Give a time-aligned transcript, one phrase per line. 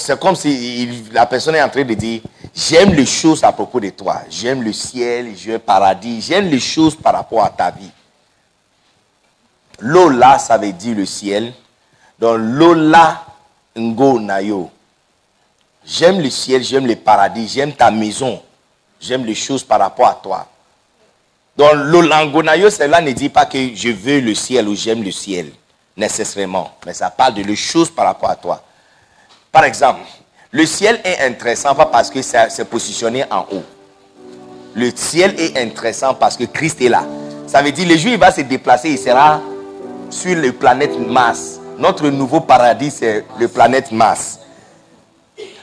[0.00, 2.22] C'est comme si la personne est en train de dire,
[2.54, 4.22] j'aime les choses à propos de toi.
[4.28, 7.90] J'aime le ciel, j'aime le paradis, j'aime les choses par rapport à ta vie.
[9.80, 11.52] Là, ça veut dire le ciel.
[12.18, 13.24] Donc là,
[13.76, 14.70] ngo nayo.
[15.84, 18.42] J'aime le ciel, j'aime le paradis, j'aime ta maison,
[19.00, 20.46] j'aime les choses par rapport à toi.
[21.56, 25.50] Donc l'olangonayo, cela ne dit pas que je veux le ciel ou j'aime le ciel,
[25.96, 26.72] nécessairement.
[26.86, 28.62] Mais ça parle de les choses par rapport à toi.
[29.52, 30.00] Par exemple,
[30.52, 33.64] le ciel est intéressant pas parce que c'est positionné en haut.
[34.74, 37.04] Le ciel est intéressant parce que Christ est là.
[37.46, 39.40] Ça veut dire le jour il va se déplacer, il sera
[40.08, 41.58] sur la planète Mars.
[41.78, 44.38] Notre nouveau paradis, c'est le planète Mars.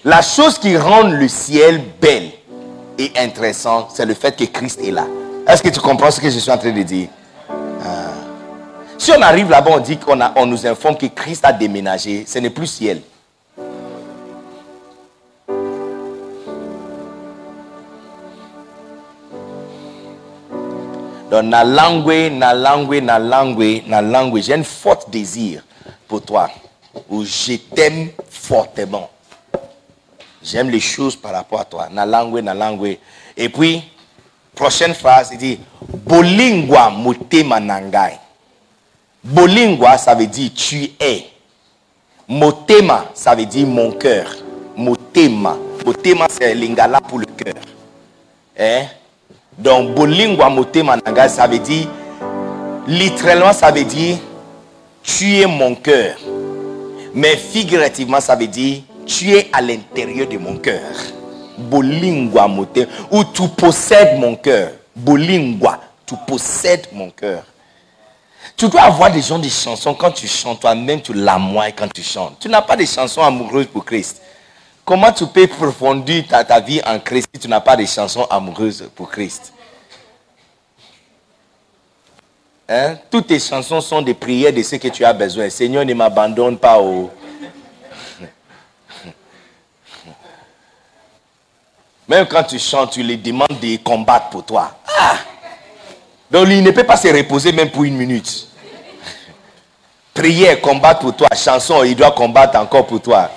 [0.04, 2.32] La chose qui rend le ciel belle
[2.98, 5.06] et intéressant, c'est le fait que Christ est là.
[5.48, 7.08] Est-ce que tu comprends ce que je suis en train de dire?
[7.50, 8.12] Ah.
[8.98, 12.40] Si on arrive là-bas, on dit qu'on on nous informe que Christ a déménagé, ce
[12.40, 13.02] n'est plus ciel.
[21.30, 25.62] Donc, na langue, na langue, na langue, na langue, j'ai un fort désir
[26.08, 26.50] pour toi.
[27.10, 29.10] Ou je t'aime fortement.
[30.42, 31.90] J'aime les choses par rapport à toi.
[31.92, 32.98] Na langue, na langue.
[33.36, 33.84] Et puis,
[34.56, 38.18] prochaine phrase, il dit Bolingwa motema nangai.
[39.22, 41.26] Bolingwa, ça veut dire tu es.
[42.28, 44.34] Motema, ça veut dire mon cœur.
[44.78, 45.58] Motema.
[45.86, 47.62] Motema, c'est lingala pour le cœur.
[48.58, 48.86] Hein?
[49.58, 51.88] Donc, Bolingwa motema nangai, ça veut dire,
[52.88, 54.18] littéralement, ça veut dire
[55.08, 56.18] tu es mon cœur.
[57.14, 60.82] Mais figurativement, ça veut dire tu es à l'intérieur de mon cœur.
[61.58, 62.88] Bolingwa mote.
[63.10, 64.72] Ou tu possèdes mon cœur.
[64.96, 67.44] Bolingwa, tu possèdes mon cœur.
[68.56, 72.04] Tu dois avoir des gens des chansons quand tu chantes, toi-même tu l'amoies quand tu
[72.04, 72.38] chantes.
[72.40, 74.22] Tu n'as pas de chansons amoureuses pour Christ.
[74.88, 78.24] Comment tu peux approfondir ta, ta vie en Christ si tu n'as pas de chansons
[78.30, 79.52] amoureuses pour Christ?
[82.70, 82.96] Hein?
[83.12, 85.50] Toutes tes chansons sont des prières de ce que tu as besoin.
[85.50, 87.12] Seigneur, ne m'abandonne pas au...
[92.08, 94.74] Même quand tu chantes, tu les demandes de combattre pour toi.
[94.98, 95.18] Ah!
[96.32, 98.48] Donc il ne peut pas se reposer même pour une minute.
[100.14, 101.28] Prière, combattre pour toi.
[101.36, 103.30] Chanson, il doit combattre encore pour toi.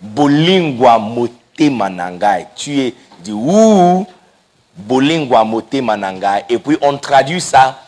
[0.00, 2.46] Bolingwa motema nangai.
[2.54, 2.94] Tu es
[3.24, 4.06] du ouh.
[4.76, 6.44] Bolingwa motema nangai.
[6.48, 7.78] Et puis on traduit ça.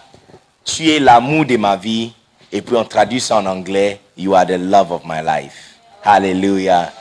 [0.64, 2.12] Tu es l'amour de ma vie.
[2.50, 4.00] Et puis on traduit ça en anglais.
[4.16, 5.76] You are the love of my life.
[6.02, 6.92] Hallelujah.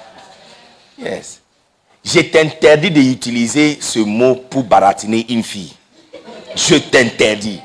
[0.97, 1.41] Yes.
[2.03, 5.73] Je t'interdis d'utiliser ce mot pour baratiner une fille.
[6.55, 7.59] Je t'interdis.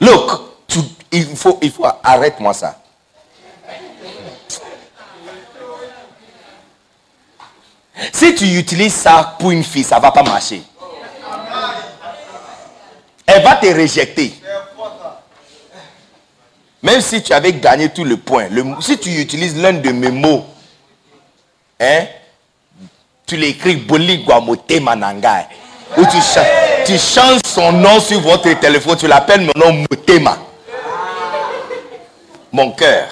[0.00, 0.30] Look,
[1.10, 2.78] il faut, il faut, arrête-moi ça.
[8.12, 10.62] Si tu utilises ça pour une fille, ça ne va pas marcher.
[13.26, 14.34] Elle va te rejeter.
[16.82, 18.48] Même si tu avais gagné tout le point,
[18.80, 20.44] si tu utilises l'un de mes mots,
[21.80, 22.04] hein,
[23.26, 25.46] tu l'écris Boli Guamote Manangai.
[25.96, 30.38] Ou tu changes son nom sur votre téléphone, tu l'appelles mon nom Motema.
[32.52, 33.08] Mon cœur.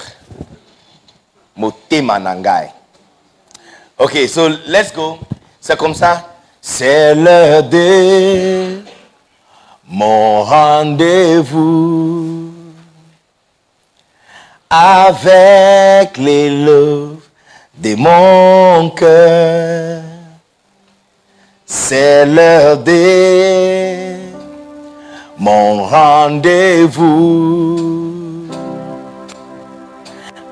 [1.57, 2.69] Motema Nangai.
[4.05, 5.19] Ok, so let's go.
[5.59, 6.35] C'est comme ça.
[6.61, 8.83] C'est l'heure de
[9.89, 12.53] mon rendez-vous
[14.69, 17.23] avec les loves
[17.79, 20.03] de mon cœur.
[21.65, 24.17] C'est l'heure de
[25.39, 27.41] mon rendez-vous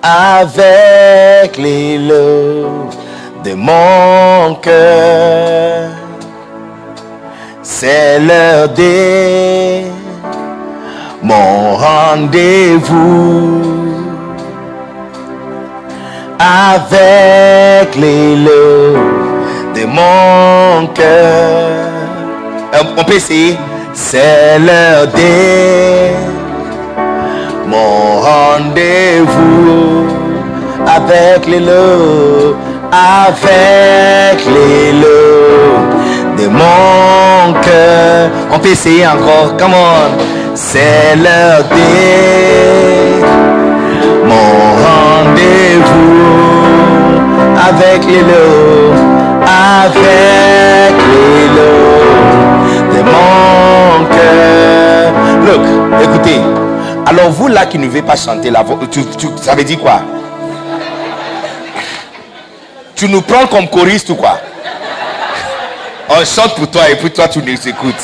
[0.03, 3.02] avec les loves
[3.45, 5.91] de mon cœur.
[7.63, 9.83] C'est l'heure de
[11.23, 13.63] mon rendez-vous
[16.39, 18.99] avec les lots
[19.75, 21.89] de mon cœur.
[22.75, 23.59] Euh, On peut essayer.
[23.95, 26.33] C'est l'heure de
[27.67, 30.07] mon rendez-vous
[30.87, 32.57] avec les lots,
[32.93, 35.79] avec les lots
[36.39, 38.31] de mon cœur.
[38.53, 39.57] On peut essayer encore.
[39.59, 40.19] Come on.
[40.55, 43.25] C'est l'heure de
[44.29, 46.21] mon rendez-vous
[47.69, 48.93] avec les lots,
[49.43, 55.13] avec les lots de mon cœur.
[55.47, 55.65] Look,
[56.03, 56.41] écoutez.
[57.07, 59.79] Alors vous là qui ne voulez pas chanter la voix, tu, tu- ça veut dire
[59.81, 60.01] quoi?
[63.03, 64.39] Tu nous prends comme choriste ou quoi?
[66.09, 67.97] On chante pour toi et puis toi tu nous écoutes.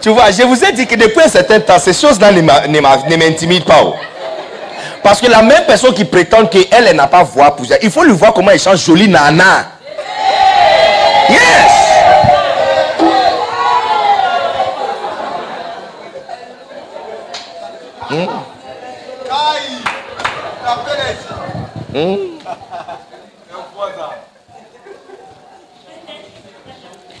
[0.00, 3.66] Tu vois, je vous ai dit que depuis un certain temps, ces choses-là ne m'intimident
[3.66, 3.82] pas.
[3.84, 3.94] oh.
[5.02, 7.90] Parce que la même personne qui prétend qu'elle, elle n'a pas voix pour ça, il
[7.90, 9.66] faut lui voir comment elle chante jolie nana.
[11.28, 11.72] Yes!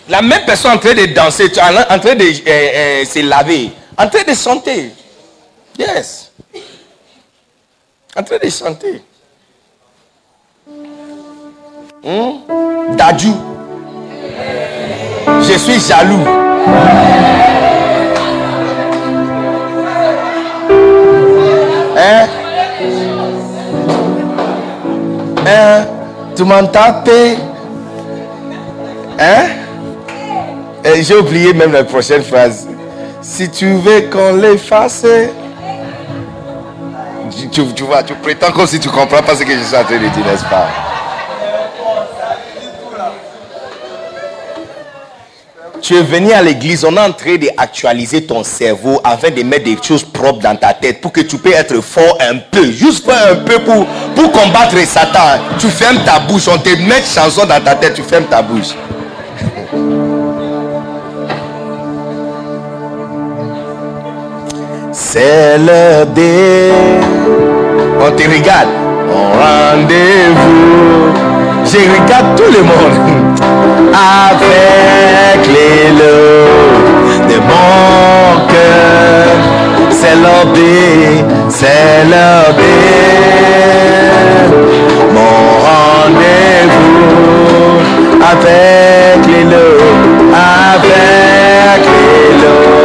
[0.08, 4.08] La même personne en train de danser, en train de euh, euh, se laver, en
[4.08, 4.92] train de chanter.
[5.76, 6.30] Yes.
[8.16, 9.02] En train de chanter.
[12.04, 12.38] Hmm?
[15.42, 16.24] Je suis jaloux.
[21.96, 22.26] Hein?
[25.46, 25.86] Hein?
[26.36, 27.38] Tu tapé?
[29.18, 29.65] Hein?
[30.94, 32.66] J'ai oublié même la prochaine phrase.
[33.20, 35.04] Si tu veux qu'on l'efface.
[37.52, 39.96] Tu, vois, tu prétends comme si tu comprends pas ce que je suis en train
[39.96, 40.68] de dire, n'est-ce pas?
[45.82, 49.64] Tu es venu à l'église, on est en train d'actualiser ton cerveau afin de mettre
[49.64, 53.08] des choses propres dans ta tête pour que tu puisses être fort un peu, juste
[53.08, 55.38] un peu pour, pour combattre Satan.
[55.58, 58.74] Tu fermes ta bouche, on te met chanson dans ta tête, tu fermes ta bouche.
[65.18, 66.70] C'est l'heure des...
[67.98, 68.68] On te regarde.
[69.10, 71.14] On rendez-vous.
[71.64, 72.96] Je regarde tout le monde.
[74.28, 76.50] Avec les lots
[77.30, 79.36] de mon cœur.
[79.88, 81.24] C'est l'heure des...
[81.48, 82.84] C'est l'heure des...
[85.14, 87.06] Mon rendez-vous.
[88.32, 89.80] Avec les lots.
[90.34, 92.75] Avec les lots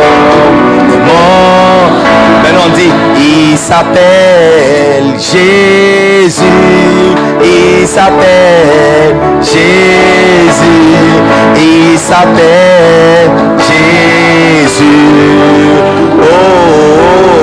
[2.70, 6.44] dit, il s'appelle Jésus,
[7.44, 10.62] il s'appelle Jésus,
[11.56, 14.84] il s'appelle Jésus.
[16.22, 16.26] Oh,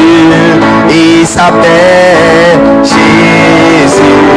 [0.90, 4.27] il s'appelle Jésus.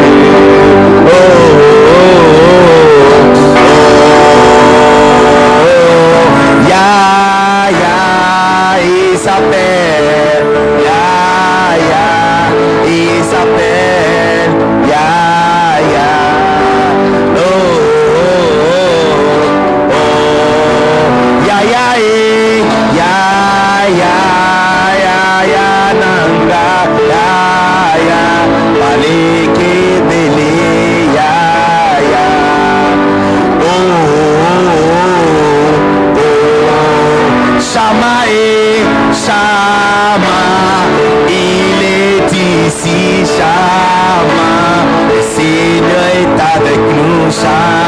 [47.32, 47.81] inside.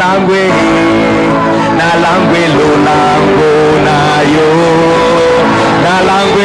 [0.00, 0.48] langue,
[1.78, 3.52] na langue lo lango
[3.86, 3.98] na
[4.34, 4.50] yo,
[5.84, 6.39] na langue.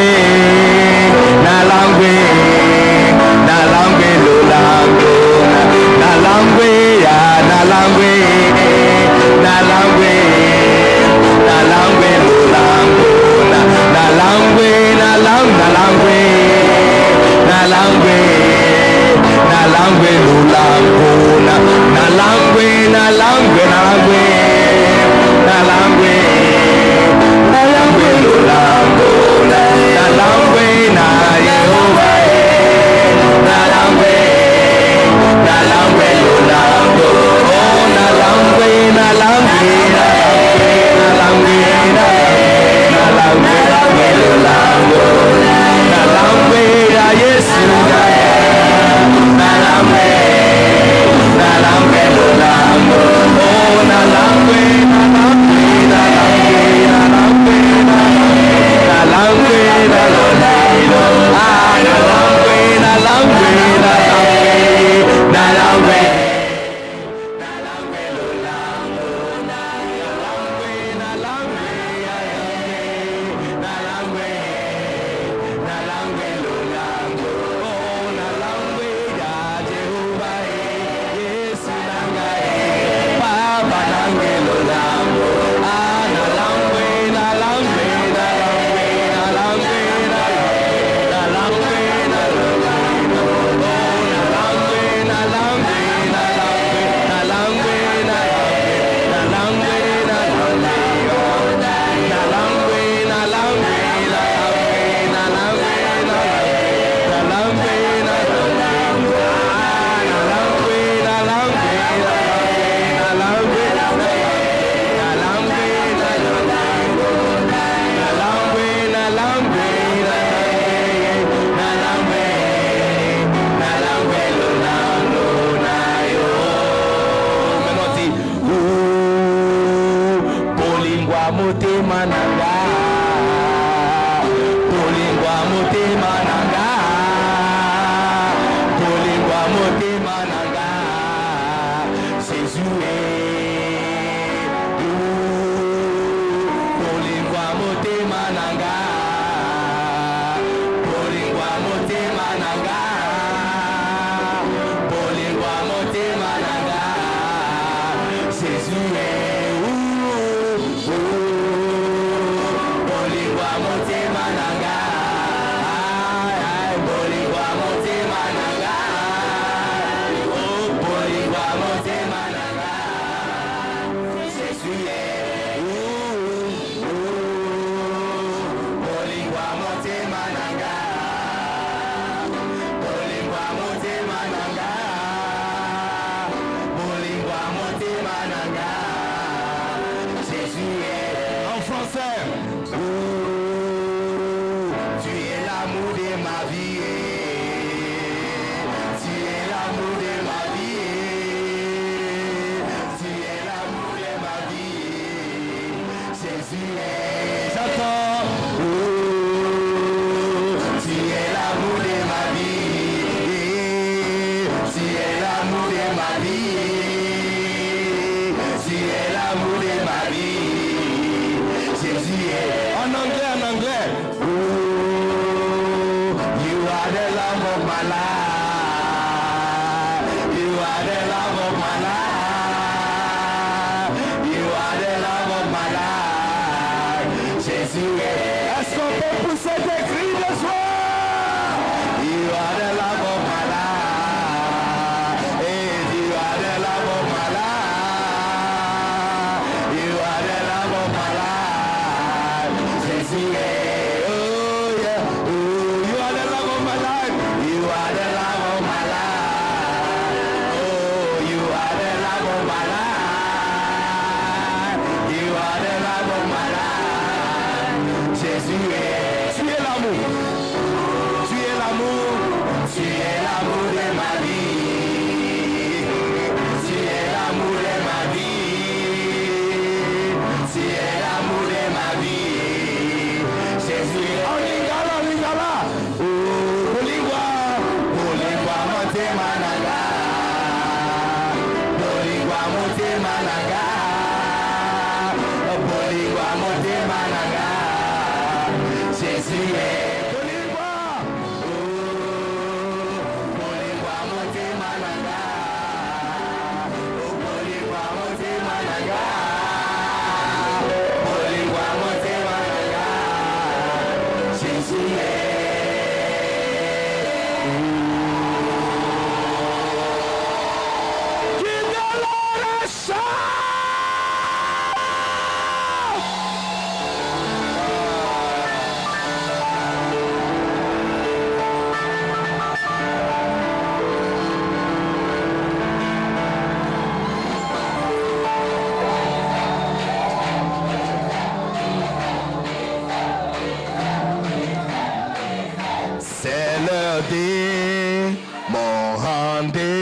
[346.26, 348.18] c'est le dé,
[348.50, 349.75] mon rendez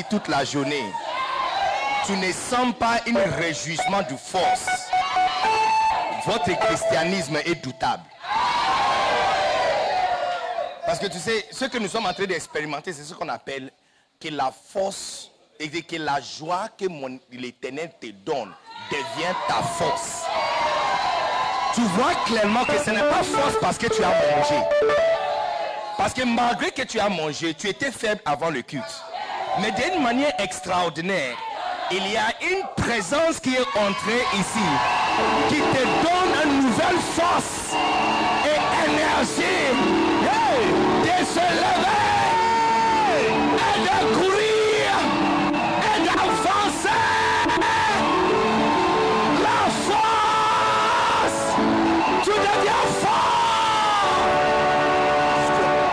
[0.00, 0.84] toute la journée,
[2.06, 4.66] tu ne sens pas un réjouissement de force,
[6.26, 8.02] votre christianisme est doutable.
[10.86, 13.70] Parce que tu sais, ce que nous sommes en train d'expérimenter, c'est ce qu'on appelle
[14.20, 16.86] que la force et que la joie que
[17.30, 18.52] l'éternel te donne
[18.90, 20.24] devient ta force.
[21.74, 24.60] Tu vois clairement que ce n'est pas force parce que tu as mangé.
[25.96, 29.02] Parce que malgré que tu as mangé, tu étais faible avant le culte.
[29.60, 31.36] Mais d'une manière extraordinaire,
[31.90, 34.66] il y a une présence qui est entrée ici,
[35.48, 37.74] qui te donne une nouvelle force
[38.46, 39.72] et énergie
[41.02, 42.02] de se lever
[43.68, 44.90] et de courir
[45.84, 47.00] et d'avancer.
[49.42, 51.42] La force,
[52.24, 54.22] tu deviens fort.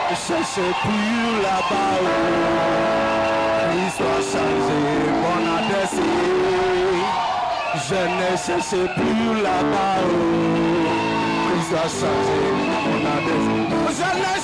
[0.10, 3.09] Je cherche plus là-bas
[7.90, 9.96] Je ne cherche plus là-bas.
[11.60, 11.66] Je
[13.30, 13.36] ne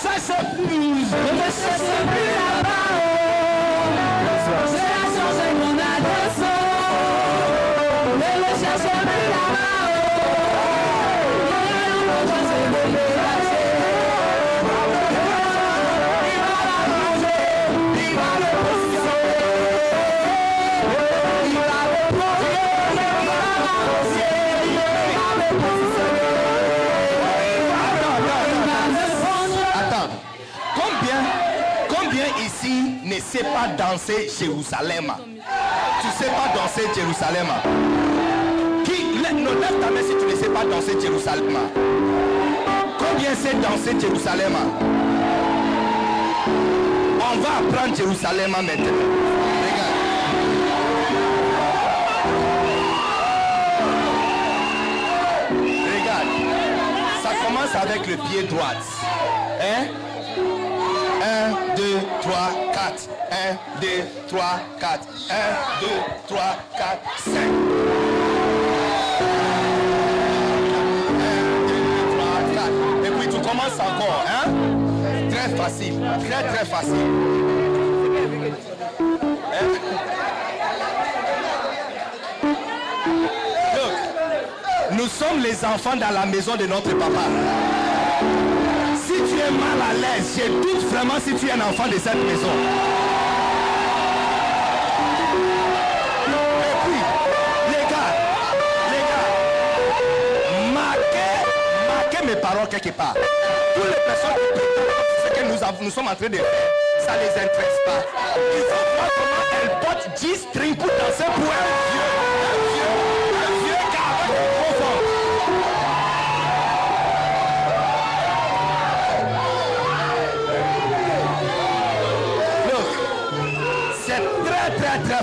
[0.01, 2.89] cherche plus, je ne cherche plus là-bas.
[4.45, 4.49] Je ne
[4.83, 4.95] plus
[33.15, 35.13] ne sait pas danser Jérusalem.
[36.01, 37.47] Tu sais pas danser Jérusalem.
[38.83, 41.57] Qui non, lève ta main si tu ne sais pas danser Jérusalem.
[42.97, 44.53] Combien sait danser Jérusalem?
[47.17, 48.91] On va apprendre Jérusalem maintenant.
[57.23, 58.73] Ça commence avec le pied droit.
[59.61, 60.04] 1, 1,
[61.85, 62.33] 2, 3,
[62.73, 63.09] 4.
[63.29, 63.87] 1, 2,
[64.27, 65.07] 3, 4.
[65.29, 65.35] 1,
[65.81, 65.87] 2,
[66.27, 66.41] 3,
[66.75, 67.31] 4, 5.
[67.35, 67.45] 1,
[71.67, 71.75] 2,
[72.17, 72.71] 3, 4.
[73.05, 74.25] Et puis tu commences encore.
[74.27, 74.49] Hein?
[75.29, 76.01] Très facile.
[76.27, 76.95] Très très facile.
[79.53, 79.67] Hein?
[83.75, 83.93] Look,
[84.97, 87.84] nous sommes les enfants dans la maison de notre papa.
[89.27, 92.15] Tu es mal à l'aise, je doute vraiment si tu es un enfant de cette
[92.15, 92.51] maison.
[96.61, 97.01] Et puis,
[97.71, 98.11] les gars,
[98.91, 99.27] les gars,
[100.73, 101.33] marquez,
[101.87, 103.13] marquez mes paroles quelque part.
[103.75, 106.45] Toutes les personnes qui prétendent ce que nous, avons- nous sommes en train de faire,
[107.05, 108.01] ça les intéresse pas.
[108.37, 112.11] Ils vont voir comment elles portent 10 strings pour danser pour un vieux,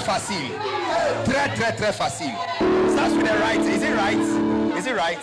[0.00, 0.52] facile.
[1.24, 2.34] Très très très facile.
[2.92, 4.20] Is it right?
[4.76, 5.18] Is it right?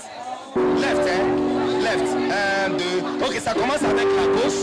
[0.55, 1.81] Left, hein?
[1.81, 2.15] Left.
[2.31, 3.03] Un, deux.
[3.25, 4.61] Ok, ça commence avec la gauche.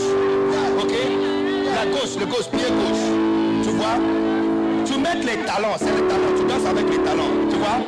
[0.79, 0.93] Ok?
[1.75, 3.05] La gauche, le gauche, pied gauche.
[3.63, 3.97] Tu vois?
[4.85, 6.33] Tu mets les talons, c'est les talons.
[6.37, 7.49] Tu danses avec les talons.
[7.49, 7.79] Tu vois?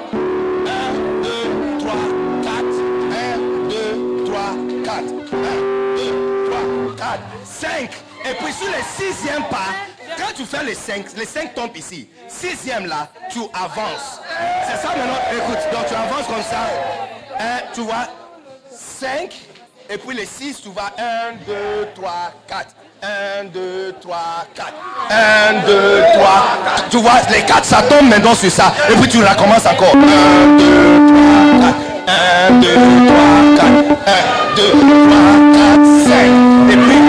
[0.67, 2.05] Un, deux, trois,
[2.43, 2.79] quatre.
[3.11, 3.37] Un,
[3.69, 4.51] deux, trois,
[4.83, 5.13] quatre.
[5.33, 5.57] Un,
[5.97, 6.13] deux,
[6.49, 6.65] trois,
[6.97, 7.89] quatre, cinq.
[8.25, 9.71] Et puis sur le sixième pas,
[10.29, 12.07] quand tu fais les cinq, les cinq tombent ici.
[12.27, 14.21] Sixième là, tu avances.
[14.67, 15.19] C'est ça maintenant?
[15.31, 16.67] Écoute, donc tu avances comme ça.
[17.39, 18.07] Un, tu vois,
[18.71, 19.33] 5.
[19.89, 22.11] Et puis les 6, tu vas 1, 2, 3,
[22.47, 22.75] 4.
[23.41, 24.17] 1, 2, 3,
[24.53, 24.73] 4.
[25.09, 26.31] 1, 2, 3,
[26.75, 26.89] 4.
[26.89, 28.73] Tu vois, les 4, ça tombe maintenant sur ça.
[28.89, 29.95] Et puis tu recommences encore.
[29.95, 29.97] 1,
[30.57, 31.75] 2, 3, 4.
[32.49, 32.67] 1, 2,
[33.07, 33.17] 3,
[33.55, 33.67] 4.
[33.67, 35.19] 1, 2, 3,
[35.53, 36.71] 4, 5.
[36.71, 36.99] Et puis...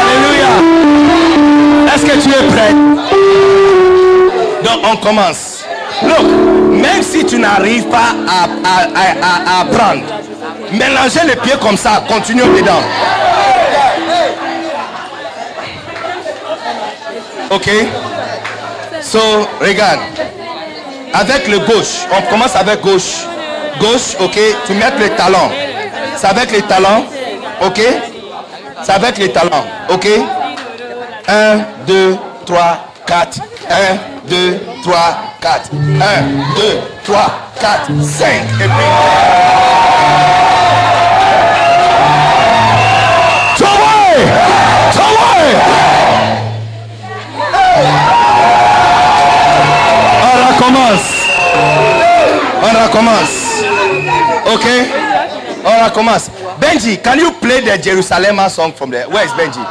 [0.00, 0.48] Alléluia.
[1.94, 2.72] Est-ce que tu es prêt?
[4.64, 5.64] Donc on commence.
[6.02, 6.26] Look,
[6.70, 10.02] même si tu n'arrives pas à, à, à, à- apprendre,
[10.72, 12.82] mélangez les pieds comme ça, continue dedans.
[17.50, 17.68] Ok?
[19.02, 19.18] So,
[19.60, 20.00] regarde.
[21.12, 23.26] Avec le gauche, on commence avec gauche.
[23.80, 24.38] Gauche, ok?
[24.66, 25.50] Tu mets les talons.
[26.16, 27.04] C'est avec les talons,
[27.62, 27.80] ok?
[28.82, 30.06] C'est avec les talons, ok?
[31.28, 33.40] 1, 2, 3, 4.
[33.70, 33.74] 1,
[34.28, 34.98] 2, 3,
[35.40, 35.70] 4.
[35.72, 35.76] 1,
[36.56, 37.20] 2, 3,
[37.60, 38.26] 4, 5.
[38.28, 38.70] Et puis.
[52.62, 53.64] On recommence.
[54.46, 54.66] Ok?
[55.64, 56.30] On recommence.
[56.60, 59.08] Benji, can you play the Jerusalem song from there?
[59.08, 59.64] Where is Benji?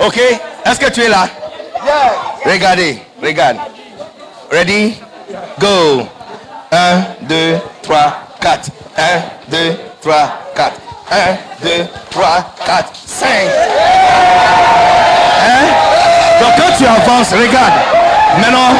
[0.00, 0.18] Ok?
[0.64, 1.28] Est-ce que tu es là?
[2.44, 3.58] Regardez, regarde.
[4.50, 4.96] Ready?
[5.58, 6.06] Go.
[6.72, 8.70] 1, 2, 3, 4.
[8.96, 9.02] 1,
[9.48, 10.72] 2, 3, 4.
[11.10, 13.91] 1, 2, 3, 4, 5.
[15.42, 15.66] Hein?
[16.40, 17.72] Donc quand tu avances, regarde.
[18.38, 18.70] Maintenant,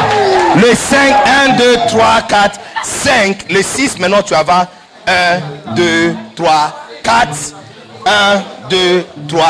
[0.55, 1.15] le 5,
[1.49, 3.45] 1, 2, 3, 4, 5.
[3.49, 4.67] Le 6, maintenant tu avances.
[5.07, 6.73] 1, 2, 3,
[7.03, 7.27] 4.
[8.05, 8.09] 1,
[8.69, 9.45] 2, 3,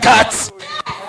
[0.00, 0.26] 4.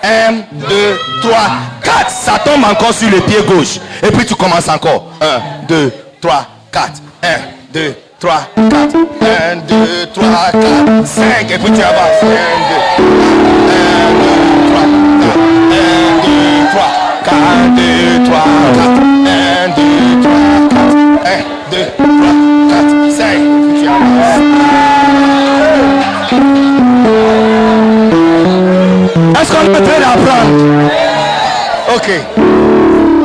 [0.02, 1.38] 1, 2, 3,
[1.82, 2.10] 4.
[2.10, 3.78] Ça tombe encore sur le pied gauche.
[4.02, 5.06] Et puis tu commences encore.
[5.20, 6.92] 1, 2, 3, 4.
[7.22, 7.28] 1,
[7.72, 8.50] 2, 3, 4.
[8.56, 11.50] 1, 2, 3, 4, 5.
[11.50, 12.22] Et puis tu avances.
[12.22, 12.34] 1, 2,
[12.92, 14.28] 1, 2,
[14.68, 15.88] 3, 1,
[16.20, 16.84] 2, 3,
[17.24, 17.36] 4,
[17.76, 18.44] 2, 3,
[18.74, 18.90] 4.
[18.90, 19.82] 1, 2,
[20.20, 20.36] 3,
[20.68, 21.00] 4.
[21.24, 22.08] 1, 2, 3,
[22.68, 23.24] 4, 5.
[23.24, 24.44] Et puis tu avances.
[29.40, 30.52] Est-ce qu'on en train d'apprendre
[31.96, 32.08] Ok.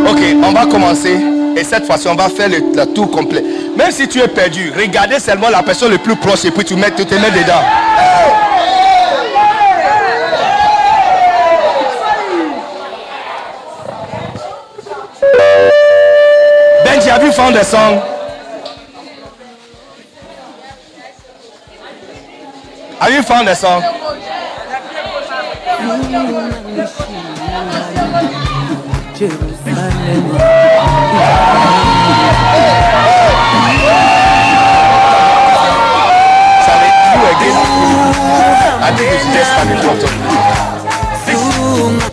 [0.09, 1.34] Ok, on va commencer.
[1.55, 3.43] Et cette fois-ci, on va faire le, tour complet.
[3.77, 6.75] Même si tu es perdu, regardez seulement la personne le plus proche et puis tu,
[6.75, 7.61] mets, tu te mets dedans.
[16.83, 18.01] Benji, have you found the song?
[22.99, 23.81] Have you found the song?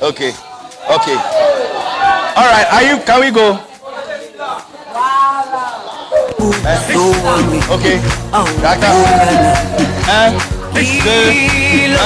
[0.03, 0.33] Okay.
[0.89, 1.17] Okay.
[2.35, 2.67] All right.
[2.73, 2.97] Are you?
[3.05, 3.61] Can we go?
[6.65, 6.79] Eh?
[7.77, 8.01] Okay.
[10.09, 11.99] Uh, 1, 2,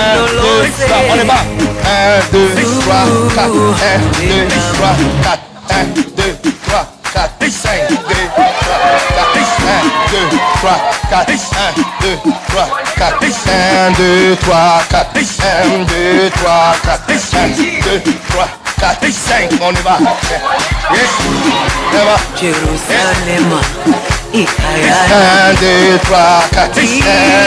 [0.86, 1.44] 3, on est bas
[1.84, 2.48] 1, 2,
[2.80, 5.38] 3, 4, 1, 2, 3, 4,
[5.70, 6.22] 1, 2,
[6.66, 7.94] 3, 4, 5, 2,
[8.34, 8.44] 3,
[9.16, 9.35] 4
[9.66, 10.78] Un, deux, trois,
[11.10, 11.32] quatre.
[11.32, 13.24] Un, deux, trois, quatre.
[13.48, 15.20] Un, deux, trois, quatre.
[15.42, 17.10] Un, deux, trois, quatre.
[17.34, 18.48] Un, deux, trois,
[18.80, 19.10] quatre.
[19.12, 19.50] Cinq.
[19.60, 19.98] On y va.
[20.92, 21.12] Yes.
[21.92, 22.16] On y va.
[22.40, 26.78] Jerusalema Un, ikayala deux, trois, quatre.
[26.78, 26.82] Un,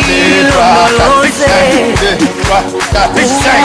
[0.08, 1.44] deux, trois, quatre.
[1.46, 1.58] Un,
[2.02, 3.24] deux, trois, quatre.
[3.44, 3.64] Cinq.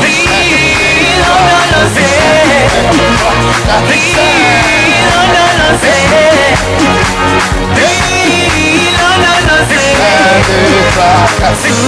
[0.01, 2.09] Dilo no lo sé
[4.85, 6.01] Dilo no lo sé
[7.75, 9.83] Dilo no lo sé
[11.55, 11.79] Tú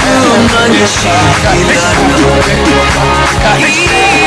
[0.48, 1.14] no lo sé
[1.54, 4.27] Dilo no lo sé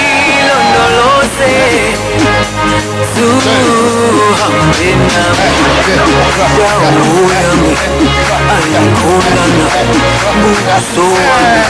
[10.93, 11.61] Joie.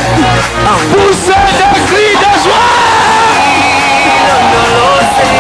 [4.22, 5.32] awulondoloze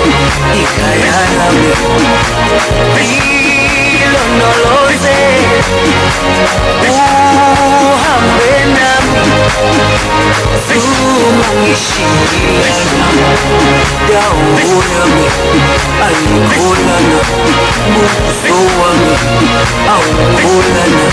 [0.61, 1.71] ikayalami
[3.91, 5.17] lilondoloze
[7.91, 9.21] uhambe nami
[10.67, 12.73] zuma ngishiye
[14.09, 14.47] dawo
[14.93, 15.25] yami
[16.05, 17.19] ayikholana
[17.93, 19.15] buso wami
[19.93, 21.05] awukholana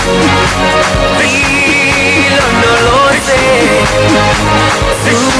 [2.19, 3.39] tranquilo, no lo sé.
[5.09, 5.39] Tú,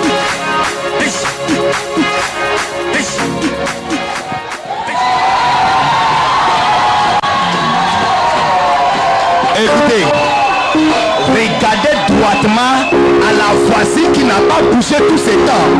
[13.51, 15.71] ta voisine qui n'a pas bougé tout ces temps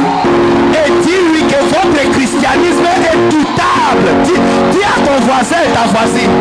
[0.73, 4.23] et dis-lui que votre christianisme est doutable.
[4.23, 4.33] Dis,
[4.71, 6.31] dis à ton voisin et ta voisine.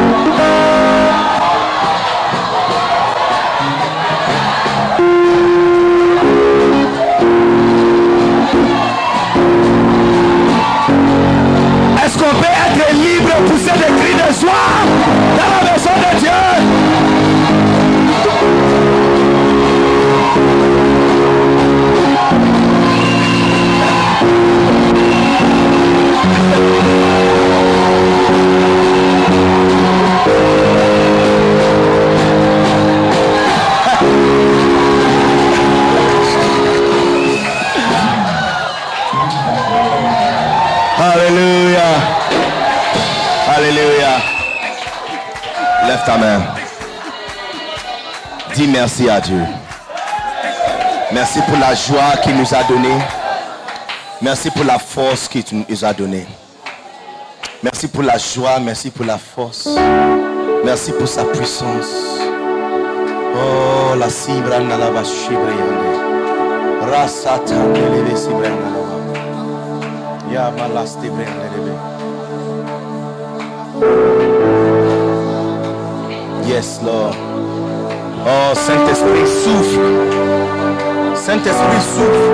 [12.04, 14.84] Est-ce qu'on peut être libre pour ces cris de soir
[15.36, 16.69] dans la maison de Dieu?
[46.00, 46.40] Lève ta main.
[48.54, 49.42] Dis merci à Dieu.
[51.12, 52.98] Merci pour la joie qu'il nous a donnée.
[54.22, 56.26] Merci pour la force qu'il nous a donnée.
[57.62, 59.68] Merci pour la joie, merci pour la force.
[60.64, 62.20] Merci pour sa puissance.
[63.34, 65.98] Oh, la cibra nalava shibriande.
[66.90, 68.96] Rasata neleve cibra nalava.
[70.32, 71.50] Ya malas tibriande
[73.80, 74.09] leve.
[76.50, 77.14] Yes, Lord.
[78.26, 79.78] Oh, Saint-Esprit, souffle.
[81.14, 82.26] Saint-Esprit, souffle.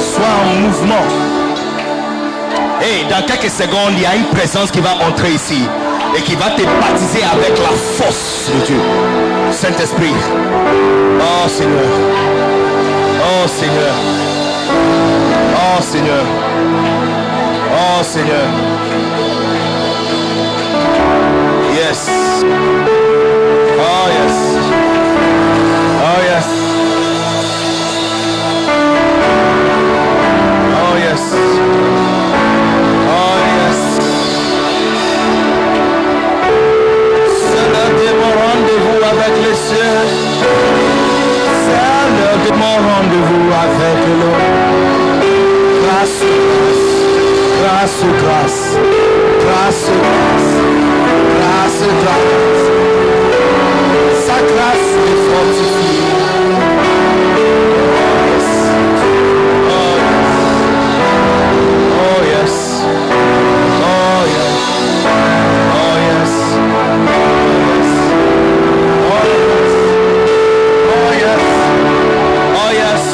[0.00, 1.06] Sois en mouvement.
[2.82, 5.62] Et dans quelques secondes, il y a une présence qui va entrer ici
[6.16, 8.80] et qui va te baptiser avec la force de Dieu.
[9.52, 10.14] Saint-Esprit.
[11.20, 11.92] Oh Seigneur.
[13.20, 13.94] Oh Seigneur.
[15.54, 16.24] Oh Seigneur.
[17.70, 19.15] Oh Seigneur.
[21.98, 22.02] Oh
[24.16, 24.36] yes.
[26.04, 26.46] Oh yes.
[30.76, 31.22] Oh yes.
[33.16, 33.80] Oh yes.
[37.40, 40.06] C'est l'heure de mon rendez-vous avec le ciel.
[41.64, 41.80] C'est
[42.16, 44.56] l'heure de mon rendez-vous avec l'homme.
[45.82, 46.20] Grâce,
[47.62, 48.66] grâce, grâce,
[49.40, 50.35] grâce, grâce,
[51.84, 52.64] grâce.
[54.26, 56.04] Sa grâce me fortifie.
[57.98, 58.48] Oh yes.
[59.74, 59.94] Oh
[62.32, 62.54] yes.
[63.82, 64.62] Oh yes.
[65.74, 66.32] Oh yes.
[70.88, 71.44] Oh yes.
[72.54, 73.04] Oh yes.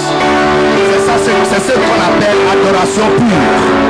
[0.90, 1.14] C'est ça,
[1.50, 3.82] c'est ce qu'on appelle adoration pure.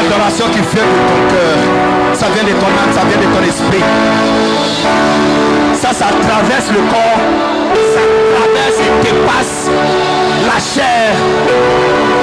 [0.00, 1.63] adoration qui vient de ton cœur.
[2.14, 3.82] Ça vient de ton âme, ça vient de ton esprit.
[5.74, 7.20] Ça, ça traverse le corps.
[7.92, 8.00] Ça
[8.36, 9.70] traverse et dépasse
[10.46, 12.13] la chair.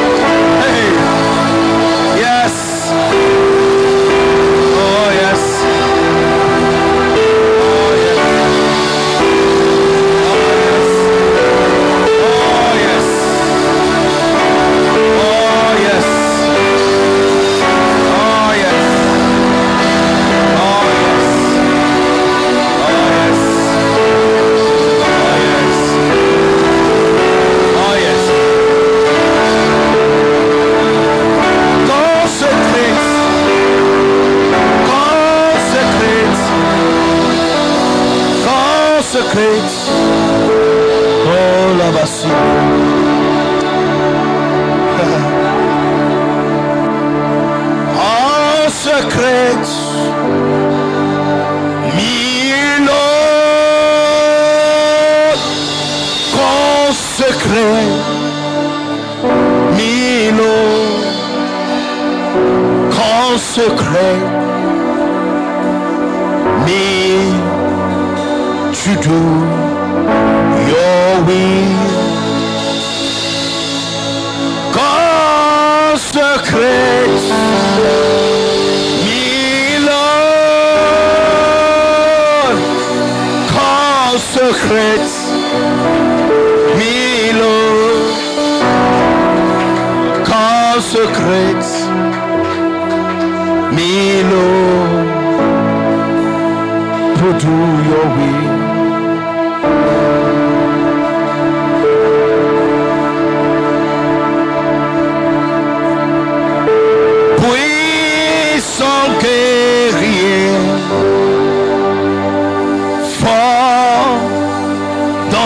[63.62, 64.26] Consecrate.
[66.66, 66.97] Me
[68.74, 69.22] to do
[70.72, 71.82] your will.
[74.74, 76.16] Consecrate
[79.05, 79.26] me,
[79.86, 81.38] Lord.
[83.59, 85.14] Consecrate
[86.80, 86.95] me,
[87.39, 88.09] Lord.
[90.26, 91.80] Consecrate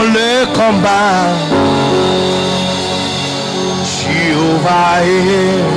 [0.05, 1.33] le combat,
[3.83, 5.74] Jéhovah est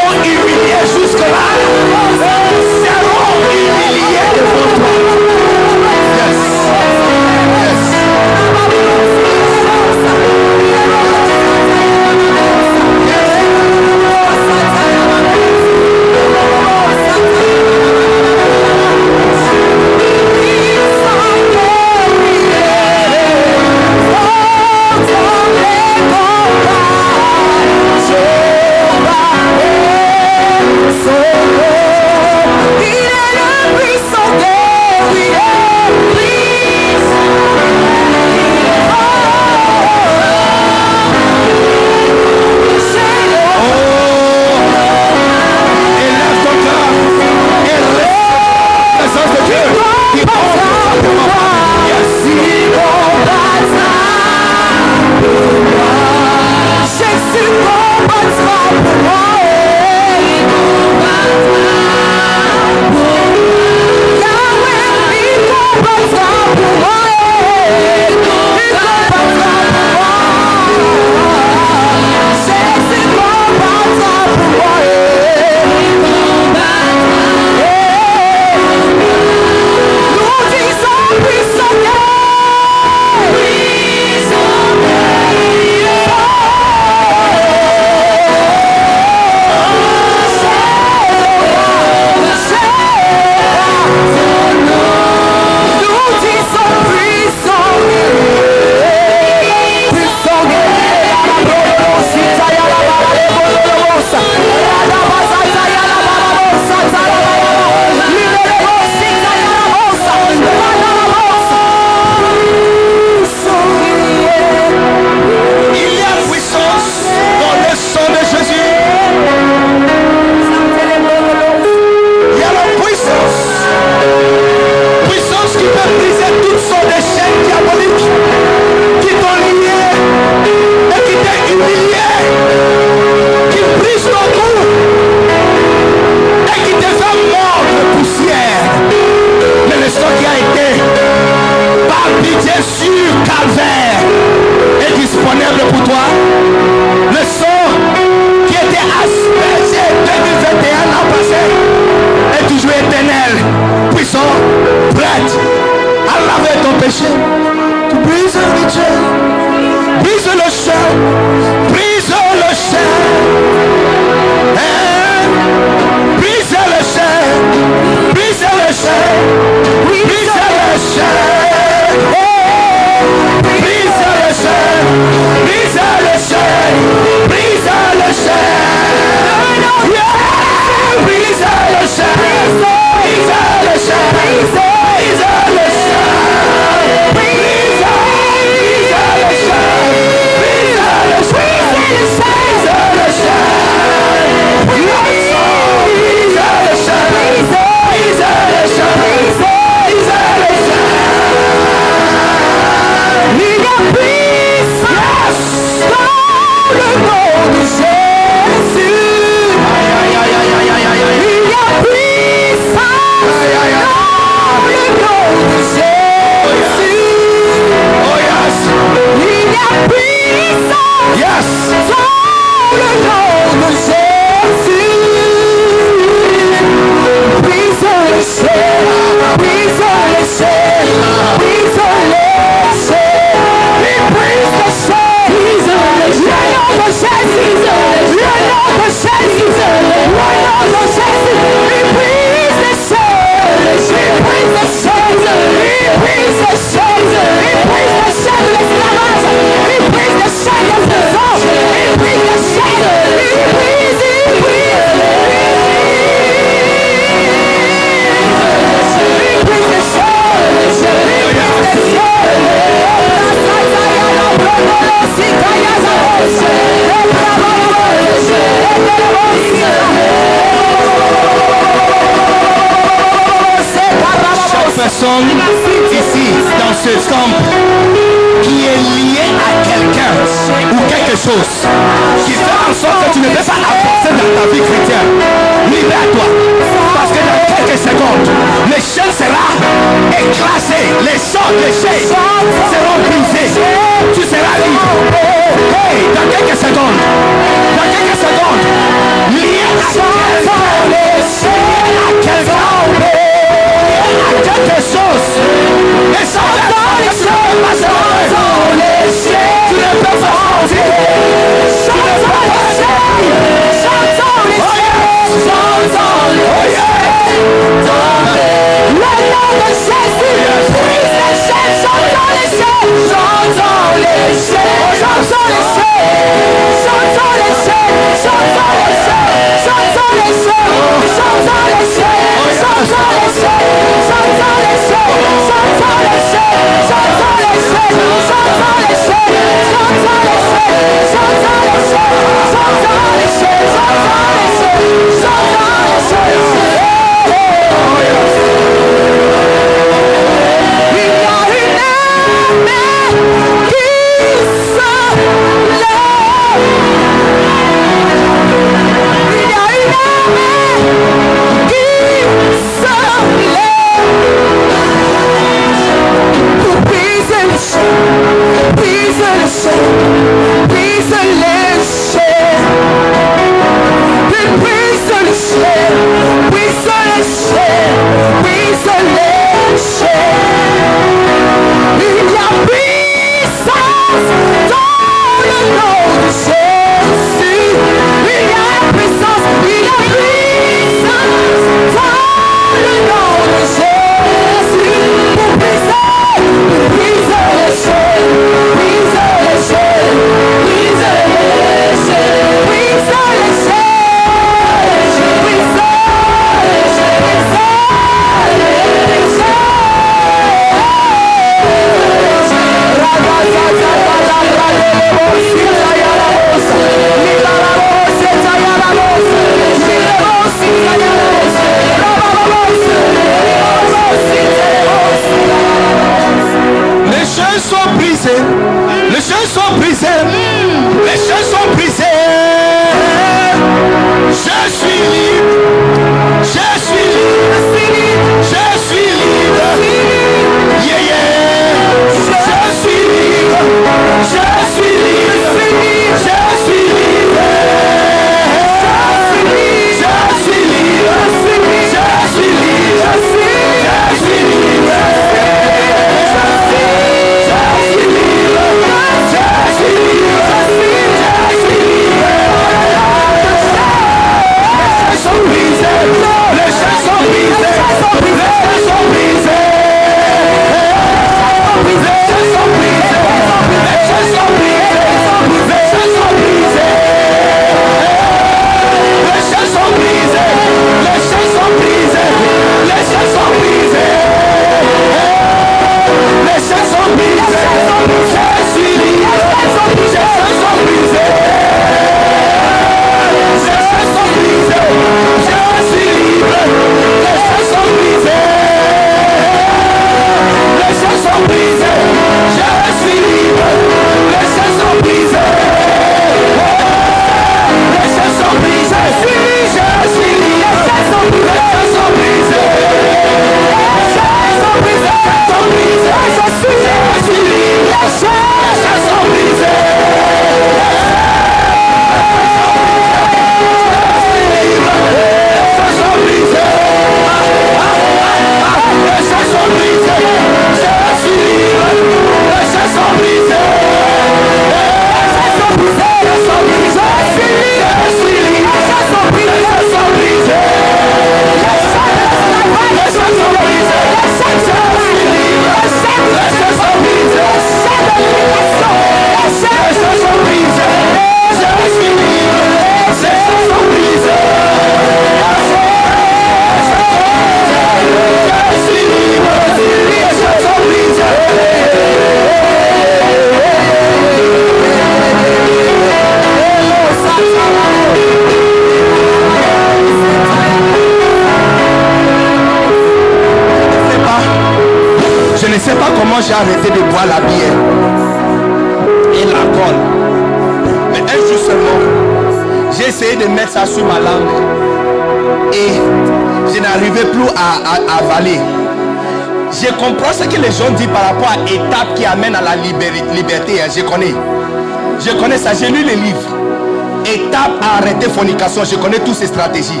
[598.42, 600.00] Je connais toutes ces stratégies.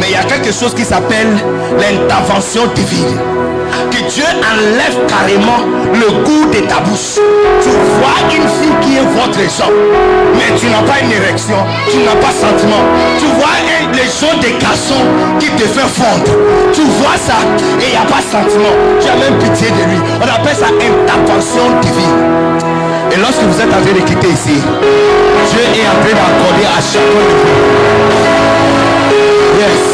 [0.00, 1.28] Mais il y a quelque chose qui s'appelle
[1.78, 3.18] l'intervention divine.
[3.90, 5.60] Que Dieu enlève carrément
[5.92, 7.20] le goût de ta bouche.
[7.62, 9.70] Tu vois une fille qui est votre genre.
[10.34, 11.56] Mais tu n'as pas une érection.
[11.90, 12.80] Tu n'as pas sentiment.
[13.18, 13.60] Tu vois
[13.92, 15.04] les gens des garçons
[15.38, 16.32] qui te fait fondre.
[16.72, 17.36] Tu vois ça
[17.80, 18.72] et il n'y a pas sentiment.
[19.00, 20.00] Tu as même pitié de lui.
[20.18, 22.56] On appelle ça intervention divine.
[23.12, 24.60] Et lorsque vous êtes en train de quitter ici,
[25.50, 27.56] Dieu est en train d'accorder à chacun de vous.
[29.58, 29.84] Yes.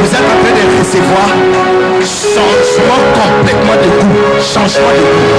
[0.00, 1.28] Vous êtes en train de recevoir
[2.00, 4.18] changement complètement de goût.
[4.40, 5.30] Changement de goût.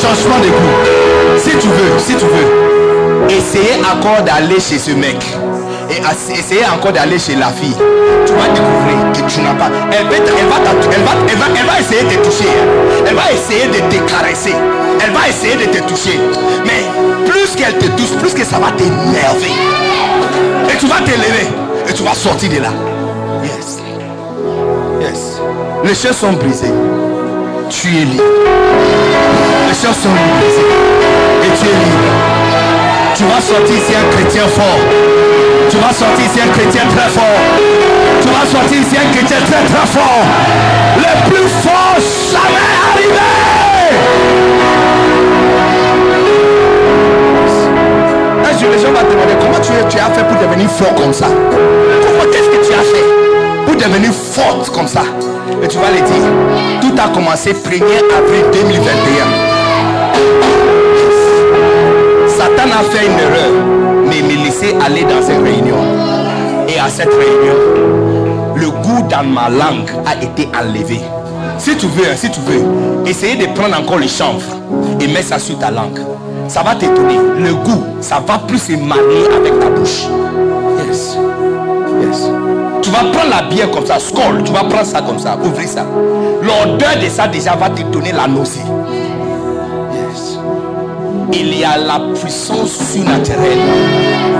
[0.00, 0.76] Changement de goût.
[1.38, 5.16] Si tu veux, si tu veux, essayez encore d'aller chez ce mec.
[6.06, 7.74] Et ass- essayez encore d'aller chez la fille.
[8.26, 9.70] Tu vas découvrir que tu n'as pas.
[9.92, 10.56] Elle, va, elle, va,
[10.92, 11.02] elle,
[11.38, 12.48] va, elle va essayer de te toucher.
[13.06, 14.54] Elle va essayer de te caresser.
[15.04, 16.18] Elle va essayer de te toucher.
[16.64, 16.84] Mais
[17.28, 19.52] plus qu'elle te touche, plus que ça va t'énerver.
[20.72, 21.48] Et tu vas t'élever.
[21.88, 22.70] Et tu vas sortir de là.
[23.42, 23.78] Yes.
[25.00, 25.40] Yes.
[25.84, 26.72] Les chaînes sont brisées.
[27.70, 28.22] Tu es libre.
[29.68, 30.66] Les chaînes sont brisées.
[31.42, 32.65] Et tu es libre.
[33.16, 34.78] Tu vas sortir ici un chrétien fort.
[35.70, 37.24] Tu vas sortir ici un chrétien très fort.
[38.20, 40.24] Tu vas sortir ici un chrétien très très fort.
[40.98, 41.96] Le plus fort
[42.30, 43.26] jamais arrivé.
[48.44, 51.26] Un les gens vont demander comment tu, tu as fait pour devenir fort comme ça?
[51.26, 53.04] Comment qu'est-ce que tu as fait
[53.64, 55.04] pour devenir forte comme ça?
[55.62, 56.30] Et tu vas les dire,
[56.82, 59.56] tout a commencé 1er avril 2021.
[62.72, 63.52] A fait une erreur,
[64.06, 65.76] mais me laisser aller dans cette réunion.
[66.68, 71.00] Et à cette réunion, le goût dans ma langue a été enlevé.
[71.58, 72.62] Si tu veux, hein, si tu veux,
[73.06, 74.42] essayer de prendre encore le chanvre
[75.00, 76.00] et mettre ça sur ta langue.
[76.48, 77.16] Ça va t'étonner.
[77.38, 80.04] Le goût, ça va plus se marier avec ta bouche.
[80.86, 81.16] Yes.
[82.02, 82.28] Yes.
[82.82, 85.68] Tu vas prendre la bière comme ça, skull, tu vas prendre ça comme ça, ouvrir
[85.68, 85.86] ça.
[86.42, 88.60] L'odeur de ça déjà va te donner la nausée.
[91.32, 93.58] Il y a la puissance surnaturelle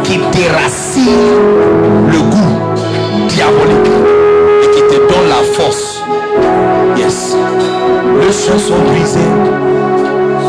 [0.05, 1.05] qui déracine
[2.11, 3.93] le goût diabolique
[4.63, 6.03] et qui te donne la force.
[6.97, 7.37] Yes.
[8.21, 9.21] Les choses sont brisées.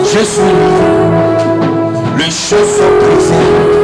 [0.03, 2.17] Je suis libre.
[2.17, 3.76] Les choses sont brisées.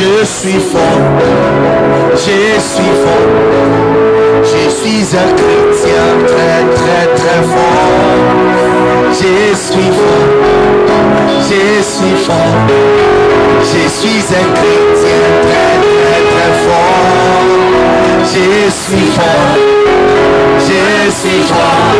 [0.00, 0.80] Je suis fort.
[2.14, 3.28] Je suis fort.
[4.42, 8.40] Je suis un chrétien très très très fort.
[9.12, 10.28] Je suis fort.
[11.48, 12.56] Je suis fort.
[13.60, 17.44] Je suis un chrétien très très très fort.
[18.22, 19.58] Je suis fort.
[20.66, 21.94] Je suis fort.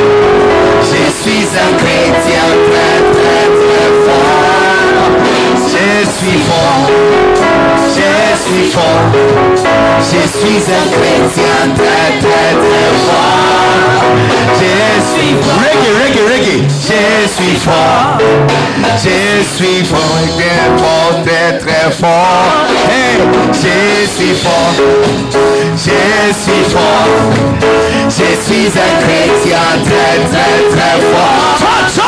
[0.91, 4.41] Je suis un chrétien très très très fort.
[5.69, 7.40] Je suis fort.
[8.51, 8.83] Suis fort.
[10.01, 14.03] Je suis un chrétien très très très fort.
[14.59, 14.75] Je
[15.07, 15.61] suis fort.
[15.63, 16.59] Reggae, reggae, reggae.
[16.69, 18.19] Je suis fort.
[18.97, 22.67] Je suis fort, très fort, très très fort.
[22.91, 23.21] Hey,
[23.53, 24.75] je suis fort.
[25.77, 27.90] Je suis fort.
[28.11, 31.55] Je suis un chrétien très très très fort.
[31.57, 32.03] Je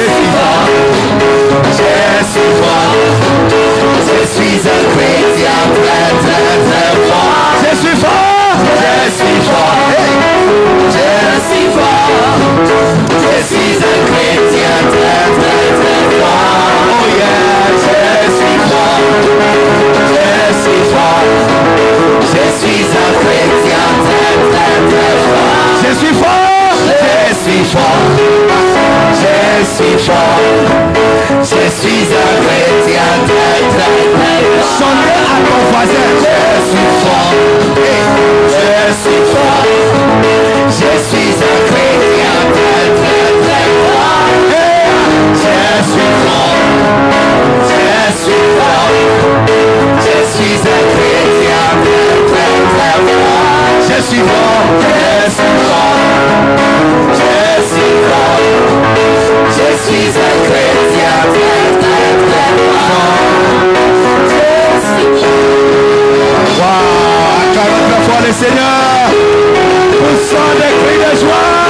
[0.00, 0.64] suis fort.
[1.66, 2.92] Je suis fort.
[4.00, 7.52] Je suis un chrétien très très très fort.
[7.60, 8.56] Je suis fort.
[8.80, 9.76] Je suis fort.
[10.88, 11.10] Je
[11.48, 12.08] suis fort.
[13.10, 16.72] Je suis un chrétien très très très fort.
[16.88, 19.00] Oh yeah, je suis fort.
[20.00, 20.28] Je
[20.62, 21.24] suis fort.
[22.22, 23.67] Je suis un chrétien
[27.72, 28.04] fort,
[29.12, 30.40] je suis fort,
[31.42, 34.98] je suis un chrétien très très très fort.
[35.18, 36.36] À ton voisin, je
[36.68, 37.34] suis fort,
[38.48, 39.66] je suis fort,
[40.68, 44.28] je suis un chrétien très très très fort.
[45.34, 45.54] Je
[45.90, 46.62] suis fort,
[47.68, 47.82] je
[48.22, 48.92] suis fort,
[50.04, 53.58] je suis un chrétien très très très fort.
[53.88, 57.27] Je suis fort, je suis fort.
[68.28, 69.08] le Seigneur.
[69.90, 71.67] Poussons des cris de joie.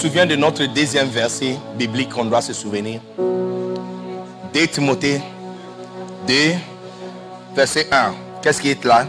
[0.00, 5.20] Souvient de notre deuxième verset biblique qu'on doit se souvenir 2 Timothée
[6.26, 6.34] 2,
[7.54, 8.14] verset 1.
[8.40, 9.06] Qu'est-ce qui est là?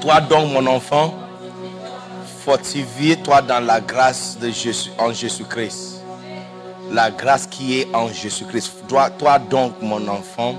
[0.00, 1.12] Toi donc, mon enfant,
[2.46, 6.00] fortifie-toi dans la grâce de Jésus, en Jésus-Christ.
[6.90, 8.72] La grâce qui est en Jésus-Christ.
[8.88, 10.54] Toi, toi donc, mon enfant,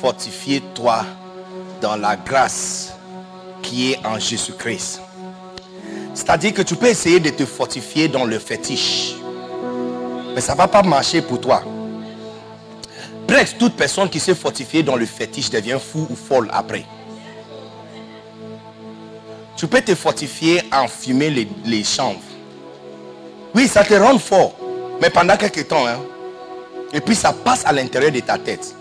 [0.00, 1.04] fortifie-toi
[1.80, 2.92] dans la grâce
[3.62, 5.02] qui est en Jésus-Christ.
[6.28, 9.14] C'est-à-dire que tu peux essayer de te fortifier dans le fétiche.
[10.34, 11.62] Mais ça ne va pas marcher pour toi.
[13.26, 16.84] Presque toute personne qui s'est fortifiée dans le fétiche devient fou ou folle après.
[19.56, 22.20] Tu peux te fortifier en fumer les, les chanvres.
[23.54, 24.54] Oui, ça te rend fort.
[25.00, 25.98] Mais pendant quelques temps, hein,
[26.92, 28.74] et puis ça passe à l'intérieur de ta tête.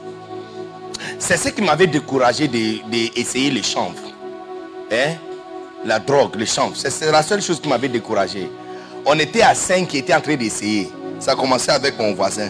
[1.17, 4.11] C'est ce qui m'avait découragé d'essayer les chanvres.
[4.91, 5.13] Hein?
[5.86, 6.75] La drogue, les chanvres.
[6.75, 8.49] C'est la seule chose qui m'avait découragé.
[9.05, 10.91] On était à 5 qui étaient en train d'essayer.
[11.19, 12.49] Ça a commencé avec mon voisin.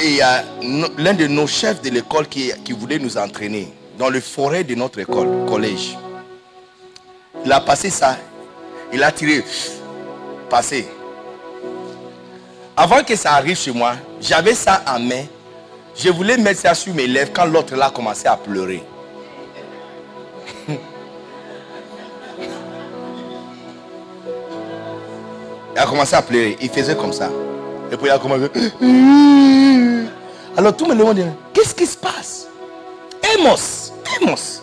[0.00, 0.24] Et il
[0.62, 4.62] no- l'un de nos chefs de l'école qui, qui voulait nous entraîner dans le forêt
[4.62, 5.96] de notre école, collège.
[7.44, 8.16] Il a passé ça.
[8.92, 9.44] Il a tiré.
[10.50, 10.86] Passé.
[12.76, 15.24] Avant que ça arrive chez moi, j'avais ça en main.
[15.96, 18.82] Je voulais mettre ça sur mes lèvres quand l'autre là commençait à pleurer.
[25.78, 26.56] Il a commencé à pleurer.
[26.60, 27.30] Il faisait comme ça.
[27.92, 28.50] Et puis il a commencé.
[30.56, 31.22] Alors tout le monde dit,
[31.52, 32.48] qu'est-ce qui se passe?
[33.38, 34.60] Amos, Amos,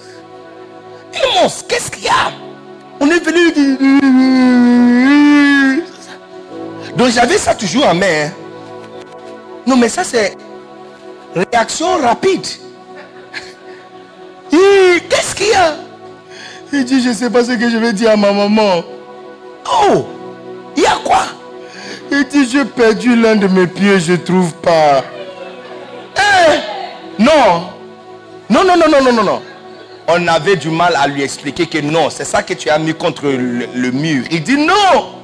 [1.13, 2.33] Amos, qu'est-ce qu'il y a?
[2.99, 3.53] On est venu.
[6.97, 8.25] Donc j'avais ça toujours en main.
[8.25, 8.31] hein.
[9.65, 10.35] Non mais ça c'est
[11.33, 12.45] réaction rapide.
[14.51, 15.75] Qu'est-ce qu'il y a?
[16.73, 18.83] Il dit, je ne sais pas ce que je vais dire à ma maman.
[19.65, 20.05] Oh,
[20.75, 21.23] il y a quoi?
[22.11, 25.03] Il dit, j'ai perdu l'un de mes pieds, je ne trouve pas.
[26.17, 27.69] Eh, non.
[28.49, 29.41] Non, non, non, non, non, non, non.
[30.07, 32.93] On avait du mal à lui expliquer que non, c'est ça que tu as mis
[32.93, 34.23] contre le, le mur.
[34.29, 35.15] Il dit non.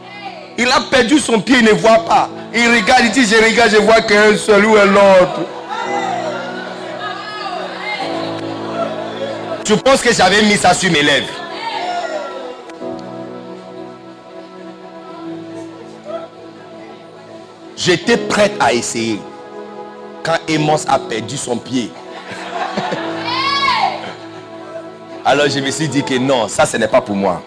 [0.58, 2.30] Il a perdu son pied, il ne voit pas.
[2.54, 5.42] Il regarde, il dit, je regarde, je vois qu'un seul ou un autre.
[9.64, 11.28] Tu penses que j'avais mis ça sur mes lèvres?
[17.84, 19.20] J'étais prête à essayer.
[20.22, 21.92] Quand Amos a perdu son pied.
[25.26, 27.42] Alors je me suis dit que non, ça ce n'est pas pour moi.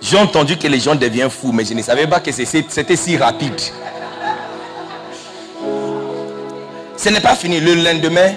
[0.00, 3.16] J'ai entendu que les gens deviennent fous, mais je ne savais pas que c'était si
[3.16, 3.60] rapide.
[6.96, 7.58] Ce n'est pas fini.
[7.58, 8.34] Le lendemain,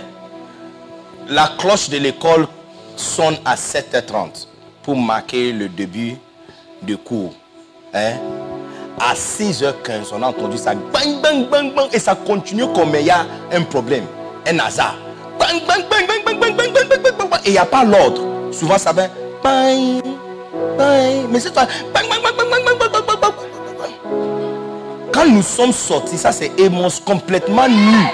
[1.30, 2.48] la cloche de l'école
[2.96, 4.48] sonne à 7h30
[4.82, 6.16] pour marquer le début
[6.82, 7.36] du cours.
[7.94, 8.14] Hein?
[9.06, 10.74] À 6h15, on a entendu ça.
[10.74, 11.88] Bang, bang, bang, bang.
[11.92, 14.06] Et ça continue comme il y a un problème,
[14.48, 14.96] un hasard.
[15.38, 17.40] Bang, bang, bang, bang, bang, bang, bang, bang, bang, bang.
[17.44, 18.22] Et il n'y a pas l'ordre.
[18.54, 19.08] Souvent, ça va.
[19.44, 20.00] Bang,
[20.78, 21.28] bang.
[21.30, 21.68] Mais c'est toi.
[21.94, 23.34] Bang, bang, bang, bang, bang, bang, bang, bang.
[25.12, 28.08] Quand nous sommes sortis, ça c'est Amos complètement nu.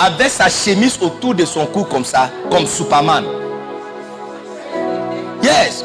[0.00, 3.24] Avec sa chemise autour de son cou comme ça, comme Superman.
[5.40, 5.84] Yes.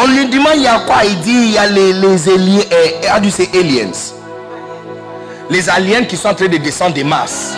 [0.00, 0.98] On lui demande il y a quoi?
[1.04, 4.14] Il dit il y a les, les aliens, eh, say aliens
[5.50, 7.56] Les aliens qui sont en train de descendre des masses.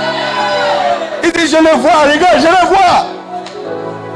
[1.22, 3.06] Il dit je les vois, regarde, je les vois.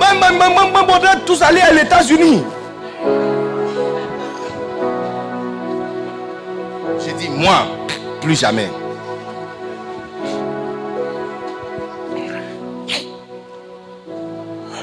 [0.00, 2.42] Bam, bam, bam, on doit tous aller à États-Unis.
[7.04, 7.66] J'ai dit moi,
[8.22, 8.70] plus jamais.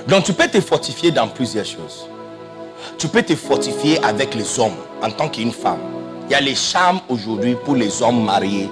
[0.08, 2.11] Donc tu peux te fortifier dans plusieurs choses.
[3.02, 5.80] Tu peux te fortifier avec les hommes en tant qu'une femme.
[6.30, 8.70] Il y a les charmes aujourd'hui pour les hommes mariés.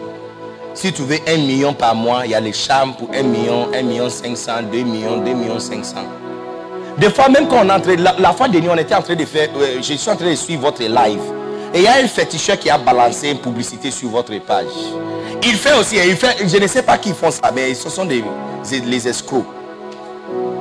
[0.76, 3.70] Si tu veux un million par mois, il y a les charmes pour un million,
[3.74, 6.06] un million cinq cents, deux millions, deux millions cinq cents.
[7.00, 9.02] Des fois, même quand on est en train, la, la fois dernière, on était en
[9.02, 11.22] train de faire, euh, je suis en train de suivre votre live.
[11.74, 14.68] Et il y a un féticheur qui a balancé une publicité sur votre page.
[15.42, 18.06] Il fait aussi, il fait, je ne sais pas qui font ça, mais ce sont
[18.06, 18.24] des,
[18.86, 19.48] les escrocs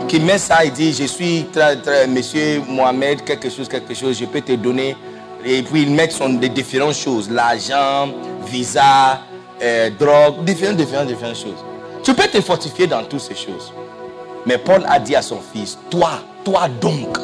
[0.08, 4.18] qui met ça et dit je suis très, très- monsieur Mohamed quelque chose quelque chose
[4.18, 4.96] je peux te donner
[5.44, 8.08] et puis ils mettent son, des différentes choses l'argent
[8.46, 9.20] visa
[9.62, 11.62] euh, drogue différentes différentes différentes choses
[12.02, 13.72] tu peux te fortifier dans toutes ces choses
[14.46, 17.18] mais Paul a dit à son fils toi toi donc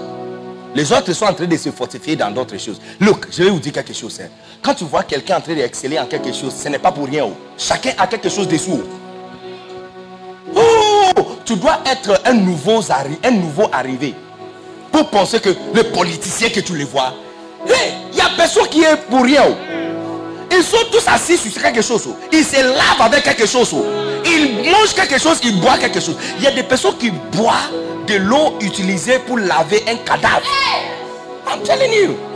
[0.74, 3.60] les autres sont en train de se fortifier dans d'autres choses look je vais vous
[3.60, 4.28] dire quelque chose hein.
[4.62, 7.24] quand tu vois quelqu'un en train d'exceller en quelque chose ce n'est pas pour rien
[7.24, 7.32] oh.
[7.56, 9.03] chacun a quelque chose dessous oh.
[11.44, 12.80] Tu dois être un nouveau,
[13.22, 14.14] un nouveau arrivé.
[14.90, 17.14] Pour penser que les politiciens que tu les vois,
[17.66, 19.44] il n'y a personne qui est pour rien.
[20.50, 22.08] Ils sont tous assis sur quelque chose.
[22.32, 23.74] Ils se lavent avec quelque chose.
[24.24, 26.16] Ils mangent quelque chose, ils boivent quelque chose.
[26.38, 27.72] Il y a des personnes qui boivent
[28.06, 30.46] de l'eau utilisée pour laver un cadavre.
[31.46, 32.33] I'm telling you.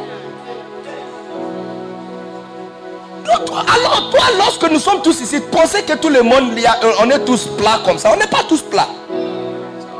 [3.30, 7.24] Alors, toi, lorsque nous sommes tous ici, pensez que tout le monde, euh, on est
[7.24, 8.10] tous plats comme ça.
[8.12, 8.88] On n'est pas tous plats.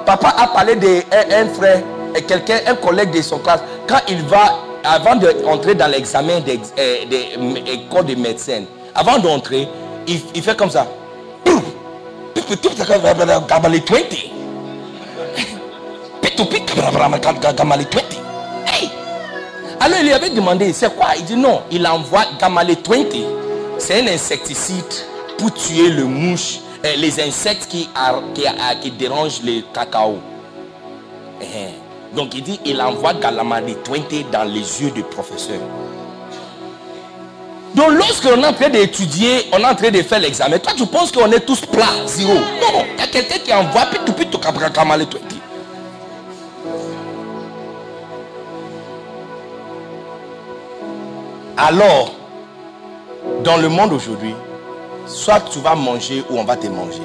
[0.06, 1.00] Papa a parlé d'un
[1.30, 1.82] un frère,
[2.26, 6.96] quelqu'un, un collègue de son classe, quand il va, avant d'entrer dans l'examen des euh,
[7.12, 8.64] euh, écoles de médecine,
[8.94, 9.68] avant d'entrer,
[10.06, 10.86] il, il fait comme ça.
[19.80, 21.09] Alors il lui avait demandé, c'est quoi?
[21.18, 23.05] Il dit non, il envoie Gamale 20.
[23.78, 24.84] C'est un insecticide
[25.38, 27.88] pour tuer le mouche, euh, les insectes qui,
[28.34, 28.42] qui,
[28.80, 30.18] qui dérangent le cacao.
[31.40, 31.44] Eh,
[32.16, 35.60] Donc il dit, il envoie Gamale 20 dans les yeux du professeur.
[37.74, 40.86] Donc lorsqu'on est en train d'étudier, on est en train de faire l'examen, toi tu
[40.86, 42.34] penses qu'on est tous plats, zéro.
[42.34, 44.38] Non, il y a quelqu'un qui envoie pitou pitou
[44.74, 45.38] Gamale 20.
[51.60, 52.12] Alors,
[53.43, 54.32] dans le monde aujourd'hui,
[55.06, 57.02] soit tu vas manger ou on va te manger.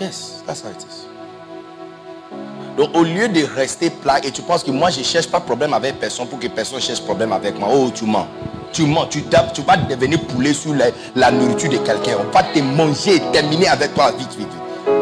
[0.00, 1.06] Yes, that's how it is.
[2.76, 5.72] Donc au lieu de rester plat et tu penses que moi je cherche pas problème
[5.72, 7.68] avec personne pour que personne cherche problème avec moi.
[7.72, 8.26] Oh tu mens.
[8.72, 12.16] Tu mens, tu, tapes, tu vas devenir poulet sur la, la nourriture de quelqu'un.
[12.18, 14.96] On va te manger et terminer avec toi vite, vite, vite.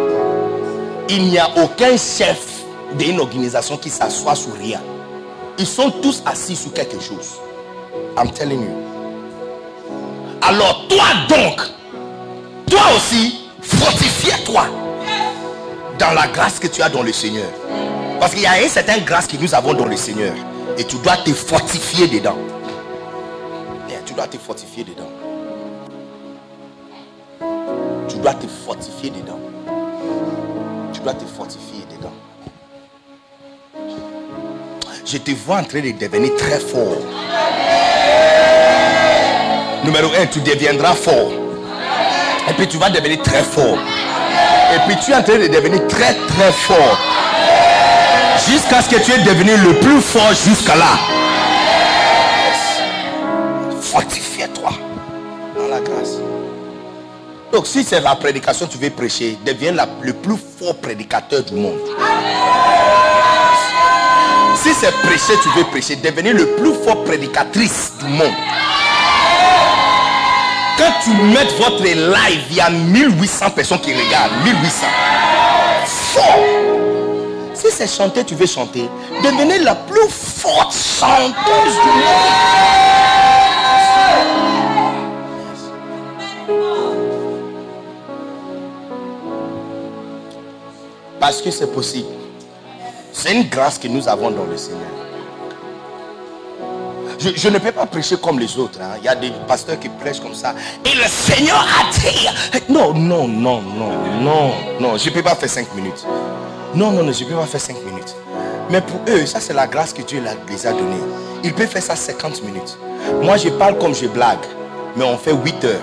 [1.08, 2.64] Il n'y a aucun chef
[2.98, 4.82] d'une organisation qui s'assoit sur rien.
[5.56, 7.38] Ils sont tous assis sur quelque chose.
[8.16, 8.74] I'm telling you.
[10.42, 11.60] Alors toi donc,
[12.68, 14.64] toi aussi, fortifie-toi
[15.98, 17.48] dans la grâce que tu as dans le Seigneur.
[18.18, 20.34] Parce qu'il y a une certaine grâce que nous avons dans le Seigneur.
[20.78, 22.36] Et tu dois te fortifier dedans.
[24.10, 25.08] Tu dois te fortifier dedans.
[28.08, 29.38] Tu dois te fortifier dedans.
[30.92, 32.12] Tu dois te fortifier dedans.
[35.06, 36.98] Je te vois en train de devenir très fort.
[39.84, 41.32] Numéro un, tu deviendras fort.
[42.48, 43.78] Et puis tu vas devenir très fort.
[44.74, 46.98] Et puis tu es en train de devenir très très fort.
[48.48, 50.98] Jusqu'à ce que tu es devenu le plus fort jusqu'à là.
[53.80, 54.70] Fortifie-toi
[55.56, 56.16] dans la grâce.
[57.52, 61.54] Donc si c'est la prédication que tu veux prêcher, deviens le plus fort prédicateur du
[61.54, 61.80] monde.
[64.56, 68.34] Si c'est prêcher, tu veux prêcher, devenir le plus fort prédicatrice du monde.
[70.80, 74.32] Quand tu mets votre live, il y a 1800 personnes qui regardent.
[74.42, 74.86] 1800.
[75.84, 76.38] Fort.
[77.52, 78.88] Si c'est chanter, tu veux chanter,
[79.22, 82.30] devenez la plus forte chanteuse du monde.
[91.20, 92.08] Parce que c'est possible.
[93.12, 95.09] C'est une grâce que nous avons dans le Seigneur.
[97.20, 98.78] Je, ne peux pas prêcher comme les autres.
[98.80, 98.94] hein.
[98.98, 100.54] Il y a des pasteurs qui prêchent comme ça.
[100.86, 102.26] Et le Seigneur a dit.
[102.70, 103.92] Non, non, non, non,
[104.22, 104.96] non, non.
[104.96, 106.06] Je ne peux pas faire 5 minutes.
[106.74, 108.14] Non, non, non, je ne peux pas faire 5 minutes.
[108.70, 110.96] Mais pour eux, ça c'est la grâce que Dieu les a donnée.
[111.44, 112.78] Ils peuvent faire ça 50 minutes.
[113.22, 114.38] Moi, je parle comme je blague.
[114.96, 115.80] Mais on fait 8 heures.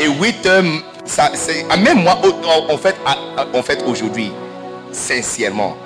[0.00, 0.64] Et 8 heures,
[1.04, 2.18] ça, c'est, ah, même moi,
[2.70, 2.96] en- fait,
[3.54, 4.32] en fait aujourd'hui,
[4.92, 5.76] sincèrement,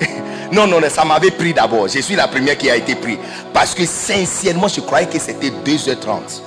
[0.52, 1.88] non, non, non, ça m'avait pris d'abord.
[1.88, 3.18] Je suis la première qui a été prise.
[3.52, 6.40] Parce que sincèrement, je croyais que c'était 2h30.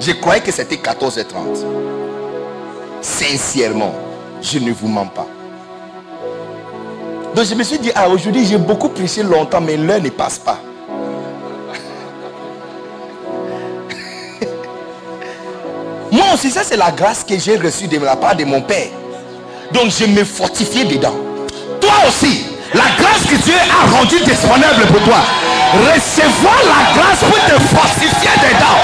[0.00, 1.64] Je croyais que c'était 14h30.
[3.00, 3.94] Sincèrement,
[4.42, 5.26] je ne vous mens pas.
[7.34, 10.38] Donc je me suis dit, ah, aujourd'hui j'ai beaucoup prêché longtemps, mais l'heure ne passe
[10.38, 10.58] pas.
[16.10, 18.88] Moi aussi, ça c'est la grâce que j'ai reçue de la part de mon Père.
[19.72, 21.25] Donc je me fortifiais dedans.
[21.86, 22.44] Toi aussi,
[22.74, 25.18] la grâce que Dieu a rendue disponible pour toi,
[25.72, 28.78] recevoir la grâce pour te fortifier dedans.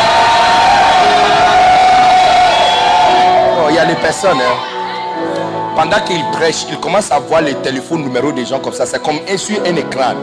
[3.59, 7.55] Oh, Il y a des personnes, hein, pendant qu'ils prêchent, ils commencent à voir les
[7.55, 8.87] téléphones numéros des gens comme ça.
[8.87, 10.15] C'est comme un sur un écran.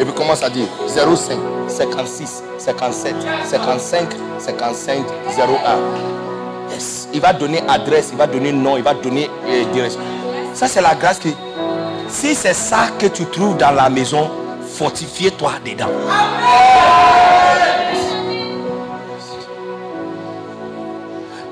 [0.00, 1.38] Et puis ils commencent à dire 05,
[1.68, 4.08] 56, 57, 55,
[4.40, 4.98] 55,
[5.38, 6.74] 01.
[6.74, 7.08] Yes.
[7.12, 10.00] Il va donner adresse, il va donner nom, il va donner euh, direction.
[10.52, 11.28] Ça, c'est la grâce que.
[12.14, 14.30] Si c'est ça que tu trouves dans la maison,
[14.76, 15.90] fortifie-toi dedans.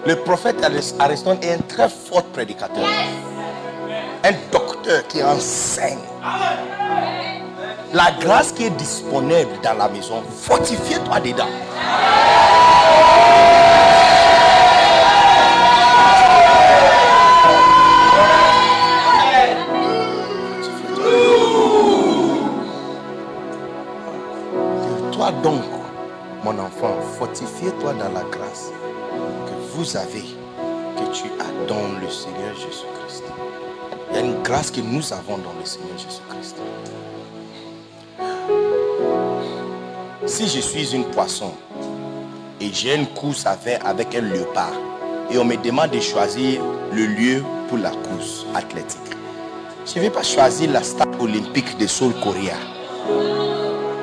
[0.04, 2.84] Le prophète Aris- Ariston est un très fort prédicateur.
[4.24, 5.98] Un docteur qui enseigne.
[7.92, 11.48] La grâce qui est disponible dans la maison, fortifie-toi dedans.
[25.22, 25.62] Toi donc,
[26.42, 28.72] mon enfant, fortifie-toi dans la grâce
[29.46, 30.24] que vous avez,
[30.96, 33.22] que tu as dans le Seigneur Jésus-Christ.
[34.10, 36.56] Il y a une grâce que nous avons dans le Seigneur Jésus-Christ.
[40.26, 41.52] Si je suis une poisson
[42.60, 44.74] et j'ai une course à faire avec un léopard
[45.30, 46.60] et on me demande de choisir
[46.92, 48.98] le lieu pour la course athlétique,
[49.86, 52.56] je ne vais pas choisir la star olympique de Seoul Korea.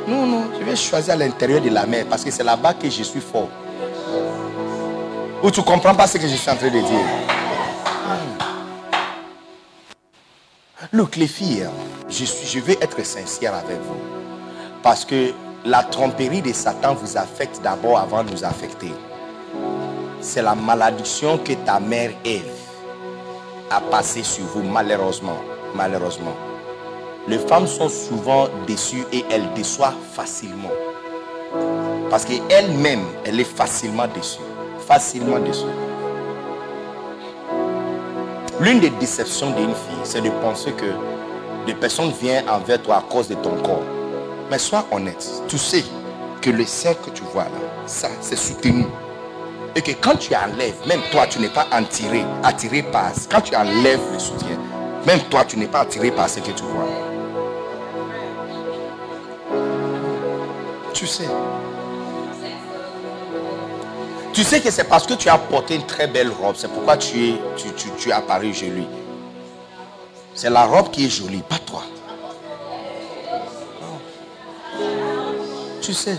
[0.09, 2.89] Non, non, je vais choisir à l'intérieur de la mer parce que c'est là-bas que
[2.89, 3.47] je suis fort.
[5.43, 7.05] Ou tu comprends pas ce que je suis en train de dire?
[10.91, 11.71] Look, les filles, hein,
[12.09, 13.99] je, suis, je vais être sincère avec vous.
[14.81, 15.31] Parce que
[15.63, 18.91] la tromperie de Satan vous affecte d'abord avant de nous affecter.
[20.21, 22.49] C'est la malédiction que ta mère Ève
[23.69, 25.37] a passée sur vous, malheureusement.
[25.75, 26.48] Malheureusement.
[27.27, 30.71] Les femmes sont souvent déçues et elles déçoivent facilement.
[32.09, 34.39] Parce qu'elle-même, elle est facilement déçue.
[34.87, 35.65] Facilement déçue.
[38.59, 40.85] L'une des déceptions d'une fille, c'est de penser que
[41.67, 43.83] des personnes viennent envers toi à cause de ton corps.
[44.49, 45.25] Mais sois honnête.
[45.47, 45.83] Tu sais
[46.41, 47.49] que le sein que tu vois là,
[47.85, 48.85] ça, c'est soutenu.
[49.75, 53.11] Et que quand tu enlèves, même toi, tu n'es pas attiré, attiré par.
[53.29, 54.57] Quand tu enlèves le soutien,
[55.05, 57.08] même toi, tu n'es pas attiré par ce que tu vois.
[60.99, 61.29] Tu sais.
[64.33, 66.55] Tu sais que c'est parce que tu as porté une très belle robe.
[66.57, 68.85] C'est pourquoi tu es, tu, tu, tu es apparu joli.
[70.35, 71.83] C'est la robe qui est jolie, pas toi.
[75.81, 76.17] Tu sais.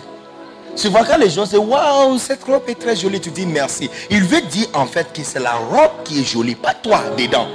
[0.74, 3.90] Tu vois quand les gens disent Waouh, cette robe est très jolie, tu dis merci.
[4.08, 7.48] Il veut dire en fait que c'est la robe qui est jolie, pas toi dedans.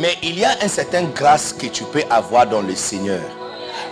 [0.00, 3.20] Mais il y a une certaine grâce que tu peux avoir dans le Seigneur.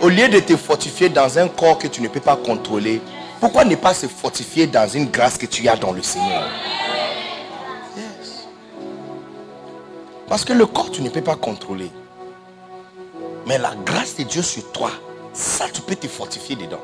[0.01, 2.99] Au lieu de te fortifier dans un corps que tu ne peux pas contrôler,
[3.39, 6.49] pourquoi ne pas se fortifier dans une grâce que tu as dans le Seigneur?
[10.27, 11.91] Parce que le corps, tu ne peux pas contrôler.
[13.45, 14.89] Mais la grâce de Dieu sur toi,
[15.31, 16.81] ça, tu peux te fortifier dedans.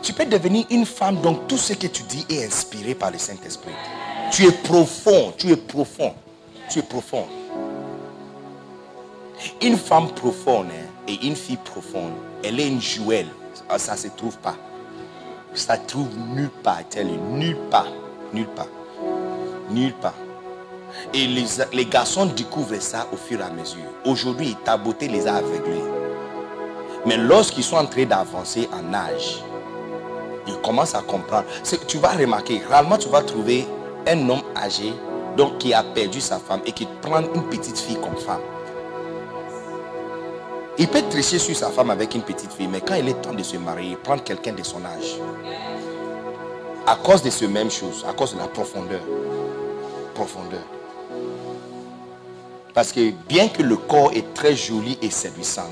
[0.00, 3.18] Tu peux devenir une femme dont tout ce que tu dis est inspiré par le
[3.18, 3.74] Saint-Esprit.
[4.30, 6.14] Tu es profond, tu es profond,
[6.70, 7.26] tu es profond.
[9.62, 12.12] Une femme profonde hein, et une fille profonde,
[12.44, 13.28] elle est une jouelle.
[13.68, 14.56] Ah, Ça ne se trouve pas.
[15.54, 17.88] Ça ne trouve nulle part, telle nulle part,
[18.32, 18.68] nulle part,
[19.70, 20.14] nulle part.
[21.14, 23.80] Et les, garçons découvrent ça au fur et à mesure.
[24.04, 25.82] Aujourd'hui, ta beauté les a aveuglés.
[27.06, 29.42] Mais lorsqu'ils sont en train d'avancer en âge,
[30.46, 31.46] ils commencent à comprendre.
[31.86, 33.66] Tu vas remarquer, rarement tu vas trouver
[34.06, 34.92] un homme âgé
[35.36, 38.40] donc, qui a perdu sa femme et qui prend une petite fille comme femme.
[40.80, 43.34] Il peut tricher sur sa femme avec une petite fille, mais quand il est temps
[43.34, 45.18] de se marier, il prend quelqu'un de son âge.
[46.86, 49.02] À cause de ce même chose, à cause de la profondeur.
[50.14, 50.62] Profondeur.
[52.72, 55.68] Parce que bien que le corps est très joli et séduisant,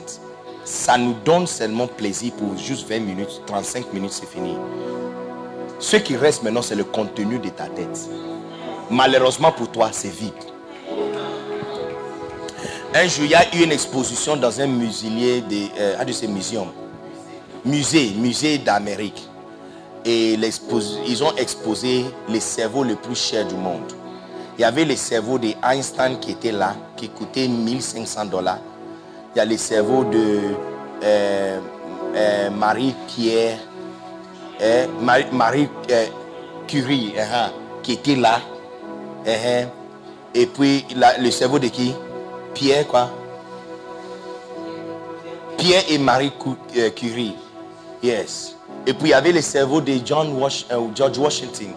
[0.67, 4.57] ça nous donne seulement plaisir pour juste 20 minutes, 35 minutes, c'est fini.
[5.79, 7.99] Ce qui reste maintenant, c'est le contenu de ta tête.
[8.91, 10.35] Malheureusement pour toi, c'est vide.
[12.95, 16.29] Un jour, il y a eu une exposition dans un musée de, euh, de ces.
[17.65, 19.29] Musée, musée d'Amérique.
[20.05, 23.93] Et ils ont exposé les cerveaux les plus chers du monde.
[24.57, 28.59] Il y avait le cerveau d'Einstein qui était là, qui coûtait 1500 dollars.
[29.35, 30.41] Il y a le cerveau de
[31.05, 31.59] euh,
[32.15, 33.59] euh, Marie-Pierre,
[35.33, 35.69] Marie,
[36.67, 37.51] Curie, hein,
[37.83, 38.41] qui était là.
[39.27, 39.67] hein.
[40.35, 40.85] Et puis
[41.21, 41.93] le cerveau de qui?
[42.59, 43.09] Pierre quoi
[45.57, 46.33] Pierre et Marie
[46.77, 47.35] euh, Curie.
[48.03, 48.57] Yes.
[48.87, 51.69] Et puis il y avait le cerveau de John Wash- euh, George Washington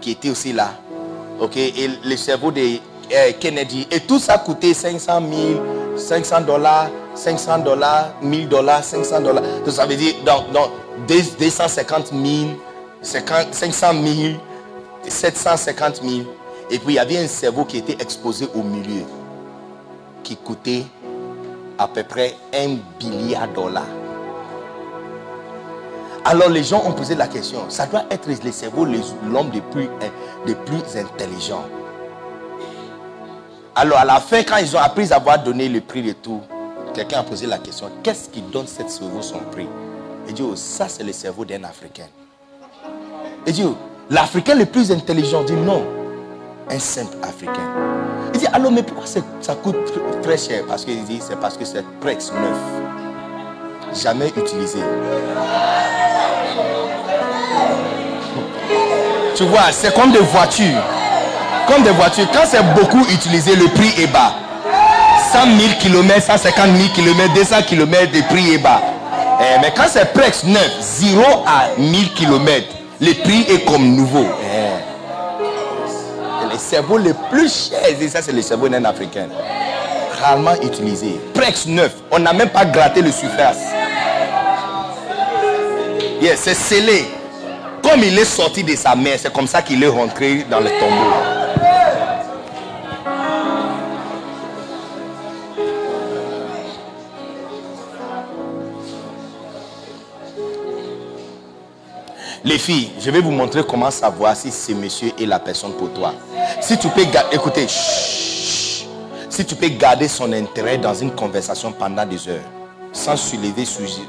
[0.00, 0.74] qui était aussi là.
[1.40, 1.56] Ok?
[1.56, 3.86] Et le cerveau de euh, Kennedy.
[3.90, 5.60] Et tout ça coûtait 500 000,
[5.96, 9.42] 500 dollars, 500 dollars, 1000 dollars, 500 dollars.
[9.64, 10.14] Donc ça veut dire
[11.06, 12.22] deux- 250 000,
[13.02, 14.34] 50 500 000,
[15.08, 16.12] 750 000.
[16.70, 19.04] Et puis il y avait un cerveau qui était exposé au milieu
[20.22, 20.84] qui coûtait
[21.78, 23.84] à peu près un milliard de dollars.
[26.24, 29.88] Alors les gens ont posé la question, ça doit être le cerveau, l'homme des plus,
[30.44, 31.64] des plus intelligents.
[33.74, 36.40] Alors à la fin, quand ils ont appris à avoir donné le prix de tout,
[36.92, 39.68] quelqu'un a posé la question, qu'est-ce qui donne cette cerveau son prix?
[40.26, 42.08] Il dit, oh, ça c'est le cerveau d'un Africain.
[43.46, 43.76] Il dit, oh,
[44.10, 45.82] l'Africain le plus intelligent dit non,
[46.70, 47.62] un simple Africain.
[48.34, 49.06] Il dit, alors mais pourquoi
[49.40, 50.62] ça coûte tr- très cher?
[50.68, 54.78] Parce qu'il dit, c'est parce que c'est Prex neuf, jamais utilisé.
[59.34, 60.82] Tu vois, c'est comme des voitures.
[61.68, 62.26] Comme des voitures.
[62.32, 64.32] Quand c'est beaucoup utilisé, le prix est bas.
[65.32, 68.80] 100 000 km, 150 000 km, 200 km, le prix est bas.
[69.40, 72.66] Eh, mais quand c'est presque neuf, 0 à 1000 km,
[73.00, 74.24] le prix est comme nouveau.
[76.58, 79.28] Cerveau le plus cher, et ça c'est le cerveau d'un Africain.
[80.20, 81.20] Rarement utilisé.
[81.32, 81.92] Presque neuf.
[82.10, 83.58] On n'a même pas gratté le surface.
[86.20, 87.04] Yes, c'est scellé.
[87.82, 90.68] Comme il est sorti de sa mère, c'est comme ça qu'il est rentré dans le
[90.80, 91.37] tombeau.
[102.48, 105.92] Les filles, je vais vous montrer comment savoir si ce monsieur est la personne pour
[105.92, 106.14] toi.
[106.62, 107.36] Si tu peux garder,
[107.68, 112.40] si tu peux garder son intérêt dans une conversation pendant des heures,
[112.90, 113.64] sans soulever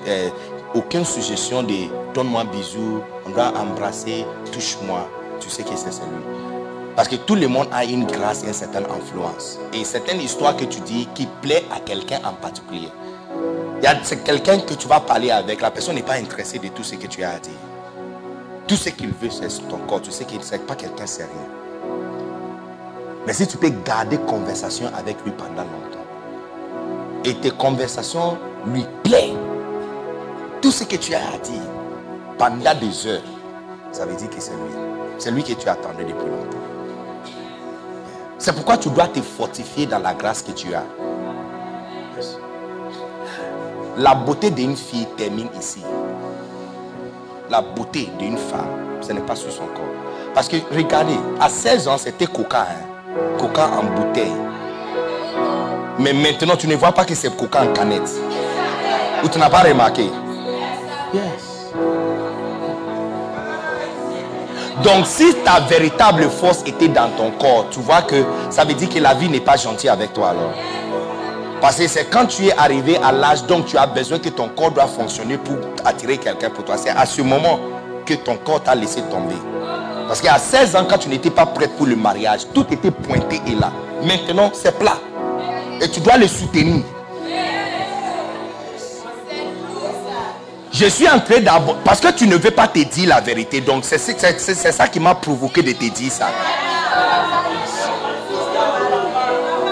[0.07, 0.29] euh,
[0.73, 5.09] aucune suggestion de donne-moi un bisou, on doit embrasser, touche-moi,
[5.41, 6.23] tu sais que c'est celui.
[6.95, 9.59] Parce que tout le monde a une grâce et une certaine influence.
[9.73, 12.87] Et certaines histoires que tu dis qui plaît à quelqu'un en particulier.
[14.03, 16.95] C'est quelqu'un que tu vas parler avec, la personne n'est pas intéressée de tout ce
[16.95, 17.51] que tu as à dire.
[18.69, 19.99] Tout ce qu'il veut, c'est ton corps.
[19.99, 21.33] Tu sais qu'il n'est pas quelqu'un sérieux.
[23.25, 26.05] Mais si tu peux garder conversation avec lui pendant longtemps,
[27.25, 28.37] et tes conversations
[28.67, 29.35] lui plaisent,
[30.61, 31.63] tout ce que tu as à dire
[32.37, 33.23] pendant des heures,
[33.91, 34.71] ça veut dire que c'est lui.
[35.17, 36.57] C'est lui que tu attendais depuis longtemps.
[38.37, 40.85] C'est pourquoi tu dois te fortifier dans la grâce que tu as.
[43.97, 45.81] La beauté d'une fille termine ici
[47.49, 49.85] la beauté d'une femme, ce n'est pas sur son corps.
[50.33, 52.61] Parce que regardez, à 16 ans, c'était coca.
[52.69, 53.15] hein.
[53.39, 54.31] Coca en bouteille.
[55.97, 58.09] Mais maintenant, tu ne vois pas que c'est coca en canette.
[59.23, 60.03] Ou tu n'as pas remarqué?
[61.13, 61.73] Yes.
[64.83, 68.87] Donc, si ta véritable force était dans ton corps, tu vois que ça veut dire
[68.89, 70.53] que la vie n'est pas gentille avec toi alors.
[71.61, 74.47] Parce que c'est quand tu es arrivé à l'âge, donc tu as besoin que ton
[74.47, 76.77] corps doit fonctionner pour attirer quelqu'un pour toi.
[76.77, 77.59] C'est à ce moment
[78.05, 79.35] que ton corps t'a laissé tomber.
[80.07, 83.41] Parce qu'à 16 ans, quand tu n'étais pas prête pour le mariage, tout était pointé
[83.45, 83.71] et là.
[84.03, 84.97] Maintenant, c'est plat.
[85.81, 86.83] Et tu dois le soutenir.
[90.71, 91.75] Je suis en train d'abord.
[91.83, 93.59] Parce que tu ne veux pas te dire la vérité.
[93.59, 96.29] Donc, c'est ça qui m'a provoqué de te dire ça.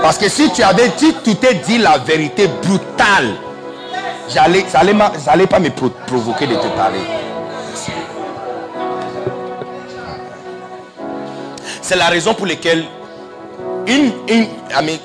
[0.02, 3.36] Parce que si tu avais dit, tu t'es dit la vérité brutale,
[4.30, 4.82] j'allais, ça
[5.50, 7.00] pas me pro- provoquer de te parler.
[11.82, 12.84] C'est la raison pour laquelle,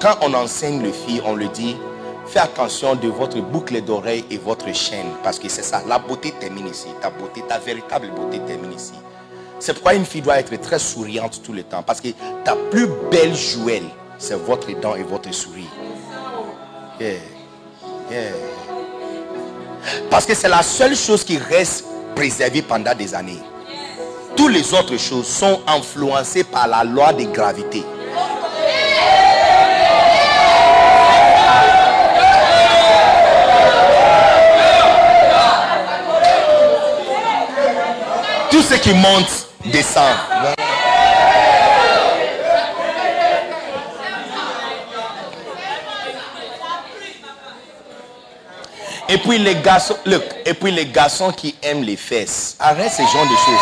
[0.01, 1.77] quand on enseigne les filles, on le dit,
[2.27, 5.07] fais attention de votre boucle d'oreille et votre chaîne.
[5.23, 6.89] Parce que c'est ça, la beauté termine ici.
[7.01, 8.95] Ta beauté, ta véritable beauté termine ici.
[9.61, 11.83] C'est pourquoi une fille doit être très souriante tout le temps.
[11.85, 12.09] Parce que
[12.45, 13.85] ta plus belle jouelle,
[14.23, 15.71] c'est votre dent et votre sourire.
[17.01, 17.15] Yeah.
[18.09, 18.31] Yeah.
[20.11, 21.85] Parce que c'est la seule chose qui reste
[22.15, 23.41] préservée pendant des années.
[24.37, 27.83] Toutes les autres choses sont influencées par la loi de gravité.
[38.51, 40.62] Tout ce qui monte descend.
[49.13, 49.99] Et puis les garçons,
[50.47, 52.57] et puis les garçons qui aiment les fesses.
[52.59, 53.61] Arrête ce genre de choses.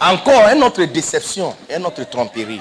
[0.00, 2.60] Encore une autre déception, une autre tromperie.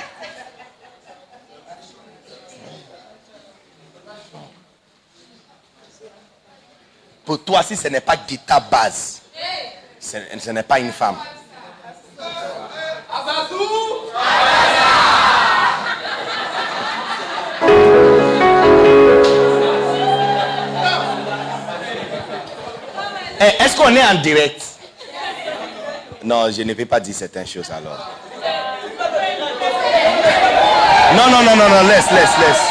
[7.23, 9.21] Pour toi, si ce n'est pas de ta base,
[9.99, 11.17] ce n'est pas une femme.
[23.59, 24.61] Est-ce qu'on est en direct?
[26.23, 28.09] Non, je ne vais pas dire certaines choses alors.
[31.15, 32.61] Non, non, non, non, non, laisse, laisse, laisse.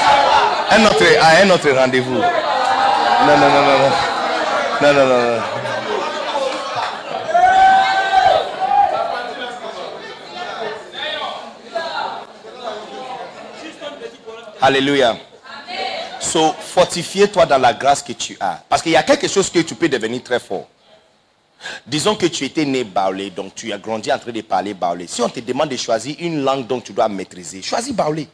[0.70, 2.14] Un autre, à un autre rendez-vous.
[2.14, 3.90] Non, non, non, non, non.
[4.80, 5.42] Non, non, non, non.
[14.62, 15.16] Alléluia.
[16.32, 18.62] So, fortifie-toi dans la grâce que tu as.
[18.66, 20.66] Parce qu'il y a quelque chose que tu peux devenir très fort.
[21.86, 25.06] Disons que tu étais né baoulé, donc tu as grandi en train de parler baoulé.
[25.06, 28.26] Si on te demande de choisir une langue dont tu dois maîtriser, choisis baoulé.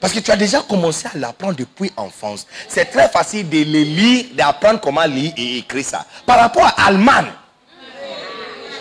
[0.00, 2.44] Parce que tu as déjà commencé à l'apprendre depuis enfance.
[2.66, 6.04] C'est très facile de le lire, d'apprendre comment lire et écrire ça.
[6.26, 7.22] Par rapport à allemand,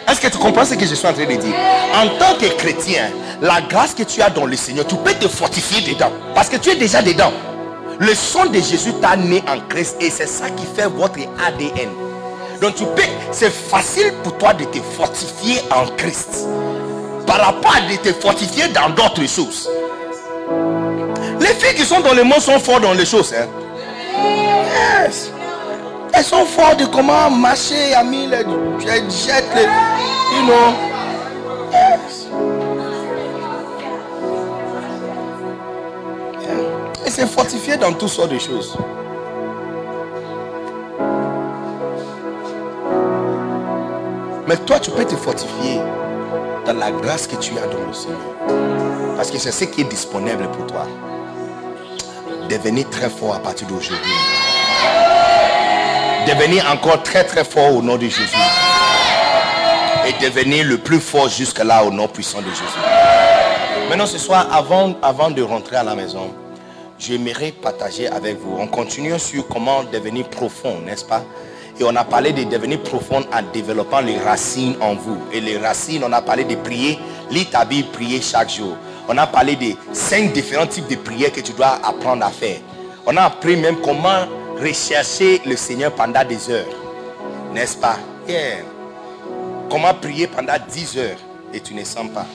[0.08, 1.56] est-ce que tu comprends ce que je suis en train de dire?
[1.94, 5.28] En tant que chrétien, la grâce que tu as dans le Seigneur, tu peux te
[5.28, 6.12] fortifier dedans.
[6.34, 7.32] Parce que tu es déjà dedans.
[8.00, 11.90] Le sang de Jésus t'a né en Christ et c'est ça qui fait votre ADN.
[12.62, 13.02] Donc tu peux,
[13.32, 16.48] c'est facile pour toi de te fortifier en Christ.
[17.28, 19.70] Par rapport à de te fortifier dans d'autres choses.
[21.40, 23.34] Les filles qui sont dans le monde sont fortes dans les choses.
[23.34, 23.48] Hein?
[26.14, 29.02] Elles sont fortes de comment marcher, ami, les les
[30.32, 30.90] you know.
[37.10, 38.78] Et c'est fortifié dans toutes sortes de choses.
[44.48, 45.80] Mais toi, tu peux te fortifier
[46.68, 49.16] dans la grâce que tu as dans le Seigneur.
[49.16, 50.86] Parce que c'est ce qui est disponible pour toi.
[52.48, 54.14] Devenir très fort à partir d'aujourd'hui.
[56.28, 58.38] Devenir encore très très fort au nom de Jésus.
[60.06, 63.90] Et devenir le plus fort jusque-là au nom puissant de Jésus.
[63.90, 66.32] Maintenant ce soir, avant, avant de rentrer à la maison,
[67.00, 68.58] j'aimerais partager avec vous.
[68.60, 71.24] On continue sur comment devenir profond, n'est-ce pas?
[71.80, 75.18] Et on a parlé de devenir profond en développant les racines en vous.
[75.32, 77.00] Et les racines, on a parlé de prier,
[77.32, 78.76] lis ta Bible, prier chaque jour.
[79.08, 82.58] On a parlé de cinq différents types de prières que tu dois apprendre à faire.
[83.06, 84.28] On a appris même comment
[84.60, 86.68] rechercher le Seigneur pendant des heures.
[87.54, 87.98] N'est-ce pas?
[89.70, 91.18] Comment prier pendant 10 heures
[91.54, 92.26] et tu ne sens pas.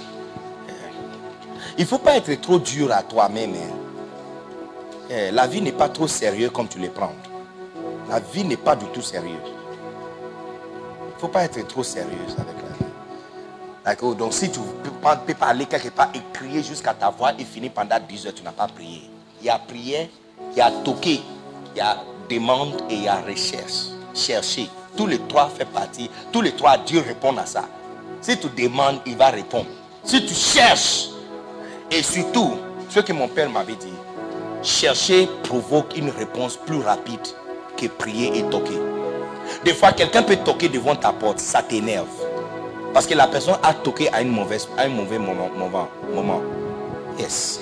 [1.76, 3.50] Il ne faut pas être trop dur à toi-même.
[3.54, 3.83] hein.
[5.10, 7.12] Eh, La vie n'est pas trop sérieuse comme tu le prends.
[8.08, 9.38] La vie n'est pas du tout sérieuse.
[9.46, 12.92] Il ne faut pas être trop sérieuse avec la vie.
[13.84, 14.14] D'accord?
[14.14, 14.60] Donc si tu
[15.02, 18.26] pas- peux pas aller quelque part et crier jusqu'à ta voix et finir pendant 10
[18.26, 19.08] heures, tu n'as pas prié.
[19.40, 20.08] Il y a prière,
[20.52, 21.20] il y a toqué,
[21.74, 21.98] il y a
[22.28, 23.88] demande et il y a recherche.
[24.14, 24.68] Chercher.
[24.96, 26.08] Tous les trois fait partie.
[26.32, 27.64] Tous les trois, Dieu répond à ça.
[28.20, 29.66] Si tu demandes, il va répondre.
[30.04, 31.08] Si tu cherches,
[31.90, 32.52] et surtout,
[32.88, 33.92] ce que mon père m'avait dit,
[34.64, 37.20] chercher provoque une réponse plus rapide
[37.76, 38.80] que prier et toquer.
[39.64, 42.08] Des fois, quelqu'un peut toquer devant ta porte, ça t'énerve.
[42.92, 45.50] Parce que la personne a toqué à, une mauvaise, à un mauvais moment,
[46.12, 46.42] moment.
[47.18, 47.60] Yes.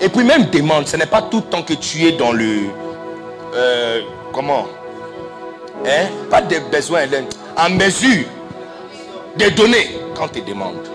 [0.00, 2.66] Et puis même demande, ce n'est pas tout le temps que tu es dans le...
[3.54, 4.02] euh,
[4.32, 4.66] comment?
[5.86, 6.08] Hein?
[6.30, 7.02] Pas de besoin.
[7.56, 8.24] En mesure
[9.36, 10.88] de donner quand tu demandes.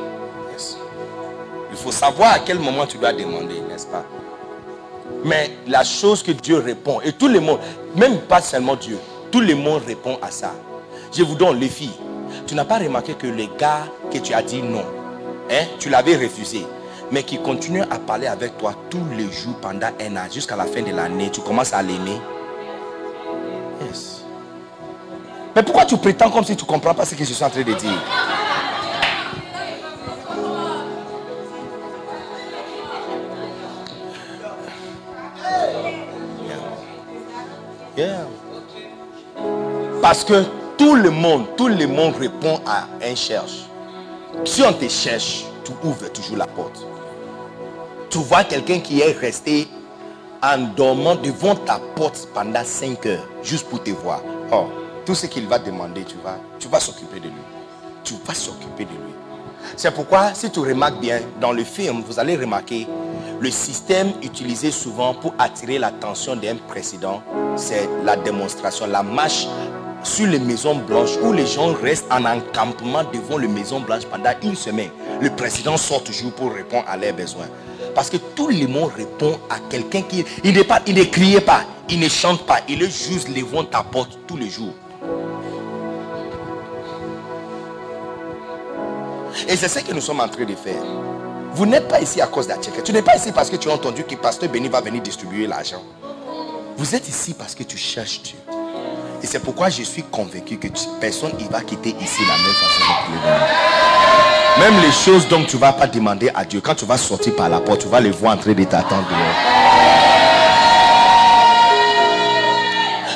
[0.52, 0.78] Yes.
[1.72, 4.04] Il faut savoir à quel moment tu dois demander, n'est-ce pas?
[5.24, 7.60] Mais la chose que Dieu répond, et tout le monde,
[7.96, 8.98] même pas seulement Dieu,
[9.32, 10.54] tout le monde répond à ça.
[11.14, 11.98] Je vous donne les filles.
[12.48, 14.84] Tu n'as pas remarqué que les gars que tu as dit non,
[15.52, 16.66] hein, tu l'avais refusé,
[17.12, 20.66] mais qui continuent à parler avec toi tous les jours pendant un an, jusqu'à la
[20.66, 22.20] fin de l'année, tu commences à l'aimer.
[25.56, 27.50] Mais pourquoi tu prétends comme si tu ne comprends pas ce que je suis en
[27.50, 28.39] train de dire?
[40.02, 40.44] Parce que
[40.78, 43.66] tout le monde, tout le monde répond à un cherche.
[44.46, 46.86] Si on te cherche, tu ouvres toujours la porte.
[48.10, 49.68] Tu vois quelqu'un qui est resté
[50.42, 54.22] en dormant devant ta porte pendant 5 heures, juste pour te voir.
[54.52, 54.68] Oh,
[55.06, 57.42] tout ce qu'il va demander, tu vas, tu vas s'occuper de lui.
[58.04, 59.14] Tu vas s'occuper de lui.
[59.76, 62.88] C'est pourquoi, si tu remarques bien, dans le film, vous allez remarquer
[63.42, 67.22] le système utilisé souvent pour attirer l'attention d'un président,
[67.56, 69.48] c'est la démonstration, la marche
[70.04, 74.32] sur les maisons blanches où les gens restent en encampement devant les maisons blanches pendant
[74.44, 74.90] une semaine.
[75.22, 77.48] Le président sort toujours pour répondre à leurs besoins.
[77.96, 81.40] Parce que tout le monde répond à quelqu'un qui il n'est pas, il ne crie
[81.42, 84.74] pas, il ne chante pas, il est juste devant ta porte tous les jours.
[89.48, 90.84] Et c'est ce que nous sommes en train de faire.
[91.54, 92.84] Vous n'êtes pas ici à cause d'Acheke.
[92.84, 95.48] Tu n'es pas ici parce que tu as entendu que Pasteur Béni va venir distribuer
[95.48, 95.84] l'argent.
[96.78, 98.38] Vous êtes ici parce que tu cherches Dieu.
[99.22, 100.68] Et c'est pourquoi je suis convaincu que
[101.02, 103.20] personne ne va quitter ici la même façon venu.
[104.60, 107.36] Même les choses dont tu ne vas pas demander à Dieu, quand tu vas sortir
[107.36, 109.60] par la porte, tu vas les voir en train de t'attendre dehors.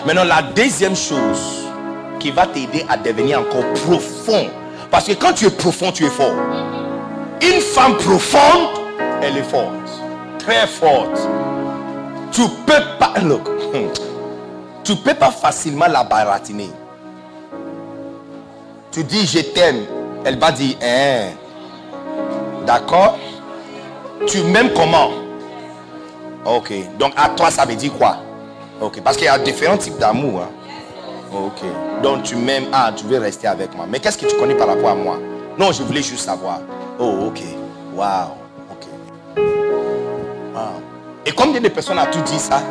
[0.05, 1.63] Maintenant, la deuxième chose
[2.19, 4.49] qui va t'aider à devenir encore profond.
[4.91, 6.33] Parce que quand tu es profond, tu es fort.
[7.43, 8.69] Une femme profonde,
[9.21, 9.73] elle est forte.
[10.39, 11.19] Très forte.
[12.31, 13.13] Tu peux pas.
[13.23, 13.49] Look.
[14.83, 16.69] Tu peux pas facilement la baratiner.
[18.91, 19.85] Tu dis je t'aime.
[20.25, 21.29] Elle va dire hein.
[22.65, 23.17] D'accord?
[24.27, 25.11] Tu m'aimes comment?
[26.45, 26.73] Ok.
[26.99, 28.17] Donc à toi, ça veut dire quoi?
[28.81, 28.99] Ok.
[29.01, 30.41] Parce qu'il y a différents types d'amour.
[30.41, 30.49] hein.
[31.33, 31.63] Ok.
[32.03, 32.65] Donc tu m'aimes.
[32.73, 33.85] Ah, tu veux rester avec moi.
[33.89, 35.17] Mais qu'est-ce que tu connais par rapport à moi?
[35.57, 36.59] Non, je voulais juste savoir.
[36.99, 37.41] Oh, ok.
[37.95, 38.37] Wow.
[38.71, 38.87] Ok.
[40.53, 40.81] Wow.
[41.25, 42.61] Et combien de personnes a tout dit ça?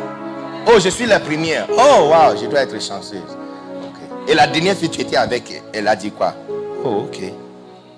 [0.67, 1.67] Oh, je suis la première.
[1.71, 3.21] Oh, wow, je dois être chanceuse.
[3.83, 3.99] Ok.
[4.27, 6.33] Et la dernière que tu étais avec elle, elle a dit quoi?
[6.83, 7.19] Oh, ok.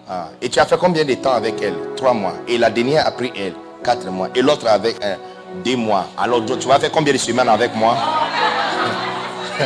[0.08, 0.30] Ah.
[0.42, 1.76] Et tu as fait combien de temps avec elle?
[1.96, 2.34] Trois mois.
[2.48, 3.54] Et la dernière après elle,
[3.84, 4.30] quatre mois.
[4.36, 5.18] Et l'autre avec un,
[5.64, 6.06] deux mois.
[6.18, 7.96] Alors tu vas faire combien de semaines avec moi?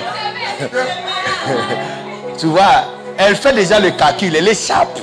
[2.37, 2.85] Tu vois,
[3.17, 4.97] elle fait déjà le calcul, elle échappe.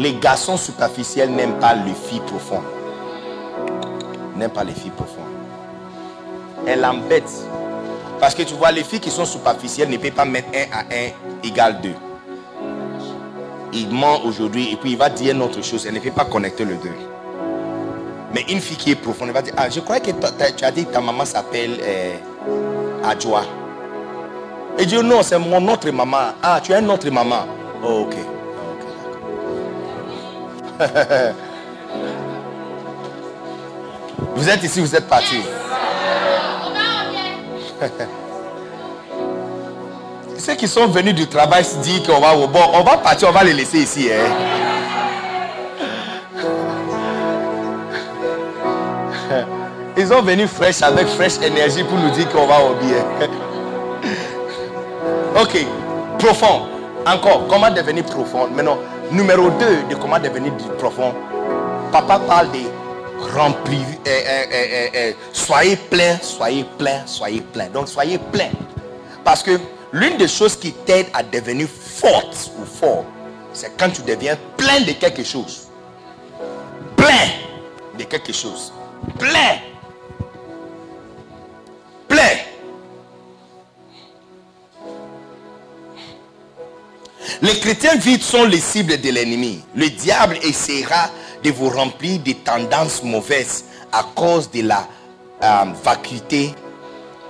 [0.00, 2.64] Les garçons superficiels n'aiment pas les filles profondes.
[4.34, 5.24] N'aiment pas les filles profondes.
[6.66, 7.30] Elle embête.
[8.18, 10.84] Parce que tu vois, les filles qui sont superficielles ne peuvent pas mettre 1 à
[11.44, 11.90] 1 égale 2.
[13.74, 15.84] Il ment aujourd'hui et puis il va dire une autre chose.
[15.86, 16.96] Elle ne peut pas connecter le deux.
[18.32, 20.12] Mais une fille qui est profonde, elle va dire, ah, je crois que
[20.56, 22.16] tu as dit que ta maman s'appelle euh,
[23.04, 23.42] Adjoa.
[24.78, 26.32] Et dit, non, c'est mon autre maman.
[26.42, 27.44] Ah, tu as une autre maman.
[27.84, 28.39] Oh, ok.
[34.34, 35.42] Vous êtes ici, vous êtes parti.
[40.38, 43.28] Ceux qui sont venus du travail se disent qu'on va au bord, on va partir,
[43.28, 44.08] on va les laisser ici.
[44.10, 44.16] hein.
[49.96, 53.04] Ils sont venus fraîches avec fraîche énergie pour nous dire qu'on va au bien.
[55.40, 55.66] ok,
[56.18, 56.62] profond.
[57.06, 58.48] Encore, comment devenir profond?
[58.54, 58.78] Maintenant,
[59.10, 61.14] numéro 2 de comment devenir profond.
[61.92, 62.60] Papa parle de
[63.36, 63.80] remplir.
[64.06, 64.10] euh,
[64.52, 67.68] euh, euh, soyez plein, soyez plein, soyez plein.
[67.68, 68.50] Donc, soyez plein.
[69.24, 69.58] Parce que
[69.92, 73.04] l'une des choses qui t'aide à devenir forte ou fort,
[73.52, 75.68] c'est quand tu deviens plein de quelque chose.
[76.96, 77.28] Plein
[77.98, 78.72] de quelque chose.
[79.18, 79.58] Plein.
[82.08, 82.49] Plein.
[87.42, 89.62] Les chrétiens vides sont les cibles de l'ennemi.
[89.74, 91.10] Le diable essaiera
[91.42, 94.86] de vous remplir de tendances mauvaises à cause de la
[95.42, 96.54] euh, vacuité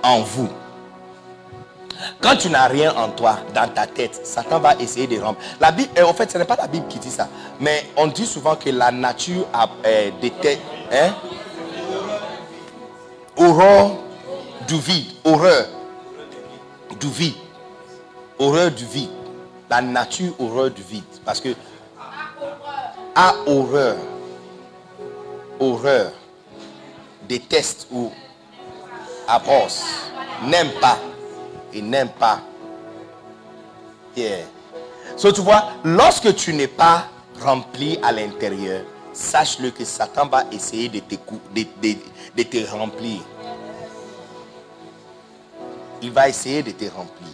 [0.03, 0.49] en vous.
[2.19, 5.45] Quand tu n'as rien en toi, dans ta tête, Satan va essayer de remplir.
[5.59, 7.27] La Bible, euh, en fait, ce n'est pas la Bible qui dit ça.
[7.59, 10.61] Mais on dit souvent que la nature a euh, des têtes.
[10.91, 11.13] Hein?
[13.37, 13.91] Horreur
[14.67, 15.07] du vide.
[15.23, 15.67] Horreur
[16.99, 17.35] du vide.
[18.39, 19.09] Horreur du vide.
[19.71, 21.03] La nature horreur du vide.
[21.23, 21.55] Parce que
[23.15, 23.95] a horreur.
[25.61, 26.11] Horreur.
[27.29, 28.11] Déteste ou
[29.29, 29.81] abhorse.
[30.45, 30.97] N'aime pas.
[31.73, 32.41] Et n'aime pas.
[34.17, 34.43] Yeah.
[35.15, 37.05] So, tu vois, lorsque tu n'es pas
[37.41, 38.83] rempli à l'intérieur,
[39.13, 41.15] sache-le que Satan va essayer de te,
[41.55, 41.97] de- de-
[42.35, 43.21] de te remplir.
[46.01, 47.29] Il va essayer de te remplir.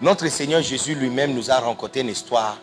[0.00, 2.56] Notre Seigneur Jésus lui-même nous a rencontré une histoire.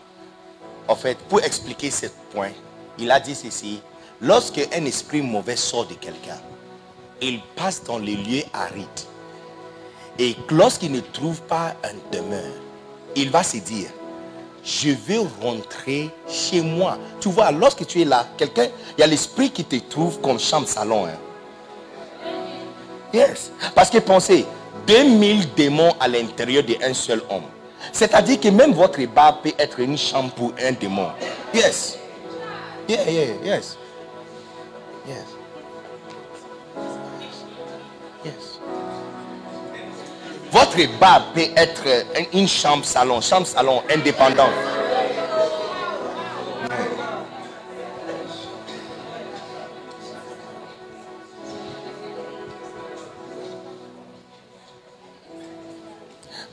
[0.88, 2.50] En fait, pour expliquer ce point,
[2.98, 3.80] il a dit ceci.
[4.20, 6.40] Lorsque un esprit mauvais sort de quelqu'un,
[7.22, 8.86] il passe dans les lieux arides.
[10.18, 12.54] Et lorsqu'il ne trouve pas un demeure,
[13.14, 13.88] il va se dire,
[14.64, 16.98] je vais rentrer chez moi.
[17.20, 18.66] Tu vois, lorsque tu es là, quelqu'un,
[18.96, 21.06] il y a l'esprit qui te trouve comme chambre salon.
[21.06, 21.18] hein.
[23.14, 23.52] Yes.
[23.76, 24.44] Parce que pensez,
[24.88, 27.42] 2000 démons à l'intérieur d'un seul homme.
[27.92, 31.08] C'est-à-dire que même votre bar peut être une chambre pour un démon.
[31.54, 31.98] Yes.
[32.88, 33.76] Yeah, yeah, yes.
[35.06, 35.16] Yes.
[38.24, 38.58] Yes.
[40.50, 41.82] Votre bar peut être
[42.16, 44.50] un- une chambre salon, chambre salon indépendante.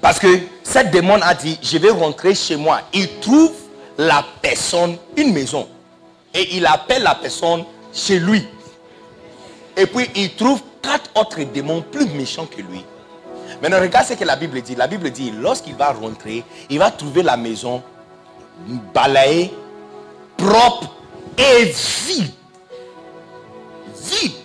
[0.06, 0.27] Parce que
[0.61, 2.82] cette démon a dit, je vais rentrer chez moi.
[2.94, 3.53] Il trouve
[3.98, 5.68] la personne, une maison.
[6.32, 8.48] Et il appelle la personne chez lui.
[9.76, 12.86] Et puis il trouve quatre autres démons plus méchants que lui.
[13.64, 14.76] Maintenant, regarde ce que la Bible dit.
[14.76, 17.82] La Bible dit, lorsqu'il va rentrer, il va trouver la maison
[18.94, 19.52] balayée,
[20.38, 20.88] propre
[21.36, 21.73] et
[22.06, 22.32] vide.
[24.03, 24.45] vide.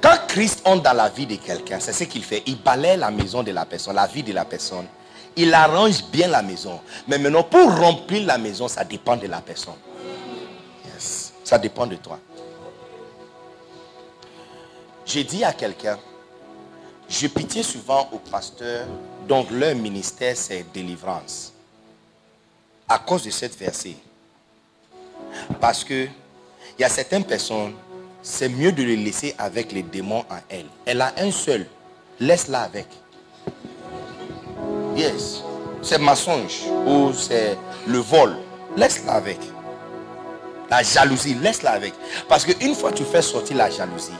[0.00, 2.42] Quand Christ entre dans la vie de quelqu'un, c'est ce qu'il fait.
[2.46, 4.86] Il balaye la maison de la personne, la vie de la personne.
[5.36, 6.80] Il arrange bien la maison.
[7.06, 9.74] Mais maintenant, pour remplir la maison, ça dépend de la personne.
[11.44, 12.18] Ça dépend de toi.
[15.04, 15.98] J'ai dit à quelqu'un,
[17.08, 18.86] je pitié souvent aux pasteurs
[19.26, 21.52] dont leur ministère c'est délivrance.
[22.88, 23.96] À cause de cette verset.
[25.60, 26.04] Parce que
[26.78, 27.74] il y a certaines personnes,
[28.22, 30.66] c'est mieux de les laisser avec les démons en elle.
[30.86, 31.66] Elle a un seul.
[32.18, 32.86] Laisse-la avec.
[34.96, 35.42] Yes.
[35.82, 37.56] C'est mensonge ou c'est
[37.86, 38.36] le vol.
[38.76, 39.38] Laisse-la avec.
[40.70, 41.94] La jalousie, laisse-la avec.
[42.28, 44.12] Parce qu'une fois tu fais sortir la jalousie,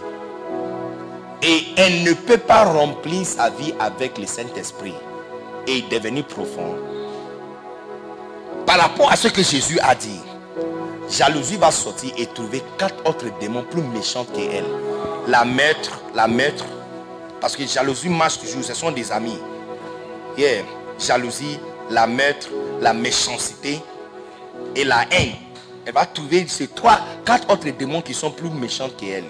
[1.42, 4.94] et elle ne peut pas remplir sa vie avec le Saint-Esprit
[5.66, 6.74] et devenir profond.
[8.66, 10.20] Par rapport à ce que Jésus a dit,
[11.10, 14.64] jalousie va sortir et trouver quatre autres démons plus méchants qu'elle.
[15.26, 16.64] La maître, la maître,
[17.40, 19.38] parce que jalousie marche toujours, ce sont des amis.
[20.98, 21.58] Jalousie,
[21.90, 22.48] la maître,
[22.80, 23.80] la méchanceté
[24.74, 25.34] et la haine.
[25.84, 29.24] Elle va trouver ces trois, quatre autres démons qui sont plus méchants qu'elle.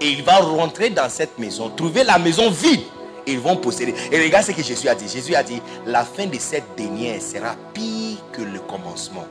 [0.00, 2.82] Et il va rentrer dans cette maison, trouver la maison vide.
[3.26, 3.94] Et ils vont posséder.
[4.10, 5.08] Et regarde ce que Jésus a dit.
[5.08, 9.26] Jésus a dit, la fin de cette dernière sera pire que le commencement.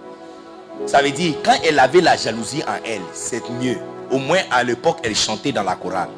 [0.86, 3.78] Ça veut dire, quand elle avait la jalousie en elle, c'est mieux.
[4.12, 6.10] Au moins à l'époque, elle chantait dans la chorale.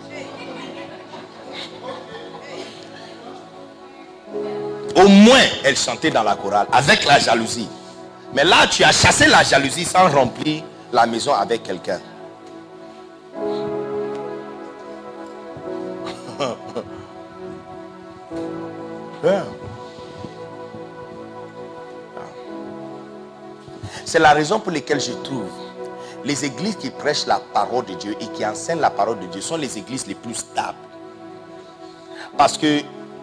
[4.95, 7.69] Au moins, elle chantait dans la chorale avec la jalousie.
[8.34, 11.99] Mais là, tu as chassé la jalousie sans remplir la maison avec quelqu'un.
[19.22, 19.44] Yeah.
[24.10, 25.45] C'est la raison pour laquelle je trouve
[26.26, 29.40] les églises qui prêchent la parole de Dieu et qui enseignent la parole de Dieu
[29.40, 30.80] sont les églises les plus stables.
[32.36, 32.80] Parce que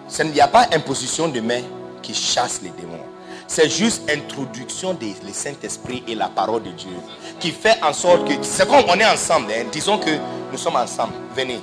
[0.06, 1.62] ce n'y a pas imposition de main
[2.02, 3.04] qui chasse les démons.
[3.48, 6.94] C'est juste introduction du Saint-Esprit et la parole de Dieu
[7.40, 9.50] qui fait en sorte que c'est comme on est ensemble.
[9.50, 9.64] hein.
[9.72, 10.10] Disons que
[10.52, 11.14] nous sommes ensemble.
[11.34, 11.58] Venez.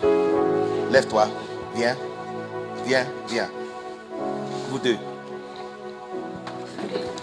[0.91, 1.29] Lève-toi.
[1.73, 1.95] Viens.
[2.85, 3.07] Viens.
[3.29, 3.49] Viens.
[4.69, 4.97] Vous deux.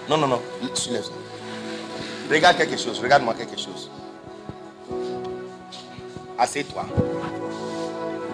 [0.09, 0.40] Non, non, non.
[0.62, 1.19] Lève ça.
[2.31, 3.01] Regarde quelque chose.
[3.02, 3.90] Regarde-moi quelque chose.
[6.39, 6.86] Assieds-toi.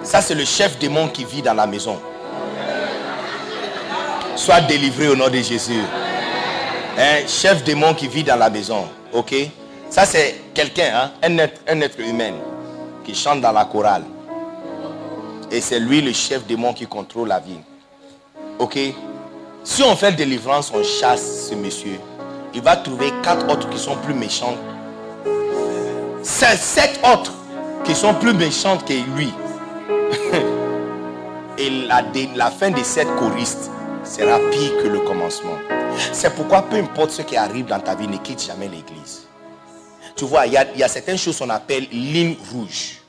[0.03, 1.99] Ça, c'est le chef démon qui vit dans la maison.
[4.37, 5.81] Sois délivré au nom de Jésus.
[6.99, 8.87] Un chef démon qui vit dans la maison.
[9.13, 9.35] Ok?
[9.89, 12.35] Ça, c'est quelqu'un, hein, un, être, un être humain
[13.05, 14.05] qui chante dans la chorale.
[15.51, 17.59] Et c'est lui le chef démon qui contrôle la vie.
[18.59, 18.79] Ok?
[19.65, 21.99] Si on fait délivrance, on chasse ce monsieur.
[22.57, 24.57] Il va trouver quatre autres qui sont plus méchants.
[26.23, 27.35] C'est sept autres
[27.85, 29.31] qui sont plus méchantes que lui.
[31.59, 32.03] Et la,
[32.35, 33.71] la fin de cette choristes
[34.05, 35.59] sera pire que le commencement.
[36.13, 39.27] C'est pourquoi peu importe ce qui arrive dans ta vie, ne quitte jamais l'église.
[40.17, 43.03] Tu vois, il y a, il y a certaines choses qu'on appelle ligne rouge.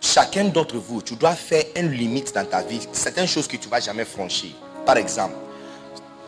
[0.00, 2.86] Chacun d'entre vous, tu dois faire une limite dans ta vie.
[2.92, 4.50] Certaines choses que tu ne vas jamais franchir.
[4.86, 5.34] Par exemple,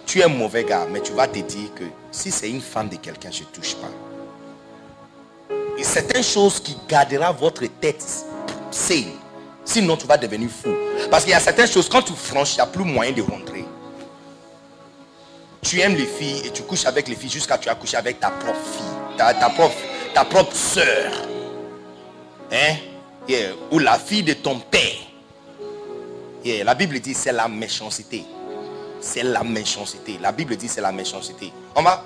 [0.06, 2.88] tu es un mauvais gars, mais tu vas te dire que si c'est une femme
[2.88, 3.90] de quelqu'un, je ne touche pas.
[5.76, 8.04] Et certaines choses qui gardera votre tête
[8.70, 9.10] saine.
[9.64, 10.70] Sinon, tu vas devenir fou.
[11.10, 13.20] Parce qu'il y a certaines choses, quand tu franchis, il n'y a plus moyen de
[13.20, 13.64] rentrer.
[15.60, 18.20] Tu aimes les filles et tu couches avec les filles jusqu'à tu as couché avec
[18.20, 19.74] ta propre fille, ta, propre,
[20.14, 20.24] ta
[20.54, 21.12] soeur.
[22.52, 22.76] Hein?
[23.72, 24.80] Ou la fille de ton père.
[26.64, 28.24] La Bible dit c'est la méchanceté.
[29.06, 30.18] C'est la méchanceté.
[30.20, 31.52] La Bible dit c'est la méchanceté.
[31.76, 32.02] On va,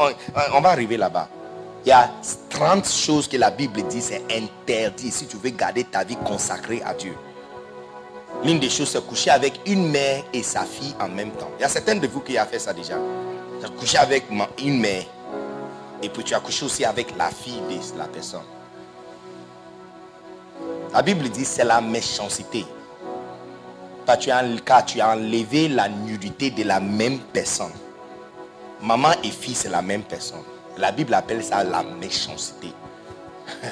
[0.53, 1.29] on, va arriver là-bas.
[1.83, 2.11] Il y a
[2.51, 6.83] 30 choses que la Bible dit c'est interdit si tu veux garder ta vie consacrée
[6.85, 7.15] à Dieu.
[8.45, 11.51] L'une des choses, c'est coucher avec une mère et sa fille en même temps.
[11.59, 12.97] Il y a certains de vous qui ont fait ça déjà.
[13.61, 14.25] Tu as couché avec
[14.59, 15.05] une mère
[16.03, 18.45] et puis tu as couché aussi avec la fille de la personne.
[20.93, 22.67] La Bible dit c'est la méchanceté.
[24.19, 27.73] Tu as enlevé la nudité de la même personne.
[28.83, 30.43] Maman et fille, c'est la même personne.
[30.79, 32.73] La Bible appelle ça la méchanceté.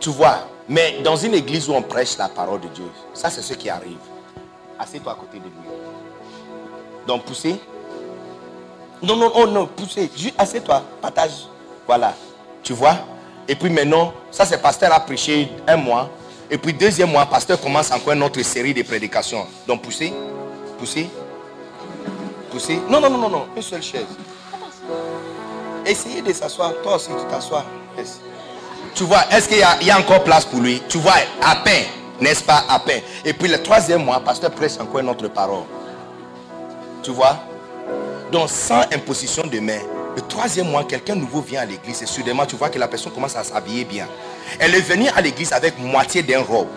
[0.00, 2.84] tu vois, mais dans une église où on prêche la parole de Dieu,
[3.14, 3.98] ça c'est ce qui arrive.
[4.78, 5.52] Assieds-toi à côté de lui.
[7.06, 7.60] Donc poussez.
[9.02, 10.10] Non, non, oh non, poussez.
[10.16, 11.46] Juste assieds-toi, partage.
[11.86, 12.14] Voilà.
[12.62, 12.96] Tu vois?
[13.46, 16.10] Et puis maintenant, ça c'est pasteur a prêché un mois.
[16.50, 19.46] Et puis deuxième mois, pasteur commence encore une autre série de prédications.
[19.66, 20.12] Donc poussez.
[20.78, 21.08] Poussez.
[22.50, 22.80] Poussez.
[22.88, 23.46] Non, non, non, non, non.
[23.56, 24.06] Une seule chaise.
[25.84, 26.72] Essayez de s'asseoir.
[26.82, 27.64] Toi aussi, tu t'assois.
[28.94, 30.82] Tu vois, est-ce qu'il y, a- encore place pour lui?
[30.88, 31.84] Tu vois, à peine,
[32.20, 33.02] n'est-ce pas À peine.
[33.24, 35.64] Et puis le troisième mois, pasteur prêche encore une autre parole.
[37.02, 37.36] Tu vois?
[38.32, 39.78] Donc sans imposition de main,
[40.16, 43.12] le troisième mois, quelqu'un nouveau vient à l'église et soudainement tu vois que la personne
[43.12, 44.06] commence à s'habiller bien.
[44.58, 46.68] Elle est venue à l'église avec moitié d'un robe.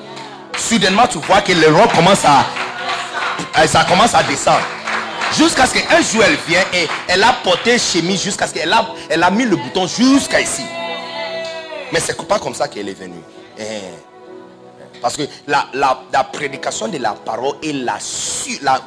[0.57, 2.45] Soudainement tu vois que le robe commence à...
[3.59, 4.61] euh, Ça commence à descendre.
[5.37, 8.85] Jusqu'à ce qu'un jour elle vient et elle a porté chemise jusqu'à ce qu'elle a,
[9.09, 10.63] elle a mis le bouton jusqu'à ici.
[11.93, 13.21] Mais c'est pas comme ça qu'elle est venue.
[13.57, 13.63] Eh.
[15.01, 17.73] Parce que la, la- prédication de la parole est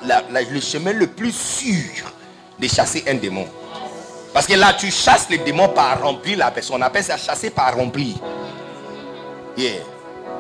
[0.05, 2.05] la- la- le chemin le plus sûr
[2.59, 3.47] de chasser un démon.
[4.33, 6.77] Parce que là, tu chasses le démon par remplir la personne.
[6.79, 8.15] On appelle ça chasser par remplir.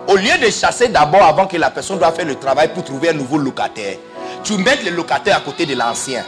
[0.08, 3.10] Au lieu de chasser d'abord avant que la personne doit faire le travail pour trouver
[3.10, 3.96] un nouveau locataire,
[4.42, 6.24] tu mets le locataire à côté de l'ancien.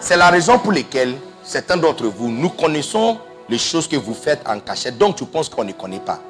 [0.00, 1.14] C'est la raison pour laquelle
[1.44, 3.18] certains d'entre vous, nous connaissons
[3.48, 6.20] les choses que vous faites en cachette, donc tu penses qu'on ne connaît pas.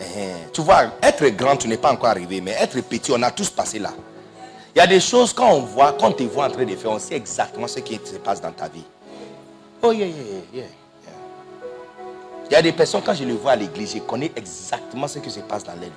[0.00, 3.30] Eh, Tu vois, être grand, tu n'es pas encore arrivé, mais être petit, on a
[3.30, 3.90] tous passé là.
[4.74, 6.76] Il y a des choses, quand on voit, quand on te voit en train de
[6.76, 8.84] faire, on sait exactement ce qui se passe dans ta vie.
[9.82, 10.14] Oh, yeah, yeah.
[10.52, 10.64] yeah.
[12.50, 15.18] Il y a des personnes, quand je les vois à l'église, je connais exactement ce
[15.18, 15.90] qui se passe dans leur vie.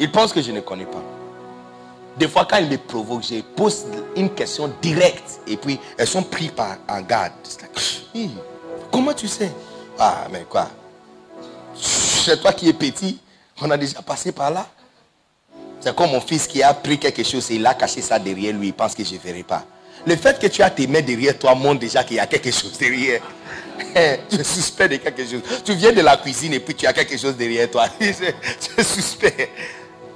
[0.00, 1.02] Ils pensent que je ne connais pas.
[2.16, 3.84] Des fois, quand ils me provoquent, je pose
[4.16, 5.40] une question directe.
[5.46, 7.32] Et puis, elles sont prises par, en garde.
[8.90, 9.52] Comment tu sais?
[9.98, 10.68] Ah, mais quoi?
[11.74, 13.20] C'est toi qui es petit.
[13.60, 14.66] On a déjà passé par là.
[15.80, 18.54] C'est comme mon fils qui a pris quelque chose et il a caché ça derrière
[18.54, 18.68] lui.
[18.68, 19.64] Il pense que je ne verrai pas.
[20.04, 22.50] Le fait que tu as tes mains derrière toi montre déjà qu'il y a quelque
[22.50, 23.22] chose derrière.
[23.94, 25.42] es suspect de quelque chose.
[25.64, 27.86] Tu viens de la cuisine et puis tu as quelque chose derrière toi.
[27.98, 29.50] tu es suspect.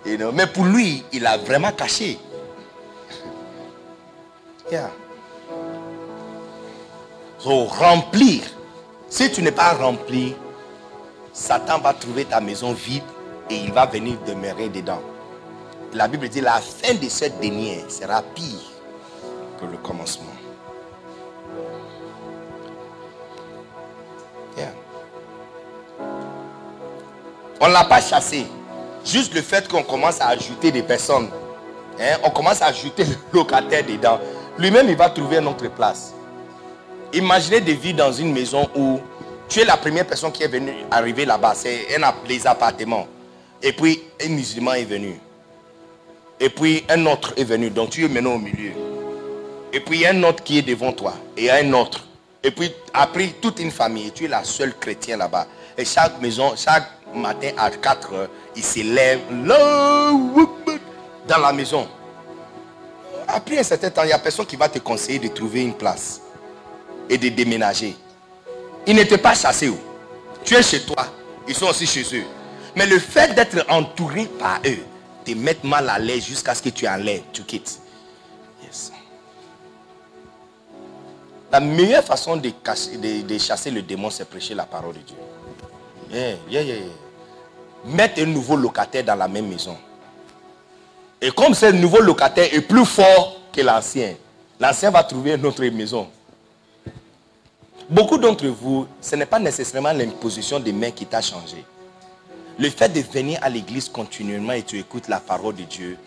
[0.05, 2.19] You know, Mais pour lui, il a vraiment caché.
[4.73, 4.91] Yeah.
[7.39, 8.41] So, remplir.
[9.11, 10.35] Si tu n'es pas rempli,
[11.35, 13.03] Satan va trouver ta maison vide
[13.51, 15.03] et il va venir demeurer dedans.
[15.93, 18.73] La Bible dit la fin de cette dernière sera pire
[19.61, 20.34] que le commencement.
[27.61, 28.47] On ne l'a pas chassé.
[29.05, 31.29] Juste le fait qu'on commence à ajouter des personnes.
[32.01, 34.19] hein, on commence à ajouter le locataire dedans.
[34.59, 36.15] Lui-même, il va trouver une autre place.
[37.13, 39.01] Imaginez de vivre dans une maison où
[39.49, 41.55] tu es la première personne qui est venue arriver là-bas.
[41.55, 43.07] C'est un appartements.
[43.63, 45.19] Et puis, un musulman est venu.
[46.41, 47.71] Et puis, un autre est venu.
[47.71, 48.73] Donc, tu es maintenant au milieu.
[49.73, 51.15] Et puis, il y a un autre qui est devant toi.
[51.37, 52.05] Et il y a un autre.
[52.43, 54.11] Et puis, après, toute une famille.
[54.13, 55.47] Tu es la seule chrétienne là-bas.
[55.77, 61.89] Et chaque maison, chaque matin à 4 heures, il s'élève dans la maison.
[63.27, 65.75] Après un certain temps, il n'y a personne qui va te conseiller de trouver une
[65.75, 66.21] place
[67.09, 67.97] et de déménager.
[68.87, 69.69] Ils n'étaient pas chassés.
[69.69, 69.79] où.
[70.45, 71.07] Tu es chez toi,
[71.49, 72.25] ils sont aussi chez eux.
[72.77, 74.79] Mais le fait d'être entouré par eux
[75.25, 77.81] te met mal à l'aise jusqu'à ce que tu enlèves, tu quittes.
[81.53, 82.51] La meilleure façon de-
[83.23, 85.17] de chasser le démon, c'est prêcher la parole de Dieu.
[86.11, 86.85] Yeah, yeah, yeah, yeah.
[87.87, 89.77] Mettre un nouveau locataire dans la même maison.
[91.21, 94.15] Et comme ce nouveau locataire est plus fort que l'ancien,
[94.61, 96.09] l'ancien va trouver une autre maison.
[97.89, 101.65] Beaucoup d'entre vous, ce n'est pas nécessairement l'imposition des mains qui t'a changé.
[102.59, 105.99] Le fait de venir à l'église continuellement et tu écoutes la parole de Dieu,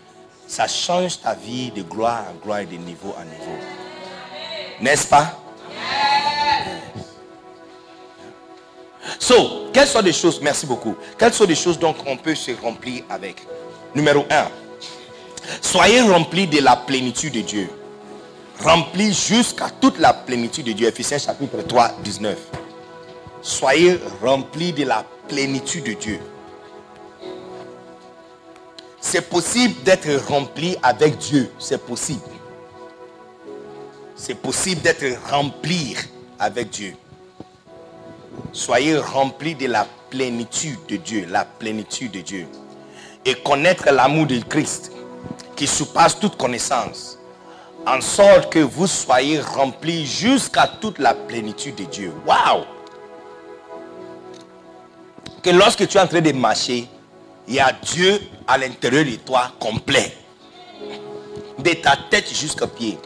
[0.46, 3.58] ça change ta vie de gloire en gloire et de niveau en niveau.
[4.80, 5.38] N'est-ce pas?
[9.18, 12.50] So, quelles sont des choses, merci beaucoup, quelles sont des choses donc on peut se
[12.62, 13.36] remplir avec?
[13.94, 14.48] Numéro 1,
[15.60, 17.70] soyez remplis de la plénitude de Dieu.
[18.62, 20.88] Remplis jusqu'à toute la plénitude de Dieu.
[20.88, 22.36] Ephésiens chapitre 3, 19.
[23.40, 26.18] Soyez remplis de la plénitude de Dieu.
[29.00, 31.50] C'est possible d'être rempli avec Dieu.
[31.58, 32.20] C'est possible.
[34.16, 35.96] C'est possible d'être rempli
[36.38, 36.94] avec Dieu.
[38.52, 41.26] Soyez remplis de la plénitude de Dieu.
[41.30, 42.46] La plénitude de Dieu.
[43.24, 44.92] Et connaître l'amour de Christ
[45.56, 47.18] qui surpasse toute connaissance.
[47.86, 52.12] En sorte que vous soyez remplis jusqu'à toute la plénitude de Dieu.
[52.26, 52.64] Waouh!
[55.42, 56.88] Que lorsque tu es en train de marcher,
[57.46, 60.12] il y a Dieu à l'intérieur de toi complet.
[61.58, 62.98] De ta tête jusqu'au pied.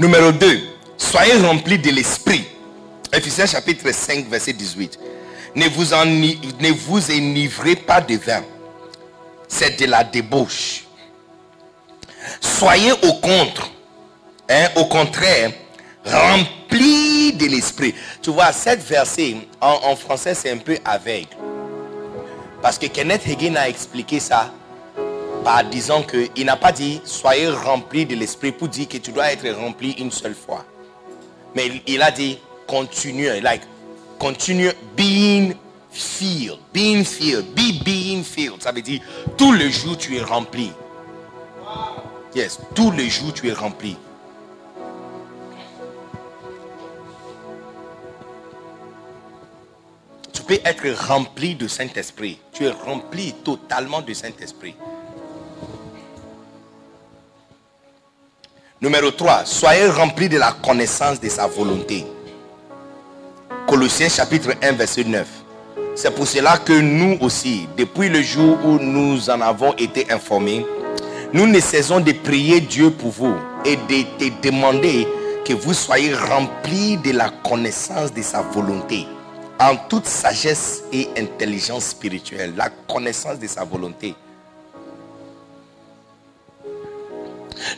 [0.00, 0.60] Numéro 2.
[0.96, 2.46] Soyez remplis de l'esprit.
[3.12, 4.98] Ephésiens chapitre 5, verset 18.
[5.56, 8.42] Ne vous, ne vous enivrez pas de vin.
[9.46, 10.84] C'est de la débauche.
[12.40, 13.70] Soyez au contre,
[14.48, 15.52] hein, au contraire,
[16.02, 17.94] remplis de l'esprit.
[18.22, 21.36] Tu vois, cette verset, en, en français, c'est un peu aveugle.
[22.62, 24.50] Parce que Kenneth Hagin a expliqué ça
[25.44, 29.32] par disant qu'il n'a pas dit soyez remplis de l'esprit pour dire que tu dois
[29.32, 30.64] être rempli une seule fois.
[31.54, 33.62] Mais il- a dit continue, like
[34.18, 35.54] continue being
[35.90, 38.62] filled, being filled, be being filled.
[38.62, 39.00] Ça veut dire
[39.36, 40.70] tout le jour tu es rempli.
[42.34, 43.96] Yes, tous les jours tu es rempli.
[50.32, 52.38] Tu peux être rempli de Saint-Esprit.
[52.52, 54.74] Tu es rempli totalement de Saint-Esprit.
[58.82, 62.06] Numéro 3, soyez remplis de la connaissance de sa volonté.
[63.68, 65.28] Colossiens chapitre 1, verset 9.
[65.94, 70.64] C'est pour cela que nous aussi, depuis le jour où nous en avons été informés,
[71.34, 73.34] nous ne cessons de prier Dieu pour vous
[73.66, 75.06] et de te demander
[75.44, 79.06] que vous soyez remplis de la connaissance de sa volonté,
[79.58, 82.54] en toute sagesse et intelligence spirituelle.
[82.56, 84.14] La connaissance de sa volonté.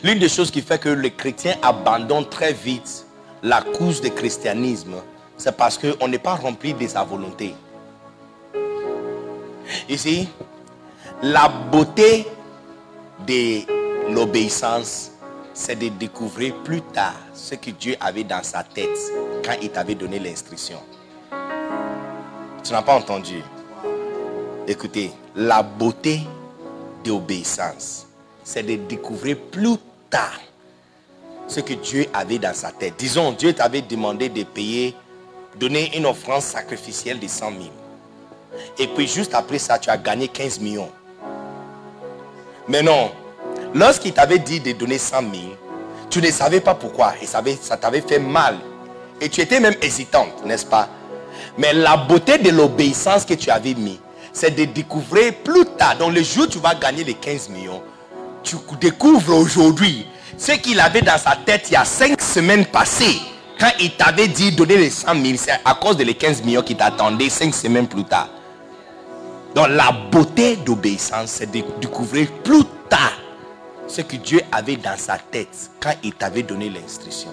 [0.03, 3.05] L'une des choses qui fait que les chrétiens abandonnent très vite
[3.41, 4.95] la cause du christianisme,
[5.37, 7.55] c'est parce qu'on n'est pas rempli de sa volonté.
[9.87, 10.27] Ici,
[11.21, 12.27] la beauté
[13.25, 13.61] de
[14.13, 15.11] l'obéissance,
[15.53, 18.99] c'est de découvrir plus tard ce que Dieu avait dans sa tête
[19.45, 20.79] quand il t'avait donné l'instruction.
[22.61, 23.41] Tu n'as pas entendu?
[24.67, 26.23] Écoutez, la beauté
[27.05, 28.05] de l'obéissance,
[28.43, 29.77] c'est de découvrir plus
[31.47, 32.93] ce que Dieu avait dans sa tête.
[32.97, 34.95] Disons, Dieu t'avait demandé de payer,
[35.59, 37.61] donner une offrande sacrificielle de 100 000.
[38.79, 40.89] Et puis juste après ça, tu as gagné 15 millions.
[42.67, 43.11] Mais non,
[43.73, 45.31] lorsqu'il t'avait dit de donner 100 000,
[46.09, 47.13] tu ne savais pas pourquoi.
[47.21, 47.41] Et ça
[47.77, 48.57] t'avait fait mal.
[49.19, 50.87] Et tu étais même hésitante, n'est-ce pas?
[51.57, 53.99] Mais la beauté de l'obéissance que tu avais mis,
[54.31, 57.81] c'est de découvrir plus tard, dans le jour où tu vas gagner les 15 millions,
[58.43, 60.05] tu découvres aujourd'hui
[60.37, 63.19] ce qu'il avait dans sa tête il y a 5 semaines passées.
[63.59, 66.61] Quand il t'avait dit donner les 100 000, c'est à cause de les 15 millions
[66.61, 68.29] qui t'attendaient 5 semaines plus tard.
[69.55, 73.13] Donc la beauté d'obéissance, c'est de découvrir plus tard
[73.87, 77.29] ce que Dieu avait dans sa tête quand il t'avait donné l'instruction.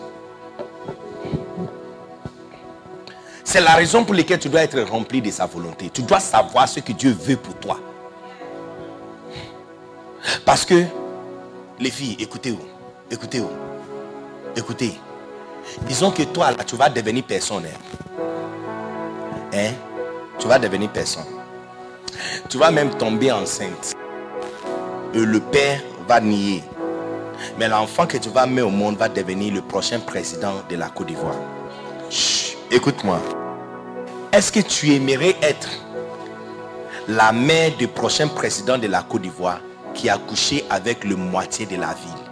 [3.42, 5.90] C'est la raison pour laquelle tu dois être rempli de sa volonté.
[5.92, 7.80] Tu dois savoir ce que Dieu veut pour toi.
[10.44, 10.84] Parce que,
[11.80, 12.66] les filles, écoutez-vous,
[13.10, 13.50] écoutez-vous,
[14.54, 14.92] écoutez.
[15.86, 17.64] Disons que toi, là, tu vas devenir personne.
[17.64, 18.24] Hein?
[19.54, 19.72] Hein?
[20.38, 21.24] Tu vas devenir personne.
[22.48, 23.94] Tu vas même tomber enceinte.
[25.14, 26.62] Et le père va nier.
[27.58, 30.88] Mais l'enfant que tu vas mettre au monde va devenir le prochain président de la
[30.88, 31.36] Côte d'Ivoire.
[32.70, 33.20] Écoute-moi.
[34.32, 35.68] Est-ce que tu aimerais être
[37.08, 39.60] la mère du prochain président de la Côte d'Ivoire?
[39.94, 42.26] Qui a couché avec le moitié de la ville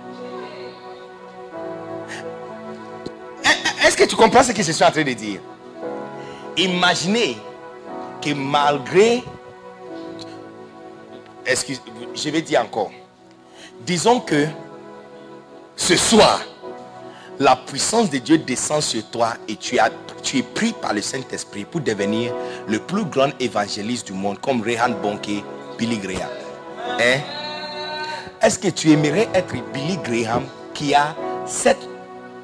[3.45, 5.41] Est- Est-ce que tu comprends ce que je suis en train de dire?
[6.57, 7.37] Imaginez
[8.21, 9.23] que malgré...
[11.47, 11.81] Excuse,
[12.15, 12.91] je vais dire encore.
[13.87, 14.47] Disons que
[15.77, 16.41] ce soir,
[17.39, 19.91] la puissance de Dieu descend sur toi et tu, as,
[20.23, 22.35] tu es pris par le Saint-Esprit pour devenir
[22.67, 25.43] le plus grand évangéliste du monde, comme Rehan Bonke,
[25.79, 26.29] Billy Graham.
[27.01, 27.21] Hein?
[28.41, 31.79] Est-ce que tu aimerais être Billy Graham qui a cet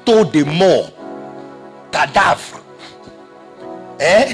[0.03, 0.91] taux de mort,
[1.91, 2.61] cadavre,
[4.01, 4.25] hein?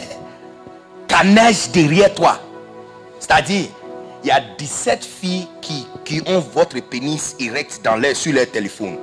[1.07, 2.39] carnage derrière toi
[3.19, 3.67] C'est-à-dire,
[4.23, 8.97] il y a 17 filles qui, qui ont votre pénis erect dans sur leur téléphone.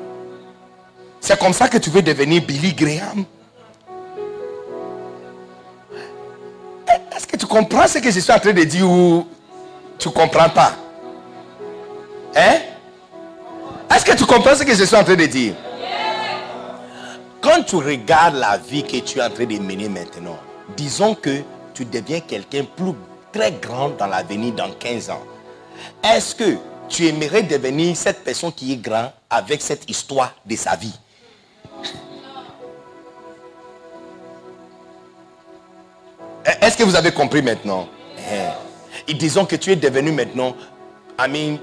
[1.21, 3.25] C'est comme ça que tu veux devenir Billy Graham?
[7.17, 9.27] Est-ce que tu comprends ce que je suis en train de dire ou
[9.99, 10.73] tu comprends pas?
[12.39, 12.61] Hein?
[13.91, 15.55] Est-ce que tu comprends ce que je suis en train de dire?
[17.41, 20.39] Quand tu regardes la vie que tu es en train de mener maintenant,
[20.77, 21.43] disons que
[21.75, 22.93] tu deviens quelqu'un plus
[23.33, 25.23] très grand dans l'avenir dans 15 ans.
[26.05, 26.57] Est-ce que
[26.89, 30.97] tu aimerais devenir cette personne qui est grand avec cette histoire de sa vie?
[36.61, 37.89] Est-ce que vous avez compris maintenant?
[38.17, 39.11] Eh.
[39.11, 40.55] Et disons que tu es devenu maintenant,
[41.19, 41.59] I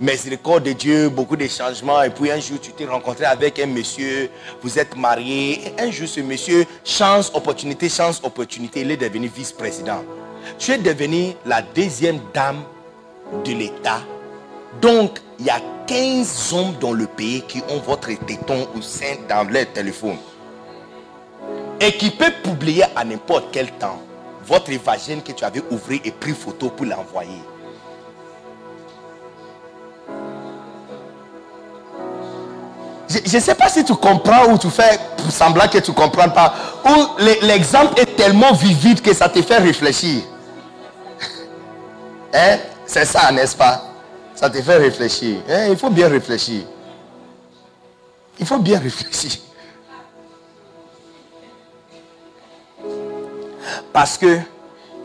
[0.00, 2.02] miséricorde de Dieu, beaucoup de changements.
[2.02, 4.30] Et puis un jour, tu t'es rencontré avec un monsieur,
[4.62, 5.60] vous êtes marié.
[5.66, 10.04] Et un jour, ce monsieur, chance, opportunité, chance, opportunité, il est devenu vice-président.
[10.58, 12.62] Tu es devenu la deuxième dame
[13.44, 14.00] de l'État.
[14.80, 19.16] Donc, il y a 15 hommes dans le pays qui ont votre téton ou sein
[19.28, 20.16] dans leur téléphone.
[21.80, 24.00] Et qui peuvent publier à n'importe quel temps
[24.46, 27.40] votre évangile que tu avais ouvert et pris photo pour l'envoyer.
[33.24, 34.98] Je ne sais pas si tu comprends ou tu fais
[35.30, 36.54] semblant que tu ne comprends pas.
[36.84, 40.22] Ou le- l'exemple est tellement vivide que ça te fait réfléchir.
[42.34, 42.58] Hein?
[42.86, 43.82] C'est ça, n'est-ce pas?
[44.34, 45.38] Ça te fait réfléchir.
[45.48, 45.66] Hein?
[45.70, 46.62] Il faut bien réfléchir.
[48.38, 49.40] Il faut bien réfléchir.
[53.92, 54.38] Parce que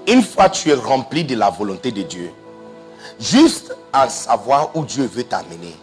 [0.07, 2.31] une fois tu es rempli de la volonté de Dieu,
[3.19, 5.75] juste en savoir où Dieu veut t'amener,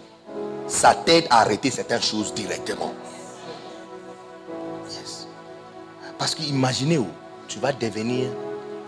[0.66, 2.95] ça t'aide à arrêter certaines choses directement.
[4.89, 5.27] Yes.
[6.19, 7.09] Parce que imaginez où
[7.49, 8.28] tu vas devenir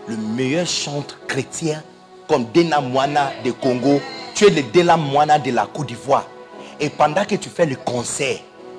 [0.07, 1.83] le meilleur chanteur chrétien
[2.27, 4.01] comme Dena Moana de Congo.
[4.35, 6.27] Tu es le Dena Moana de la Côte d'Ivoire.
[6.79, 8.37] Et pendant que tu fais le concert,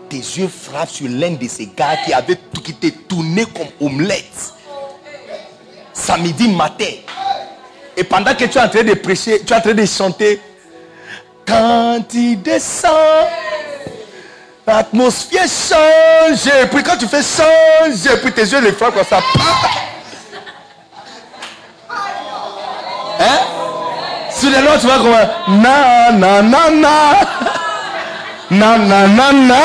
[0.08, 3.88] tes yeux frappent sur l'un de ces gars qui avait tout qui t'est tourné comme
[3.88, 4.54] omelette.
[5.92, 6.84] Samedi matin.
[7.96, 10.40] Et pendant que tu es en train de prêcher, tu es en train de chanter.
[11.48, 12.92] Quand il descend,
[14.66, 16.46] l'atmosphère change.
[16.62, 19.20] Et puis quand tu fais changer, puis tes yeux les frappent comme ça.
[23.20, 23.38] Hein?
[24.30, 27.14] Sur les notes, tu vas comme na na na na.
[28.50, 29.56] Na na na na.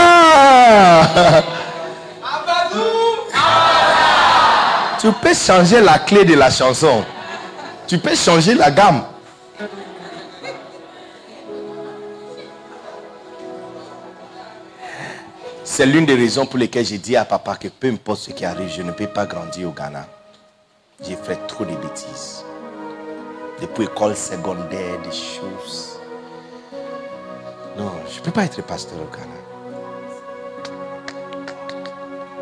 [5.00, 7.04] Tu peux changer la clé de la chanson.
[7.86, 9.04] Tu peux changer la gamme.
[15.76, 18.46] C'est l'une des raisons pour lesquelles j'ai dit à papa que peu importe ce qui
[18.46, 20.06] arrive, je ne peux pas grandir au Ghana.
[21.04, 22.46] J'ai fait trop de bêtises.
[23.60, 26.00] Depuis école secondaire, des choses.
[27.76, 30.70] Non, je ne peux pas être pasteur au Ghana.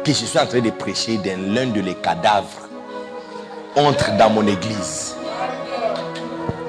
[0.04, 2.68] Puis je suis en train de prêcher dans l'un de les cadavres.
[3.78, 5.16] Entre dans mon église.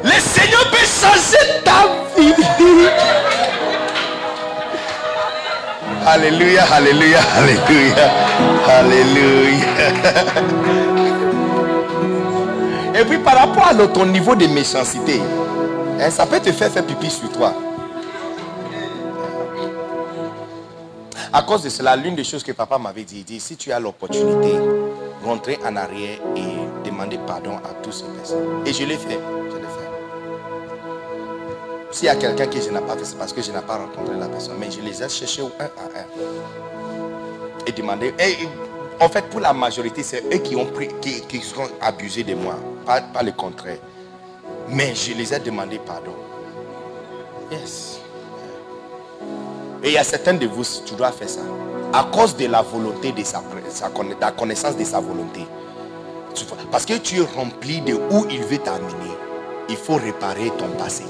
[0.04, 3.31] Le Seigneur peut changer ta vie.
[6.04, 8.10] Alléluia, alléluia, alléluia,
[8.66, 9.66] alléluia.
[13.00, 15.20] Et puis par rapport à ton niveau de méchanceté,
[16.00, 17.54] hein, ça peut te faire faire pipi sur toi.
[21.32, 23.72] À cause de cela, l'une des choses que papa m'avait dit, il dit, si tu
[23.72, 24.54] as l'opportunité,
[25.24, 28.66] rentrer en arrière et demander pardon à tous ces personnes.
[28.66, 28.72] Et.
[28.72, 29.18] Je l'ai fait.
[31.92, 33.76] S'il y a quelqu'un que je n'ai pas fait, c'est parce que je n'ai pas
[33.76, 34.56] rencontré la personne.
[34.58, 36.06] Mais je les ai cherchés un à un.
[37.66, 38.14] Et demandé.
[38.18, 38.48] Et,
[38.98, 41.42] en fait, pour la majorité, c'est eux qui ont pris, qui, qui
[41.82, 42.56] abusés de moi.
[42.86, 43.76] Pas, le contraire.
[44.68, 46.14] Mais je les ai demandé pardon.
[47.50, 48.00] Yes.
[49.82, 51.40] Et il y a certains de vous, tu dois faire ça.
[51.92, 53.42] À cause de la volonté de sa,
[54.18, 55.44] la connaissance de sa volonté.
[56.70, 59.12] Parce que tu es rempli de où il veut t'amener.
[59.68, 61.04] Il faut réparer ton passé.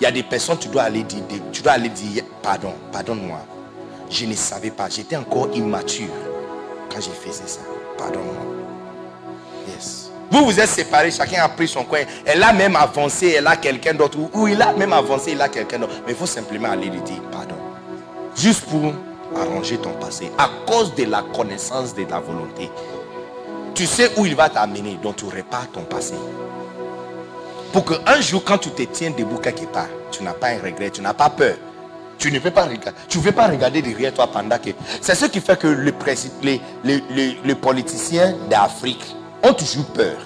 [0.00, 1.22] Il y a des personnes, tu dois aller dire,
[1.52, 3.40] tu dois aller dire pardon, pardonne-moi.
[4.10, 6.08] Je ne savais pas, j'étais encore immature
[6.92, 7.60] quand j'ai fait ça.
[7.96, 8.54] Pardonne-moi.
[9.68, 10.10] Yes.
[10.30, 12.00] Vous vous êtes séparés, chacun a pris son coin.
[12.24, 14.18] Elle a même avancé, elle a quelqu'un d'autre.
[14.34, 15.94] Ou il a même avancé, il a quelqu'un d'autre.
[16.06, 17.56] Mais il faut simplement aller lui dire pardon.
[18.36, 18.92] Juste pour
[19.36, 20.30] arranger ton passé.
[20.38, 22.70] À cause de la connaissance de la volonté.
[23.74, 26.14] Tu sais où il va t'amener, donc tu répares ton passé.
[27.72, 30.90] Pour qu'un jour, quand tu te tiens debout quelque part, tu n'as pas un regret,
[30.90, 31.56] tu n'as pas peur.
[32.18, 34.70] Tu ne veux pas regarder, tu veux pas regarder derrière toi pendant que.
[35.00, 39.14] C'est ce qui fait que les, politiciens d'Afrique
[39.44, 40.16] ont toujours peur.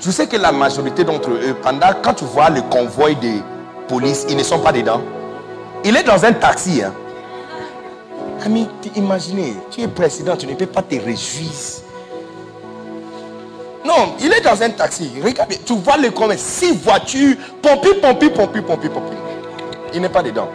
[0.00, 3.40] Tu sais que la majorité d'entre eux, pendant quand tu vois le convoi de
[3.88, 5.02] police, ils ne sont pas dedans.
[5.84, 6.82] Il est dans un taxi.
[6.82, 6.94] Hein.
[8.44, 11.50] Ami, imaginez, tu es président, tu ne peux pas te réjouir.
[13.84, 15.10] Non, il est dans un taxi.
[15.22, 16.42] Regarde, tu vois le commerce.
[16.42, 19.16] Six voitures, pompi, pompi, pompi, pompi, pompi.
[19.92, 20.48] Il n'est pas dedans.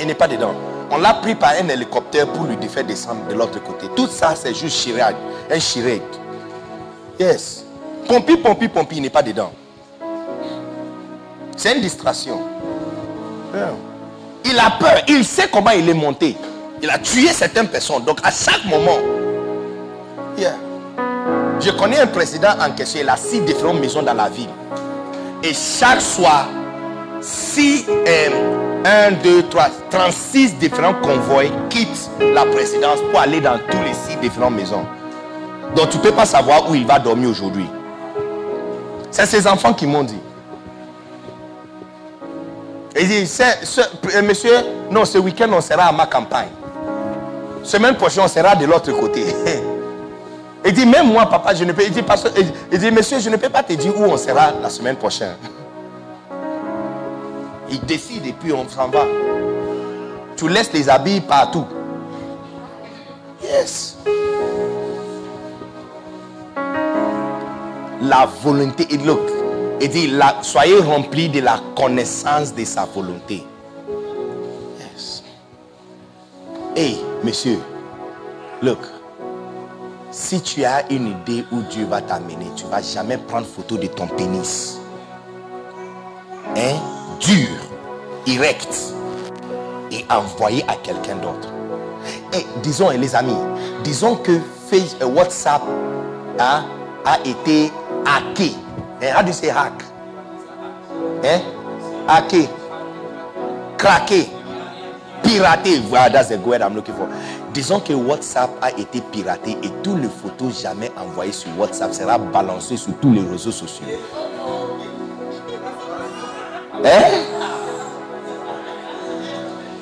[0.00, 0.54] Il n'est pas dedans.
[0.90, 3.86] On l'a pris par un hélicoptère pour lui faire descendre de l'autre côté.
[3.94, 5.14] Tout ça, c'est juste chirage.
[5.50, 6.00] Un chirag.
[7.18, 7.64] Yes.
[8.08, 9.52] Pompi, pompi, pompi, il n'est pas dedans.
[11.56, 12.40] C'est une distraction.
[13.54, 13.72] Yeah.
[14.44, 15.02] Il a peur.
[15.08, 16.36] Il sait comment il est monté.
[16.82, 18.04] Il a tué certaines personnes.
[18.04, 18.98] Donc, à chaque moment,
[20.36, 20.54] yeah.
[21.60, 24.48] Je connais un président en question, il a six différentes maisons dans la ville.
[25.42, 26.48] Et chaque soir,
[27.20, 27.86] si
[28.84, 34.16] 1, 2, 3, 36 différents convois quittent la présidence pour aller dans tous les six
[34.20, 34.84] différentes maisons.
[35.74, 37.66] Donc tu ne peux pas savoir où il va dormir aujourd'hui.
[39.10, 40.18] C'est ses enfants qui m'ont dit.
[43.00, 44.54] Il dit, euh, monsieur,
[44.90, 46.48] non, ce week-end, on sera à ma campagne.
[47.64, 49.24] Semaine prochaine, on sera de l'autre côté.
[50.66, 51.82] Il dit, même moi, papa, je ne peux.
[51.84, 52.00] Il dit,
[52.72, 55.36] il dit- monsieur, je ne peux pas te dire où on sera la semaine prochaine.
[57.70, 59.04] Il décide et puis on s'en va.
[60.36, 61.64] Tu laisses les habits partout.
[63.42, 63.96] Yes.
[68.02, 68.86] La volonté.
[68.98, 69.20] Look,
[69.80, 70.12] il dit,
[70.42, 73.44] soyez remplis de la connaissance de sa volonté.
[74.78, 75.22] Yes.
[76.76, 77.58] Hey, monsieur,
[78.62, 78.78] look.
[80.16, 83.88] Si tu as une idée où Dieu va t'amener, tu vas jamais prendre photo de
[83.88, 84.78] ton pénis.
[86.56, 86.76] Hein?
[87.18, 87.48] Dur,
[88.24, 88.94] erect.
[89.90, 91.48] Et envoyer à quelqu'un d'autre.
[92.32, 93.36] Et disons, et les amis,
[93.82, 94.38] disons que
[94.70, 95.62] Face- euh, WhatsApp
[96.38, 96.64] hein,
[97.04, 97.72] a été
[98.06, 98.52] hacké.
[99.02, 99.82] Hein, you say hack?
[101.24, 101.40] Hein?
[102.06, 102.48] Hacké.
[103.76, 104.28] Craqué.
[105.24, 105.80] Piraté.
[105.88, 107.08] Voilà, that's the word I'm looking for.
[107.54, 112.18] Disons que WhatsApp a été piraté et toutes les photos jamais envoyées sur WhatsApp sera
[112.18, 113.86] balancées sur tous les réseaux sociaux.
[116.84, 116.90] Hein?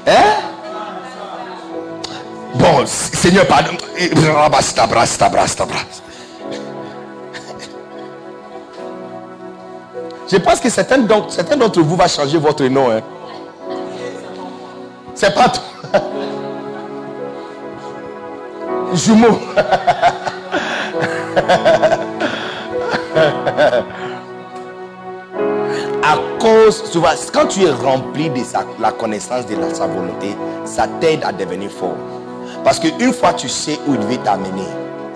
[0.07, 0.35] Hein?
[2.57, 3.71] Bon, Seigneur, pardon.
[10.31, 12.91] Je pense que certains d'entre certains d'entre vous va changer votre nom.
[12.91, 13.01] Hein.
[15.15, 15.63] C'est pas tout.
[18.95, 19.39] Jumeau.
[26.03, 28.41] à cause, tu vois, quand tu es rempli de
[28.81, 31.97] la connaissance de sa volonté, ça t'aide à devenir fort.
[32.65, 34.67] Parce qu'une fois tu sais où il veut t'amener,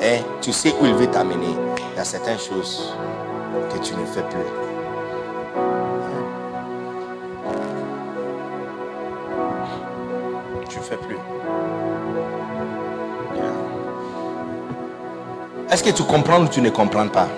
[0.03, 1.55] hein, tu sais où il veut t'amener,
[1.93, 2.93] il y a certaines choses
[3.73, 4.39] que tu ne fais plus.
[10.69, 11.36] Tu ne fais plus.
[15.69, 17.29] Est-ce que tu comprends ou tu ne comprends pas?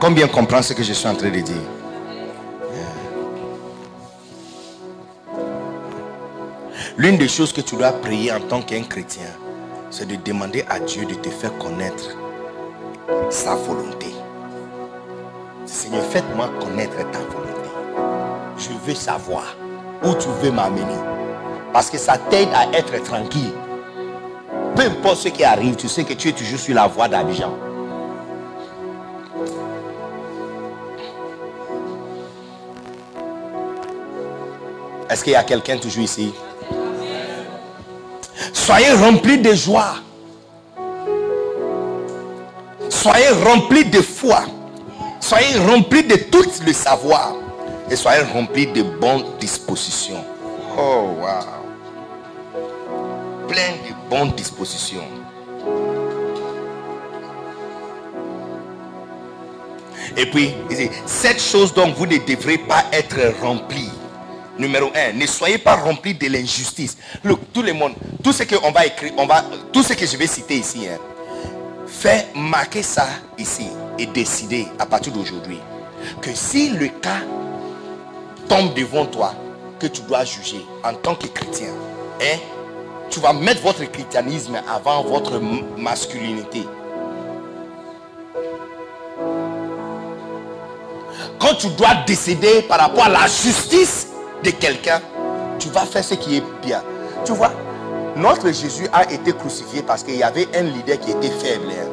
[0.00, 1.56] Combien comprend ce que je suis en train de dire?
[6.98, 9.26] L'une des choses que tu dois prier en tant qu'un chrétien,
[9.90, 12.10] c'est de demander à Dieu de te faire connaître
[13.30, 14.14] sa volonté.
[15.64, 17.70] Seigneur, faites-moi connaître ta volonté.
[18.58, 19.56] Je veux savoir
[20.04, 21.00] où tu veux m'amener.
[21.72, 23.52] Parce que ça t'aide à être tranquille.
[24.74, 27.52] Peu importe ce qui arrive, tu sais que tu es toujours sur la voie d'Abidjan.
[35.08, 36.34] Est-ce qu'il y a quelqu'un toujours ici?
[38.52, 39.94] Soyez remplis de joie.
[42.88, 44.44] Soyez remplis de foi.
[45.20, 47.34] Soyez remplis de tout le savoir.
[47.90, 50.24] Et soyez remplis de bonnes dispositions.
[50.76, 51.63] Oh, wow.
[53.54, 55.06] Plein de bonnes dispositions.
[60.16, 60.54] Et puis,
[61.06, 63.92] cette chose dont vous ne devrez pas être remplis.
[64.58, 66.96] Numéro un, ne soyez pas remplis de l'injustice.
[67.52, 67.94] Tout le monde,
[68.24, 70.88] tout ce que on va écrire, on va, tout ce que je vais citer ici,
[70.88, 70.98] hein,
[71.86, 73.06] fais marquer ça
[73.38, 73.68] ici
[74.00, 75.60] et décider à partir d'aujourd'hui
[76.20, 77.20] que si le cas
[78.48, 79.32] tombe devant toi,
[79.78, 81.68] que tu dois juger en tant que chrétien,
[82.20, 82.38] hein,
[83.14, 85.40] tu vas mettre votre christianisme avant votre
[85.78, 86.66] masculinité.
[91.38, 94.08] Quand tu dois décider par rapport à la justice
[94.42, 95.00] de quelqu'un,
[95.60, 96.82] tu vas faire ce qui est bien.
[97.24, 97.52] Tu vois,
[98.16, 101.66] notre Jésus a été crucifié parce qu'il y avait un leader qui était faible.
[101.70, 101.90] hein.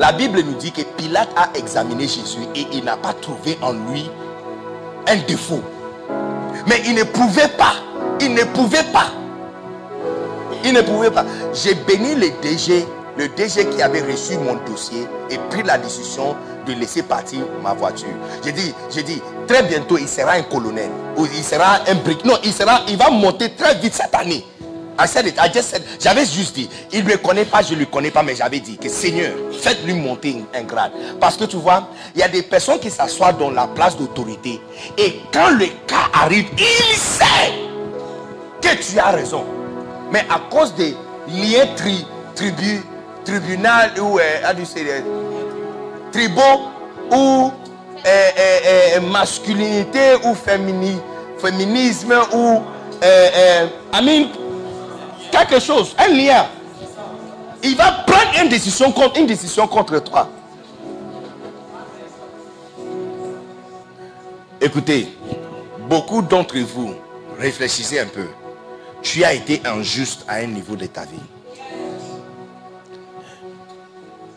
[0.00, 3.72] La Bible nous dit que Pilate a examiné Jésus et il n'a pas trouvé en
[3.72, 4.10] lui
[5.06, 5.62] un défaut.
[6.66, 7.74] Mais il ne pouvait pas.
[8.20, 9.12] Il ne pouvait pas.
[10.64, 11.24] Il ne pouvait pas.
[11.52, 12.86] J'ai béni le DG,
[13.18, 16.34] le DG qui avait reçu mon dossier et pris la décision
[16.66, 18.08] de laisser partir ma voiture.
[18.42, 22.24] J'ai dit, j'ai dit, très bientôt il sera un colonel ou il sera un brick.
[22.24, 24.44] Non, il sera, il va monter très vite cette année.
[26.00, 28.78] J'avais juste dit, il ne connaît pas, je ne le connais pas, mais j'avais dit
[28.78, 30.92] que Seigneur, faites-lui monter un grade.
[31.20, 34.60] Parce que tu vois, il y a des personnes qui s'assoient dans la place d'autorité.
[34.96, 37.52] Et quand le cas arrive, il sait
[38.62, 39.44] que tu as raison.
[40.12, 40.96] Mais à cause des
[41.28, 42.82] liens tri, tribu,
[43.24, 44.22] tribunal ou euh,
[44.84, 45.02] that?
[46.12, 46.68] tribaux
[47.10, 47.50] ou
[48.06, 51.00] euh, euh, euh, masculinité ou fémini-
[51.38, 52.62] féminisme ou
[53.02, 53.66] euh, euh,
[55.30, 56.46] quelque chose, un lien.
[57.62, 60.28] Il va prendre une décision contre, une décision contre toi.
[64.60, 65.16] Écoutez,
[65.88, 66.94] beaucoup d'entre vous,
[67.38, 68.26] réfléchissez un peu.
[69.04, 71.20] Tu as été injuste à un niveau de ta vie.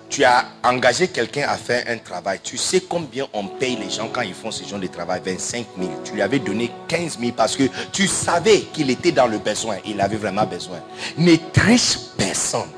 [0.09, 2.39] Tu as engagé quelqu'un à faire un travail.
[2.43, 5.21] Tu sais combien on paye les gens quand ils font ce genre de travail?
[5.23, 5.91] 25 000.
[6.03, 7.63] Tu lui avais donné 15 000 parce que
[7.93, 9.77] tu savais qu'il était dans le besoin.
[9.85, 10.79] Il avait vraiment besoin.
[11.17, 12.69] Ne triche personne.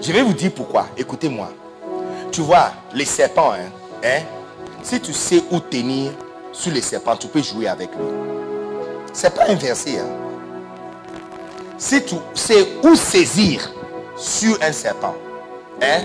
[0.00, 0.86] Je vais vous dire pourquoi.
[0.96, 1.52] Écoutez-moi.
[2.30, 3.70] Tu vois, les serpents, hein,
[4.04, 4.22] hein,
[4.82, 6.12] si tu sais où tenir
[6.52, 8.06] sur les serpents, tu peux jouer avec lui.
[9.12, 9.98] C'est pas inversé.
[11.76, 13.70] Si tu sais où saisir
[14.16, 15.14] sur un serpent,
[15.82, 16.00] hein,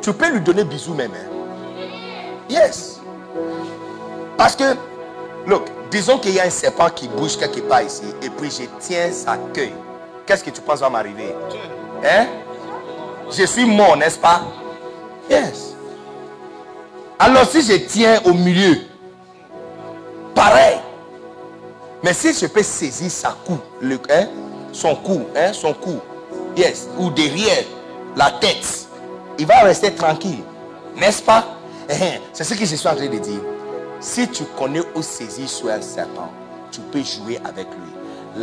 [0.00, 1.12] tu peux lui donner bisous même.
[1.14, 1.28] hein?
[2.48, 3.00] Yes.
[4.36, 4.74] Parce que,
[5.46, 8.64] look, disons qu'il y a un serpent qui bouge quelque part ici, et puis je
[8.80, 9.70] tiens sa queue.
[10.26, 11.34] Qu'est-ce que tu penses va m'arriver?
[12.04, 12.26] Hein?
[13.30, 14.42] Je suis mort, n'est-ce pas?
[15.30, 15.74] Yes.
[17.18, 18.78] Alors si je tiens au milieu,
[20.34, 20.78] pareil.
[22.02, 24.26] Mais si je peux saisir sa cou, le, hein,
[24.72, 26.00] son cou, hein, son cou,
[26.56, 27.64] yes, ou derrière
[28.16, 28.88] la tête,
[29.38, 30.42] il va rester tranquille.
[30.96, 31.44] N'est-ce pas?
[31.88, 33.40] Eh, C'est ce que je suis en train de dire.
[34.00, 36.30] Si tu connais où saisir sur un serpent,
[36.70, 37.92] tu peux jouer avec lui.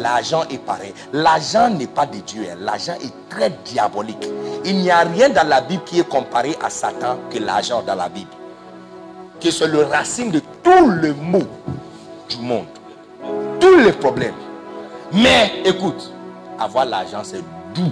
[0.01, 0.93] L'argent est pareil.
[1.13, 2.43] L'argent n'est pas de Dieu.
[2.51, 2.55] hein.
[2.59, 4.27] L'argent est très diabolique.
[4.63, 7.95] Il n'y a rien dans la Bible qui est comparé à Satan que l'argent dans
[7.95, 8.29] la Bible.
[9.41, 11.41] Que c'est le racine de tout le mot
[12.29, 12.65] du monde.
[13.59, 14.35] Tous les problèmes.
[15.11, 16.11] Mais écoute,
[16.59, 17.91] avoir l'argent, c'est doux.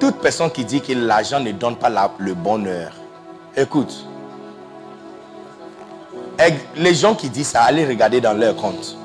[0.00, 2.92] Toute personne qui dit que l'argent ne donne pas le bonheur,
[3.56, 4.06] écoute,
[6.76, 8.96] les gens qui disent ça, allez regarder dans leur compte.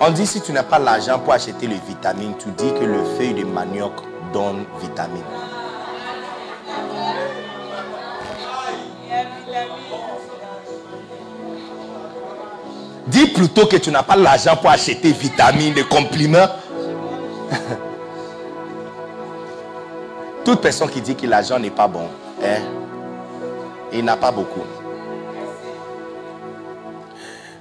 [0.00, 3.04] On dit si tu n'as pas l'argent pour acheter les vitamines, tu dis que le
[3.16, 3.92] feuille de manioc
[4.32, 5.22] donne vitamine.
[13.06, 16.48] Dis plutôt que tu n'as pas l'argent pour acheter vitamines, des compliments.
[20.44, 22.08] Toute personne qui dit que l'argent n'est pas bon,
[22.42, 22.60] hein,
[23.92, 24.62] il n'a pas beaucoup.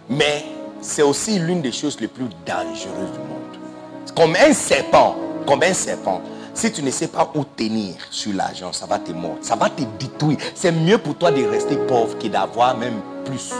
[0.09, 0.45] Mais
[0.81, 3.57] c'est aussi l'une des choses les plus dangereuses du monde.
[4.15, 5.15] Comme un serpent,
[5.45, 6.21] comme un serpent.
[6.53, 9.69] Si tu ne sais pas où tenir sur l'argent, ça va te mordre, ça va
[9.69, 10.37] te détruire.
[10.53, 13.53] C'est mieux pour toi de rester pauvre que d'avoir même plus,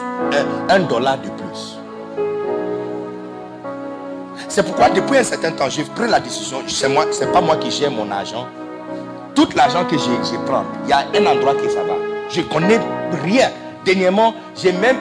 [0.69, 1.77] un, dollar de plus.
[4.49, 7.55] C'est pourquoi depuis un certain temps, j'ai pris la décision, c'est moi, c'est pas moi
[7.55, 8.47] qui gère mon argent.
[9.33, 11.93] Tout l'argent que j'ai, je prends, il y a un endroit que ça va.
[12.29, 12.79] Je connais
[13.23, 13.49] rien.
[13.85, 14.97] Dernièrement, j'ai même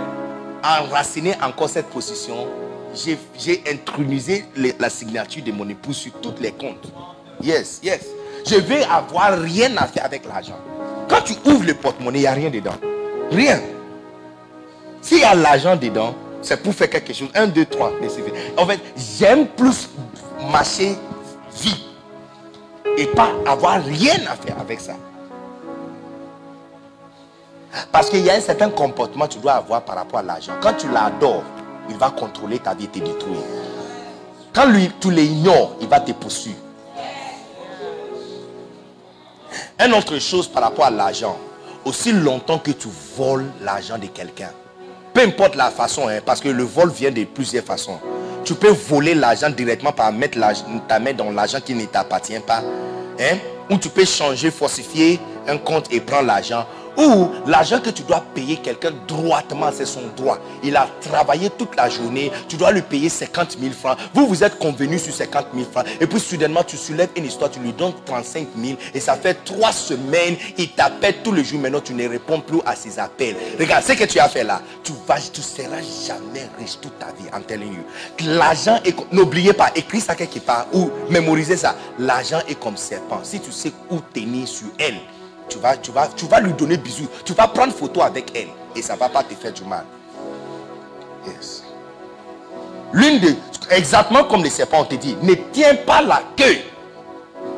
[0.63, 2.47] enraciné encore cette position.
[2.95, 4.45] J'ai, intronisé
[4.79, 6.93] la signature de mon épouse sur tous les comptes.
[7.43, 8.01] Yes, yes.
[8.47, 10.57] Je vais avoir rien à faire avec l'argent.
[11.09, 12.75] Quand tu ouvres le porte-monnaie, il n'y a rien dedans.
[13.31, 13.61] Rien.
[15.03, 17.29] S'il y a l'argent dedans, c'est pour faire quelque chose.
[17.35, 17.93] Un, deux, trois.
[18.57, 18.81] En fait,
[19.19, 19.89] j'aime plus
[20.51, 20.97] marcher
[21.61, 21.81] vite
[22.97, 24.95] et pas avoir rien à faire avec ça.
[27.93, 30.53] Parce qu'il y a un certain comportement que tu dois avoir par rapport à l'argent.
[30.61, 31.45] Quand tu l'adores,
[31.89, 33.39] il va contrôler ta vie et te détruire.
[34.53, 36.59] Quand lui, tu l'ignores, il va te poursuivre.
[39.85, 41.37] Une autre chose par rapport à l'argent,
[41.85, 44.51] aussi longtemps que tu voles l'argent de quelqu'un,
[45.13, 47.99] peu importe la façon, hein, parce que le vol vient de plusieurs façons.
[48.45, 50.39] Tu peux voler l'argent directement par mettre
[50.89, 52.63] ta main dans l'argent qui ne t'appartient pas.
[53.21, 53.37] hein,
[53.71, 56.65] Ou tu peux changer, falsifier un compte et prendre l'argent.
[57.01, 60.39] Ou l'argent que tu dois payer quelqu'un droitement, c'est son droit.
[60.63, 63.97] Il a travaillé toute la journée, tu dois lui payer 50 000 francs.
[64.13, 65.87] Vous, vous êtes convenus sur 50 000 francs.
[65.99, 68.79] Et puis soudainement, tu soulèves une histoire, tu lui donnes 35 000.
[68.93, 71.61] Et ça fait trois semaines, il t'appelle tous les jours.
[71.61, 73.37] Maintenant, tu ne réponds plus à ses appels.
[73.59, 77.07] Regarde, ce que tu as fait là, tu vas, tu seras jamais riche toute ta
[77.07, 77.29] vie.
[77.33, 78.27] I'm telling you.
[78.27, 81.75] L'argent est, n'oubliez pas, écris ça quelque part ou mémorisez ça.
[81.99, 83.21] L'argent est comme serpent.
[83.23, 84.97] Si tu sais où tenir sur elle,
[85.51, 87.09] tu vas, tu vas, tu vas lui donner bisous.
[87.25, 89.85] Tu vas prendre photo avec elle et ça va pas te faire du mal.
[91.27, 91.65] Yes.
[92.93, 93.35] L'une de,
[93.71, 96.59] exactement comme les serpents ont te dit, ne tiens pas la queue.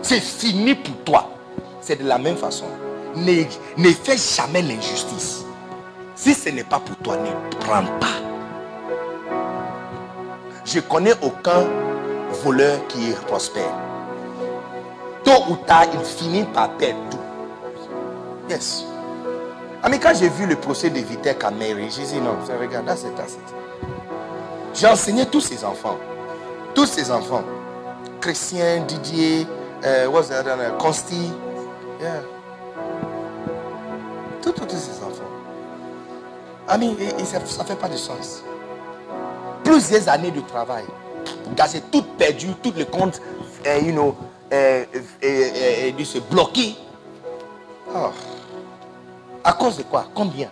[0.02, 1.31] C'est fini pour toi.
[1.81, 2.66] C'est de la même façon.
[3.14, 3.44] Ne,
[3.77, 5.44] ne fais jamais l'injustice.
[6.14, 8.06] Si ce n'est pas pour toi, ne prends pas.
[10.64, 11.66] Je connais aucun
[12.44, 13.74] voleur qui prospère.
[15.24, 17.22] Tôt ou tard, il finit par perdre tout.
[18.52, 18.84] Yes.
[19.82, 22.52] Ah, mais quand j'ai vu le procès de Vitek à Mary, j'ai dit non, ça,
[22.60, 23.54] regarde, là c'est it.
[24.74, 25.96] J'ai enseigné tous ces enfants.
[26.74, 27.42] Tous ces enfants.
[28.20, 29.46] Christian, Didier,
[29.84, 30.76] euh, what's the other?
[30.78, 31.32] Consti.
[31.98, 32.20] Yeah.
[34.42, 35.30] Tous, tous, ces enfants.
[36.68, 38.44] Ah, et- et ça fait pas de sens.
[39.64, 40.84] Plusieurs années de travail.
[41.56, 43.22] Gâcher tout perdu, tous les comptes,
[43.66, 44.14] euh, you know,
[44.52, 46.76] euh, euh, euh, euh, de se bloquer.
[47.94, 48.10] Oh.
[49.44, 50.06] À cause de quoi?
[50.14, 50.48] Combien?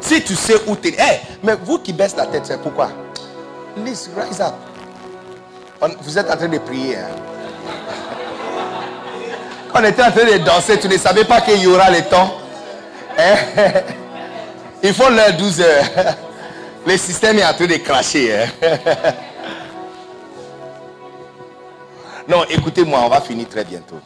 [0.00, 0.96] Si tu sais où tu es.
[0.98, 2.90] Eh, mais vous qui baissez la tête, c'est pourquoi?
[3.74, 4.54] Please rise up.
[6.02, 6.96] Vous êtes en train de prier.
[6.96, 7.08] hein.
[9.74, 12.32] On était en train de danser, tu ne savais pas qu'il y aura le temps.
[13.18, 13.34] Hein?
[14.82, 15.84] Il faut l'heure 12 heures.
[16.86, 18.44] Le système est en train de cracher.
[18.62, 19.12] hein?
[22.28, 23.98] Non, écoutez-moi, on va finir très bientôt.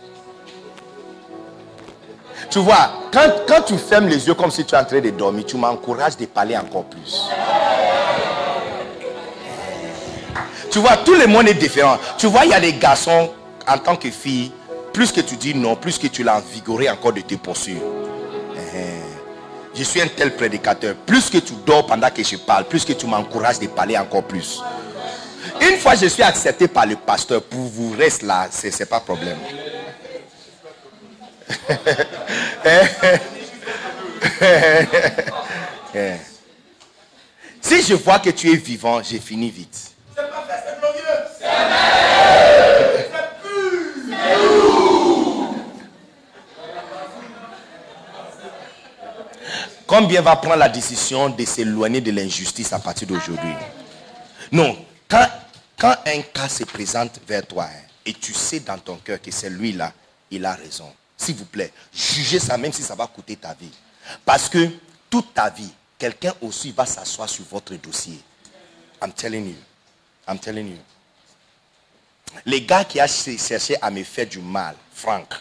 [2.53, 5.09] Tu vois, quand, quand tu fermes les yeux comme si tu es en train de
[5.09, 7.23] dormir, tu m'encourages de parler encore plus.
[10.71, 11.97] Tu vois, tout le monde est différent.
[12.19, 13.31] Tu vois, il y a des garçons,
[13.67, 14.53] en tant que fille,
[14.93, 17.81] plus que tu dis non, plus que tu l'as envigoré encore de te poursuivre.
[18.55, 19.01] Eh,
[19.75, 20.95] Je suis un tel prédicateur.
[21.07, 24.25] Plus que tu dors pendant que je parle, plus que tu m'encourages de parler encore
[24.25, 24.61] plus.
[25.63, 29.39] Une fois je suis accepté par le pasteur, pour vous reste là, c'est pas problème.
[37.61, 39.93] Si je vois que tu es vivant, j'ai fini vite.
[49.87, 53.55] Combien va prendre la décision de s'éloigner de l'injustice à partir d'aujourd'hui?
[54.51, 54.77] Non,
[55.09, 55.29] quand,
[55.79, 59.31] quand un cas se présente vers toi hein, et tu sais dans ton cœur que
[59.31, 59.93] c'est lui-là,
[60.31, 60.91] il a raison.
[61.23, 63.71] S'il vous plaît, jugez ça même si ça va coûter ta vie.
[64.25, 64.71] Parce que
[65.09, 68.19] toute ta vie, quelqu'un aussi va s'asseoir sur votre dossier.
[69.01, 69.57] I'm telling you.
[70.27, 70.79] I'm telling you.
[72.45, 75.33] Les gars qui a ch- cherché à me faire du mal, Franck,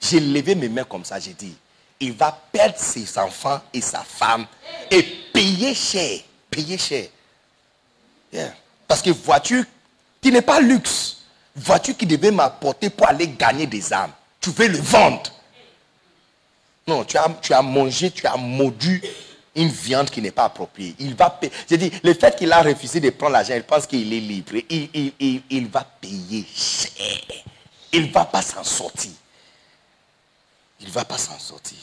[0.00, 1.54] j'ai levé mes mains comme ça, j'ai dit,
[2.00, 4.46] il va perdre ses enfants et sa femme
[4.90, 5.02] et
[5.32, 6.20] payer cher,
[6.50, 7.08] payer cher.
[8.32, 8.54] Yeah.
[8.88, 9.64] Parce que voiture
[10.22, 11.18] qui n'est pas luxe,
[11.54, 14.12] voiture qui devait m'apporter pour aller gagner des âmes,
[14.50, 15.32] veux le vendre.
[16.86, 19.02] Non, tu as, tu as mangé, tu as mordu
[19.56, 20.94] une viande qui n'est pas appropriée.
[20.98, 21.52] Il va payer.
[21.68, 24.52] J'ai dit, le fait qu'il a refusé de prendre l'argent, il pense qu'il est libre.
[24.68, 25.12] Il,
[25.50, 26.46] il- va payer.
[27.92, 29.12] Il va pas s'en sortir.
[30.80, 31.78] Il va pas s'en sortir.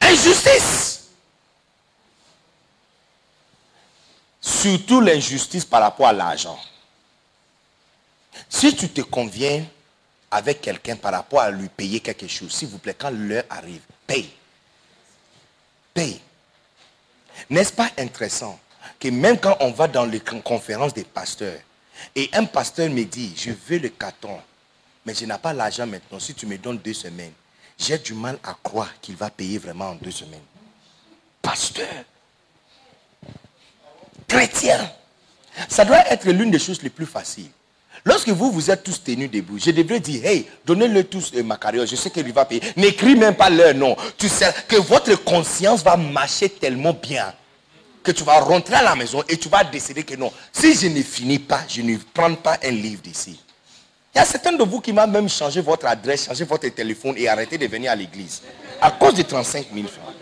[0.00, 1.00] Injustice.
[4.40, 6.58] Surtout l'injustice par rapport à l'argent.
[8.52, 9.64] Si tu te conviens
[10.30, 13.80] avec quelqu'un par rapport à lui payer quelque chose, s'il vous plaît, quand l'heure arrive,
[14.06, 14.30] paye.
[15.94, 16.20] Paye.
[17.48, 18.60] N'est-ce pas intéressant
[19.00, 21.58] que même quand on va dans les con- conférences des pasteurs,
[22.14, 24.38] et un pasteur me dit, je veux le carton,
[25.06, 27.32] mais je n'ai pas l'argent maintenant, si tu me donnes deux semaines,
[27.78, 30.44] j'ai du mal à croire qu'il va payer vraiment en deux semaines.
[31.40, 32.04] Pasteur,
[34.28, 34.92] chrétien,
[35.68, 37.50] ça doit être l'une des choses les plus faciles.
[38.04, 41.94] Lorsque vous, vous êtes tous tenus debout, je devrais dire, hey, donnez-le tous euh, je
[41.96, 42.62] sais qu'il va payer.
[42.76, 43.96] N'écris même pas leur nom.
[44.18, 47.32] Tu sais que votre conscience va marcher tellement bien
[48.02, 50.88] que tu vas rentrer à la maison et tu vas décider que non, si je
[50.88, 53.38] ne finis pas, je ne prends pas un livre d'ici.
[54.14, 57.14] Il y a certains de vous qui m'ont même changé votre adresse, changé votre téléphone
[57.16, 58.42] et arrêté de venir à l'église.
[58.80, 60.14] À cause de 35 000 francs.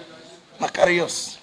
[0.61, 1.40] Macarios.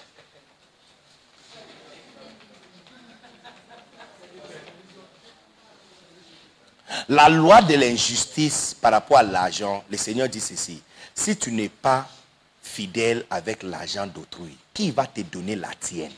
[7.09, 10.81] La loi de l'injustice par rapport à l'argent, le Seigneur dit ceci.
[11.15, 12.07] Si tu n'es pas
[12.61, 16.11] fidèle avec l'argent d'autrui, qui va te donner la tienne?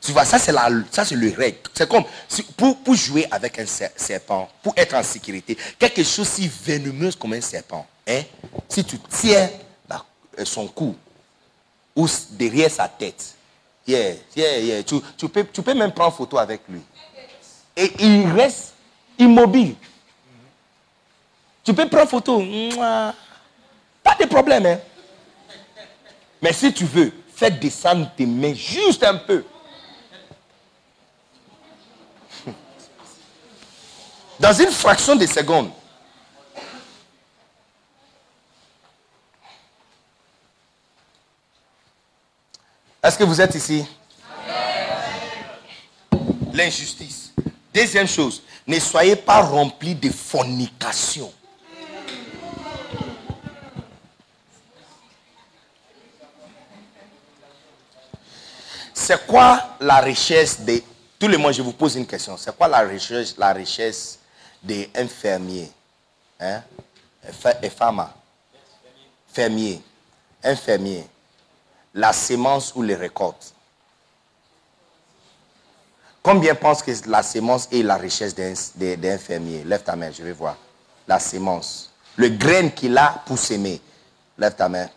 [0.00, 1.58] Tu vois, ça c'est la, le règle.
[1.74, 2.04] C'est comme
[2.56, 7.10] pour, pour jouer avec un ser- serpent, pour être en sécurité, quelque chose si venimeux
[7.12, 7.84] comme un serpent.
[8.06, 8.22] Hein?
[8.68, 9.50] Si tu tiens
[10.38, 10.94] euh, son cou
[11.96, 13.34] ou derrière sa tête,
[13.88, 16.82] yeah, yeah, yeah, tu, tu peux, tu peux même prendre photo avec lui.
[17.74, 18.74] Et il reste
[19.18, 19.74] immobile.
[21.64, 22.38] Tu peux prendre photo.
[24.02, 24.66] Pas de problème.
[24.66, 24.78] Hein?
[26.40, 29.44] Mais si tu veux, fais descendre tes mains juste un peu.
[34.38, 35.70] Dans une fraction de seconde.
[43.02, 43.86] Est-ce que vous êtes ici?
[46.52, 47.25] L'injustice.
[47.76, 51.30] Deuxième chose, ne soyez pas remplis de fornication.
[58.94, 60.82] C'est quoi la richesse des...
[61.18, 62.38] Tous les mois, je vous pose une question.
[62.38, 64.20] C'est quoi la richesse, la richesse
[64.62, 65.70] des infirmiers
[66.40, 66.62] hein?
[67.62, 68.08] Et femmes?
[69.34, 69.82] Fermier.
[70.42, 71.06] Infirmier.
[71.92, 73.52] La sémence ou les récoltes?
[76.26, 79.62] Combien pensent que la sémence est la richesse d'un fermier?
[79.62, 80.56] Lève ta main, je vais voir.
[81.06, 81.92] La sémence.
[82.16, 83.80] Le grain qu'il a pour s'aimer.
[84.36, 84.88] Lève ta main.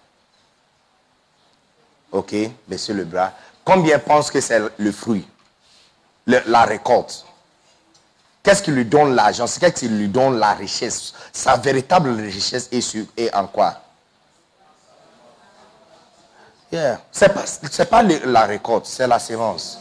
[2.11, 2.33] Ok,
[2.67, 3.31] baissez le bras.
[3.63, 5.29] Combien pensent que c'est le fruit?
[6.25, 7.23] La récolte.
[8.41, 9.45] Qu'est-ce qui lui donne l'argent?
[9.45, 11.13] Qu'est-ce qui lui donne la richesse?
[11.31, 13.79] Sa véritable richesse est en quoi?
[16.71, 16.99] Yeah.
[17.11, 19.77] Ce n'est pas, la récolte, c'est la sémence.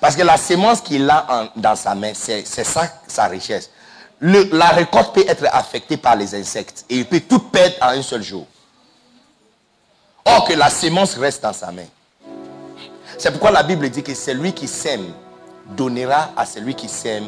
[0.00, 3.70] Parce que la sémence qu'il a dans sa main, c'est ça sa richesse.
[4.20, 8.02] la récolte peut être affectée par les insectes et il peut tout perdre en un
[8.02, 8.46] seul jour.
[10.24, 11.86] Or que la sémence reste dans sa main.
[13.18, 15.12] C'est pourquoi la Bible dit que celui qui sème
[15.66, 17.26] donnera à celui qui sème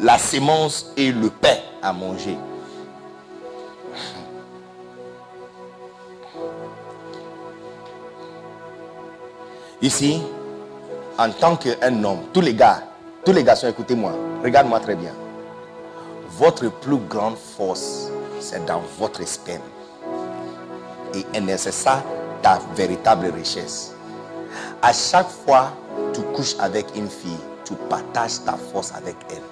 [0.00, 2.36] la sémence et le pain à manger.
[9.80, 10.22] Ici,
[11.18, 12.82] en tant qu'un homme, tous les gars,
[13.24, 14.12] tous les garçons, écoutez-moi,
[14.42, 15.12] regarde-moi très bien.
[16.30, 18.10] Votre plus grande force,
[18.40, 19.62] c'est dans votre sperme.
[21.14, 21.24] Et
[21.56, 22.02] c'est ça
[22.42, 23.92] ta véritable richesse.
[24.82, 25.72] À chaque fois
[26.12, 29.42] tu couches avec une fille, tu partages ta force avec elle.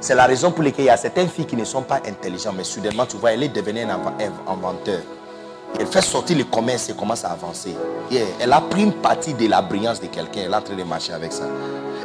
[0.00, 2.54] C'est la raison pour laquelle il y a certaines filles qui ne sont pas intelligentes,
[2.56, 4.00] mais soudainement, tu vois, elle est devenue un
[4.48, 5.00] inventeur.
[5.78, 7.74] Elle fait sortir le commerce et commence à avancer.
[8.40, 10.42] Elle a pris une partie de la brillance de quelqu'un.
[10.44, 11.44] Elle est en train de marcher avec ça.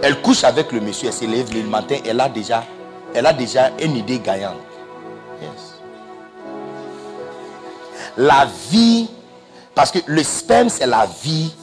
[0.01, 2.63] Elle couche avec le monsieur, elle se lève le matin, elle a déjà,
[3.13, 4.57] elle a déjà une idée gagnante.
[8.17, 9.09] La vie,
[9.73, 11.53] parce que le sperme, c'est la vie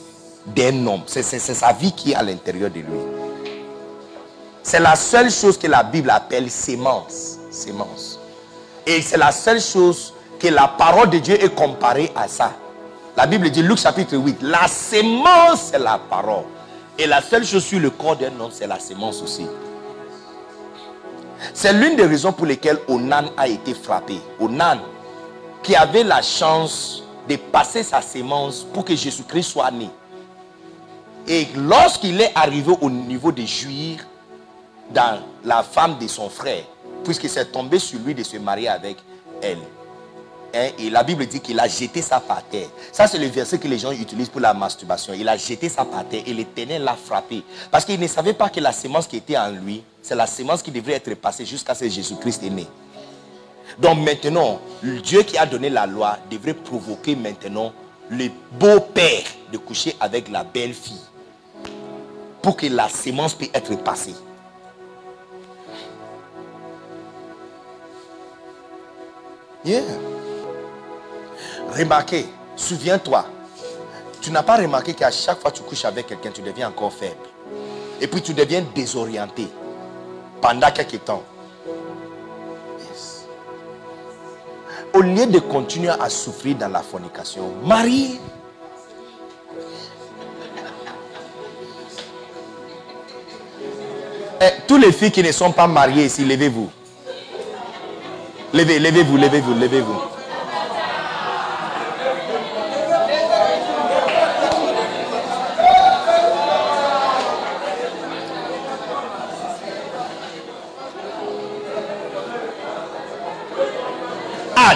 [0.47, 1.03] d'un homme.
[1.07, 3.01] C'est sa vie qui est à l'intérieur de lui.
[4.62, 7.39] C'est la seule chose que la Bible appelle sémence.
[7.51, 8.19] Sémence.
[8.87, 10.12] Et c'est la seule chose
[10.43, 12.52] que la parole de Dieu est comparée à ça.
[13.16, 16.43] La Bible dit, Luc chapitre 8, la sémence, c'est la parole.
[16.98, 19.47] Et la seule chose sur le corps d'un homme, c'est la sémence aussi.
[21.55, 24.20] C'est l'une des raisons pour lesquelles Onan a été frappé.
[24.40, 24.78] Onan,
[25.62, 29.90] qui avait la chance de passer sa sémence pour que Jésus-Christ soit né.
[31.28, 34.05] Et lorsqu'il est arrivé au niveau de jouir
[34.93, 36.64] dans la femme de son frère,
[37.05, 38.97] puisque c'est tombé sur lui de se marier avec
[39.40, 39.59] elle.
[40.55, 42.69] Hein, et la Bible dit qu'il a jeté sa par terre.
[42.93, 45.15] Ça, c'est le verset que les gens utilisent pour la masturbation.
[45.15, 47.43] Il a jeté sa par terre et l'éternel l'a frappé.
[47.70, 50.62] Parce qu'il ne savait pas que la sémence qui était en lui, c'est la sémence
[50.62, 52.66] qui devrait être passée jusqu'à ce que Jésus-Christ est né.
[53.79, 57.73] Donc maintenant, le Dieu qui a donné la loi devrait provoquer maintenant
[58.11, 61.01] le beau-père de coucher avec la belle-fille
[62.43, 64.15] pour que la sémence puisse être passée.
[69.65, 70.22] Yeah.
[71.77, 73.24] Remarquez, souviens-toi,
[74.20, 76.93] tu n'as pas remarqué qu'à chaque fois que tu couches avec quelqu'un, tu deviens encore
[76.93, 77.16] faible.
[78.01, 79.49] Et puis tu deviens désorienté
[80.40, 81.23] pendant quelques temps.
[84.93, 88.20] Au lieu de continuer à souffrir dans la fornication, marie.
[94.43, 96.70] Eh, tous les filles qui ne sont pas mariées ici, levez-vous.
[98.53, 100.12] Levez, levez-vous, levez-vous, levez-vous.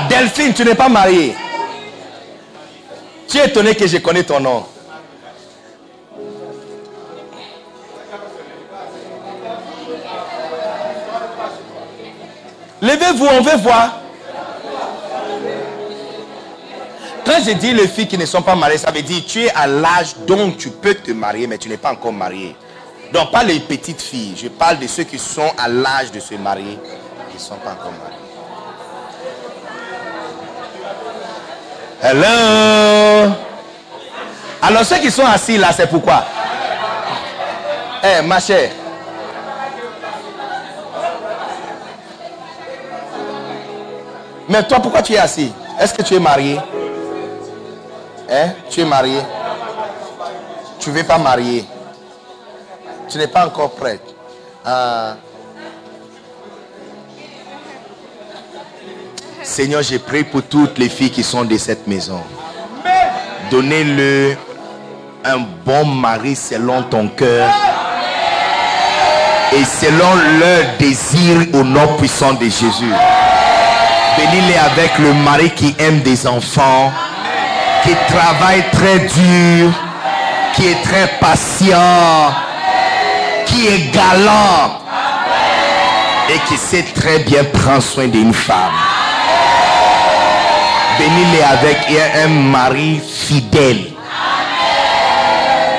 [0.08, 1.34] Delphine, tu n'es pas mariée.
[3.28, 4.64] Tu es étonné que je connais ton nom.
[12.80, 14.00] Levez-vous, on veut voir.
[17.24, 19.50] Quand je dis les filles qui ne sont pas mariées, ça veut dire tu es
[19.50, 22.54] à l'âge dont tu peux te marier, mais tu n'es pas encore marié.
[23.12, 26.34] Donc pas les petites filles, je parle de ceux qui sont à l'âge de se
[26.34, 26.78] marier,
[27.30, 28.25] qui ne sont pas encore mariés.
[32.08, 33.34] Hello?
[34.62, 36.24] Alors ceux qui sont assis là, c'est pourquoi?
[38.00, 38.70] Eh, ma chère.
[44.48, 45.52] Mais toi, pourquoi tu es assis?
[45.80, 46.60] Est-ce que tu es marié?
[48.30, 48.50] Hein?
[48.70, 49.20] Tu es marié?
[50.78, 51.64] Tu ne veux pas marier?
[53.08, 54.14] Tu n'es pas encore prête.
[54.64, 55.16] Ah.
[59.46, 62.20] Seigneur, j'ai prié pour toutes les filles qui sont de cette maison.
[63.48, 64.36] Donnez-le
[65.24, 67.48] un bon mari selon ton cœur
[69.52, 72.92] et selon leur désir au nom puissant de Jésus.
[74.18, 76.92] Bénis-les avec le mari qui aime des enfants,
[77.84, 79.70] qui travaille très dur,
[80.54, 82.34] qui est très patient,
[83.46, 84.80] qui est galant
[86.30, 88.95] et qui sait très bien prendre soin d'une femme.
[90.98, 91.78] Bénis-les avec
[92.24, 93.92] un mari fidèle,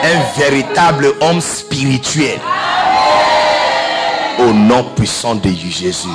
[0.04, 2.40] un véritable homme spirituel
[4.40, 6.08] au nom puissant de Jésus.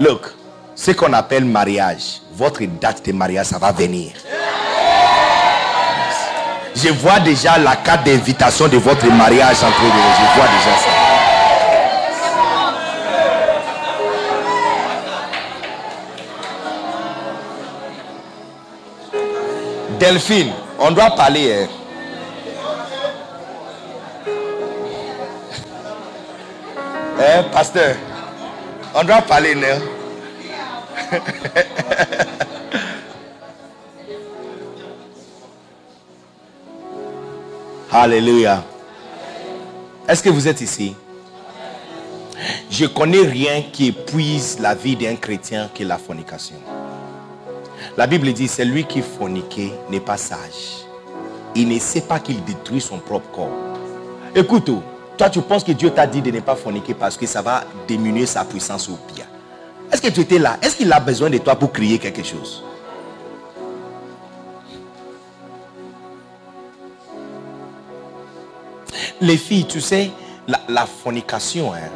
[0.00, 0.28] Look,
[0.74, 4.12] ce qu'on appelle mariage, votre date de mariage, ça va venir.
[6.74, 9.90] Je vois déjà la carte d'invitation de votre mariage entre vous.
[9.90, 10.97] Je vois déjà ça.
[19.98, 21.64] Delphine, on doit parler.
[21.64, 21.68] hein.
[27.20, 27.96] Hein, pasteur,
[28.94, 29.78] on doit parler, non?
[37.90, 38.62] Alléluia.
[40.06, 40.94] Est-ce que vous êtes ici?
[42.70, 46.56] Je connais rien qui épuise la vie d'un chrétien que la fornication.
[47.96, 49.60] La Bible dit, c'est lui qui fornique
[49.90, 50.84] n'est pas sage.
[51.54, 53.50] Il ne sait pas qu'il détruit son propre corps.
[54.34, 54.70] Écoute,
[55.16, 57.64] toi tu penses que Dieu t'a dit de ne pas forniquer parce que ça va
[57.88, 59.26] diminuer sa puissance au pire.
[59.90, 60.58] Est-ce que tu étais là?
[60.62, 62.62] Est-ce qu'il a besoin de toi pour crier quelque chose?
[69.20, 70.12] Les filles, tu sais,
[70.46, 71.90] la, la fornication, hein,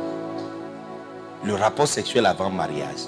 [1.45, 3.07] le rapport sexuel avant mariage,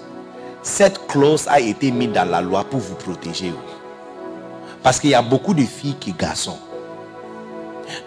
[0.65, 3.53] cette clause a été mise dans la loi pour vous protéger.
[4.83, 6.59] Parce qu'il y a beaucoup de filles qui garçons.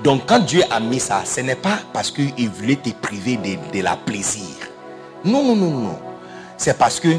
[0.03, 3.77] Donc quand Dieu a mis ça, ce n'est pas parce qu'il voulait te priver de,
[3.77, 4.55] de la plaisir.
[5.23, 5.99] Non, non, non, non.
[6.57, 7.09] C'est parce que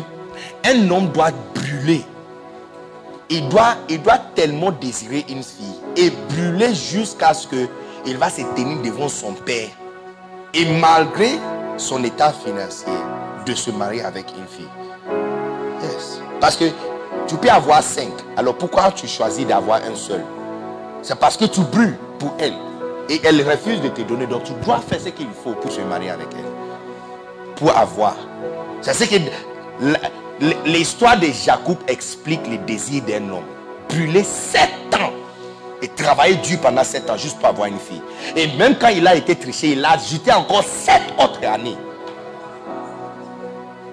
[0.65, 2.05] un homme doit brûler.
[3.31, 7.68] Il doit, il doit tellement désirer une fille et brûler jusqu'à ce que
[8.07, 9.68] il va se tenir devant son père.
[10.52, 11.39] Et malgré
[11.76, 12.92] son état financier,
[13.47, 14.88] de se marier avec une fille.
[16.41, 16.67] Parce que
[17.26, 18.12] tu peux avoir cinq.
[18.36, 20.25] Alors pourquoi tu choisis d'avoir un seul?
[21.02, 22.55] C'est parce que tu brûles pour elle.
[23.08, 24.26] Et elle refuse de te donner.
[24.26, 26.44] Donc tu dois faire ce qu'il faut pour se marier avec elle.
[27.57, 28.17] Pour avoir.
[28.83, 29.17] C'est ce que
[30.65, 33.44] l'histoire de Jacob explique le désir d'un homme.
[33.89, 35.12] Brûler sept ans
[35.81, 38.02] et travailler dur pendant sept ans juste pour avoir une fille.
[38.36, 41.76] Et même quand il a été triché, il a ajouté encore sept autres années.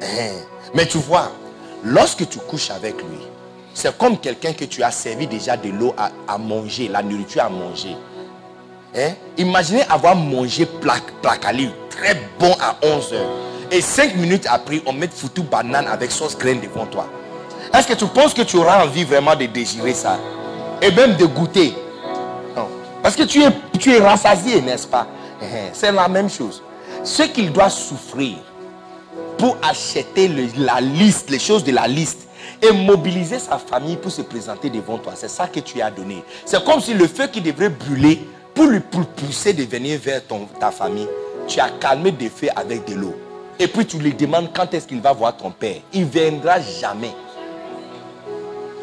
[0.02, 0.32] Hein?
[0.74, 1.32] Mais tu vois,
[1.86, 3.20] lorsque tu couches avec lui,
[3.74, 7.50] c'est comme quelqu'un que tu as servi déjà de l'eau à, manger, la nourriture à
[7.50, 7.96] manger.
[8.96, 9.12] Hein?
[9.38, 10.66] Imaginez avoir mangé
[11.22, 13.30] placali, très bon à 11 heures.
[13.72, 17.08] Et 5 minutes après, on met foutu banane avec sauce graine devant toi.
[17.74, 20.18] Est-ce que tu penses que tu auras envie vraiment de désirer ça?
[20.82, 21.76] Et même de goûter?
[22.56, 22.68] Non.
[23.04, 23.50] Parce que tu es,
[23.80, 25.08] tu es rassasié, n'est-ce pas?
[25.42, 26.62] Hein, C'est la même chose.
[27.04, 28.38] Ce qu'il doit souffrir
[29.38, 32.28] pour acheter la liste, les choses de la liste
[32.62, 35.14] et mobiliser sa famille pour se présenter devant toi.
[35.16, 36.24] C'est ça que tu as donné.
[36.46, 38.22] C'est comme si le feu qui devrait brûler
[38.54, 41.08] pour lui pousser de venir vers ton, ta famille,
[41.48, 43.16] tu as calmé des feux avec de l'eau.
[43.60, 45.78] Et puis tu lui demandes quand est-ce qu'il va voir ton père.
[45.94, 47.12] Il ne viendra jamais.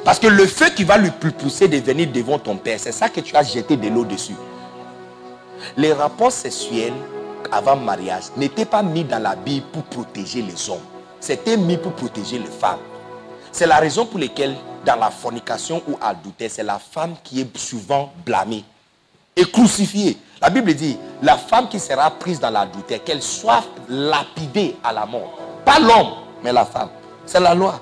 [0.05, 3.09] Parce que le feu qui va lui pousser de venir devant ton père, c'est ça
[3.09, 4.35] que tu as jeté de l'eau dessus.
[5.77, 6.93] Les rapports sexuels
[7.53, 10.81] avant mariage n'étaient pas mis dans la Bible pour protéger les hommes.
[11.21, 12.81] C'était mis pour protéger les femmes.
[13.53, 17.57] C'est la raison pour laquelle dans la fornication ou adultère, c'est la femme qui est
[17.57, 18.65] souvent blâmée
[19.37, 20.19] et crucifiée.
[20.41, 25.07] La Bible dit, la femme qui sera prise dans l'adultère, qu'elle soit lapidée à la
[25.07, 25.39] mort.
[25.65, 26.89] Pas l'homme, mais la femme.
[27.27, 27.81] C'est la loi.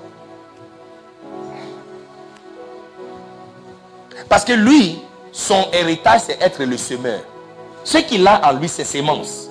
[4.29, 4.99] Parce que lui,
[5.31, 7.21] son héritage, c'est être le semeur.
[7.83, 9.50] Ce qu'il a en lui, c'est sémence.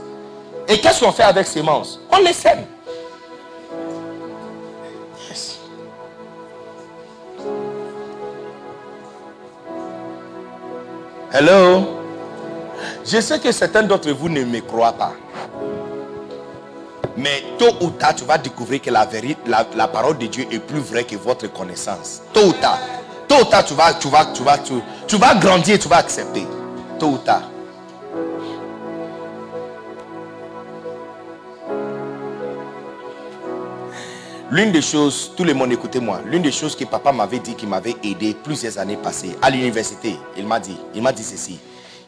[0.71, 2.65] Et qu'est-ce qu'on fait avec sémence On les sème.
[5.29, 5.59] Yes.
[11.33, 11.97] Hello?
[13.05, 15.13] Je sais que certains d'entre vous ne me croient pas.
[17.17, 20.47] Mais tôt ou tard, tu vas découvrir que la, vérité, la, la parole de Dieu
[20.53, 22.23] est plus vraie que votre connaissance.
[22.33, 22.79] Tôt ou tard.
[23.27, 24.75] Tôt ou tard, tu vas, tu vas, tu vas, tu,
[25.09, 26.47] tu vas grandir, tu vas accepter.
[27.01, 27.43] Tôt ou tard.
[34.53, 37.69] L'une des choses, tout le monde écoutez-moi, l'une des choses que papa m'avait dit qui
[37.69, 41.59] m'avait aidé plusieurs années passées à l'université, il m'a dit, il m'a dit ceci.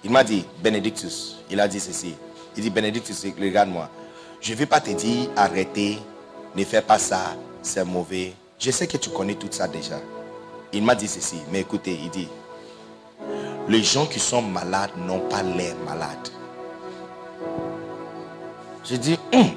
[0.03, 2.17] Il m'a dit, Benedictus, il a dit ceci.
[2.57, 3.89] Il dit, Benedictus, regarde-moi.
[4.41, 5.99] Je ne vais pas te dire, arrêtez,
[6.57, 8.33] ne fais pas ça, c'est mauvais.
[8.59, 10.01] Je sais que tu connais tout ça déjà.
[10.73, 12.29] Il m'a dit ceci, mais écoutez, il dit,
[13.69, 16.29] les gens qui sont malades n'ont pas l'air malades.
[18.83, 19.51] J'ai dit, Hum.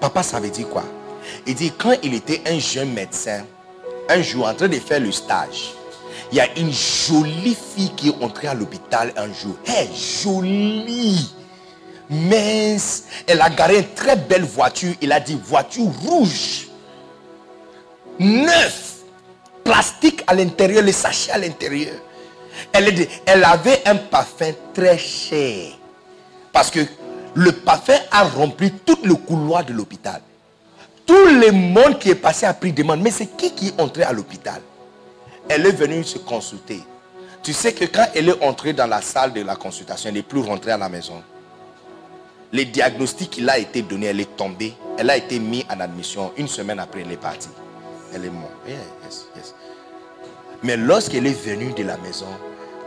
[0.00, 0.84] papa, ça veut dire quoi?
[1.46, 3.44] Il dit, quand il était un jeune médecin,
[4.08, 5.72] un jour en train de faire le stage,
[6.32, 9.56] il y a une jolie fille qui est entrée à l'hôpital un jour.
[9.66, 9.88] Est
[10.22, 11.32] jolie,
[12.10, 13.04] mince.
[13.26, 14.94] Elle a garé une très belle voiture.
[15.00, 16.68] Il a dit voiture rouge,
[18.18, 18.96] neuf,
[19.64, 21.94] plastique à l'intérieur, le sachet à l'intérieur.
[22.72, 25.72] Elle, elle avait un parfum très cher.
[26.52, 26.80] Parce que
[27.34, 30.22] le parfum a rempli tout le couloir de l'hôpital.
[31.06, 33.00] Tout le monde qui est passé a pris demande.
[33.00, 34.60] Mais c'est qui qui est entré à l'hôpital?
[35.48, 36.82] Elle est venue se consulter.
[37.42, 40.22] Tu sais que quand elle est entrée dans la salle de la consultation, elle n'est
[40.22, 41.22] plus rentrée à la maison.
[42.52, 44.74] Les diagnostics qui a été donné, elle est tombée.
[44.98, 46.32] Elle a été mise en admission.
[46.36, 47.48] Une semaine après, elle est partie.
[48.12, 48.52] Elle est morte.
[48.66, 49.54] Yes.
[50.62, 52.26] Mais lorsqu'elle est venue de la maison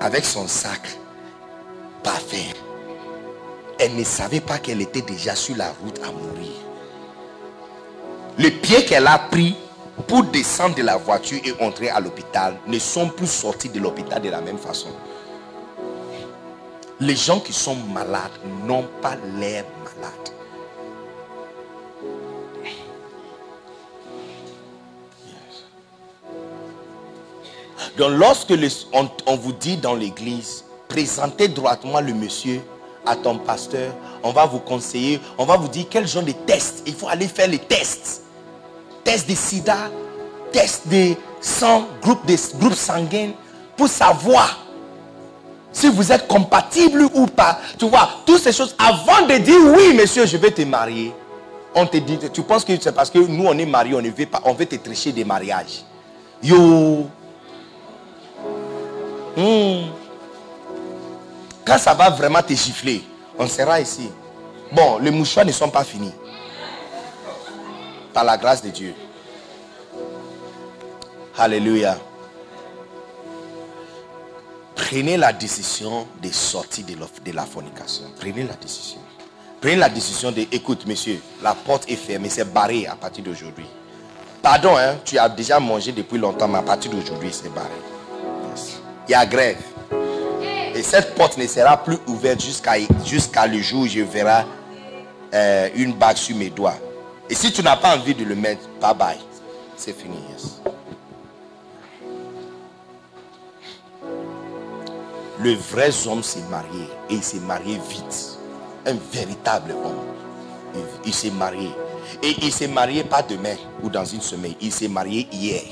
[0.01, 0.81] avec son sac
[2.03, 2.48] parfait,
[3.80, 6.51] elle ne savait pas qu'elle était déjà sur la route à mourir.
[8.38, 9.56] Les pieds qu'elle a pris
[10.08, 14.22] pour descendre de la voiture et entrer à l'hôpital ne sont plus sortis de l'hôpital
[14.22, 14.90] de la même façon.
[16.99, 18.32] Les gens qui sont malades
[18.66, 20.30] n'ont pas l'air malades.
[27.98, 28.53] Donc lorsque
[29.25, 32.61] on vous dit dans l'église, présentez droitement le monsieur
[33.15, 36.83] ton pasteur, on va vous conseiller, on va vous dire quel genre de tests.
[36.85, 38.23] Il faut aller faire les tests.
[39.03, 39.77] Tests de sida,
[40.51, 43.31] tests de sang, groupe, de, groupe sanguin,
[43.77, 44.65] pour savoir
[45.71, 47.59] si vous êtes compatible ou pas.
[47.77, 51.13] Tu vois, toutes ces choses, avant de dire oui, monsieur, je vais te marier,
[51.73, 54.09] on te dit, tu penses que c'est parce que nous, on est mariés, on ne
[54.09, 55.83] veut pas, on veut te tricher des mariages.
[56.41, 57.07] Yo,
[59.39, 59.98] Hmm.
[61.69, 63.03] Quand ça va vraiment te gifler,
[63.38, 64.09] on sera ici.
[64.72, 66.11] Bon, les mouchoirs ne sont pas finis.
[68.11, 68.95] Par la grâce de Dieu.
[71.38, 71.95] Alléluia.
[74.75, 78.06] Prenez la décision de sortir de, la fornication.
[78.19, 78.98] Prenez la décision.
[79.61, 83.67] Prenez la décision de, écoute, monsieur, la porte est fermée, c'est barré à partir d'aujourd'hui.
[84.41, 87.69] Pardon, hein, tu as déjà mangé depuis longtemps, mais à partir d'aujourd'hui, c'est barré.
[89.07, 89.61] Il y a grève.
[90.80, 92.40] Et cette porte ne sera plus ouverte
[93.06, 94.45] jusqu'à le jour où je verrai
[95.33, 96.77] euh, une bague sur mes doigts.
[97.30, 99.17] Et si tu n'as pas envie de le mettre, bye bye.
[99.75, 100.16] C'est fini.
[105.41, 108.40] Le vrai homme s'est marié et il s'est marié vite.
[108.85, 110.06] Un véritable homme.
[110.75, 111.72] Il, il s'est marié.
[112.24, 114.53] Et il s'est marié pas demain ou dans une semaine.
[114.61, 115.64] Il s'est marié hier.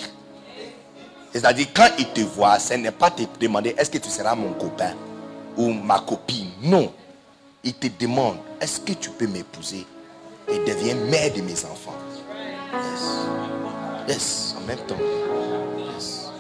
[1.38, 4.54] C'est-à-dire, quand il te voit, ce n'est pas te demander est-ce que tu seras mon
[4.54, 4.94] copain
[5.56, 6.50] ou ma copine?
[6.64, 6.92] Non.
[7.64, 9.86] Il te demande est-ce que tu peux m'épouser?
[10.48, 11.94] Et deviens mère de mes enfants.
[12.74, 14.16] Yes.
[14.16, 14.96] Yes, en même temps.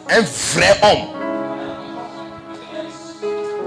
[0.09, 1.09] Un vrai homme.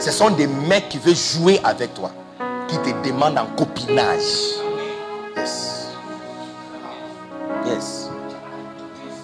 [0.01, 2.11] Ce sont des mecs qui veulent jouer avec toi,
[2.67, 4.59] qui te demandent en copinage.
[5.37, 5.87] Yes.
[7.67, 8.10] Yes.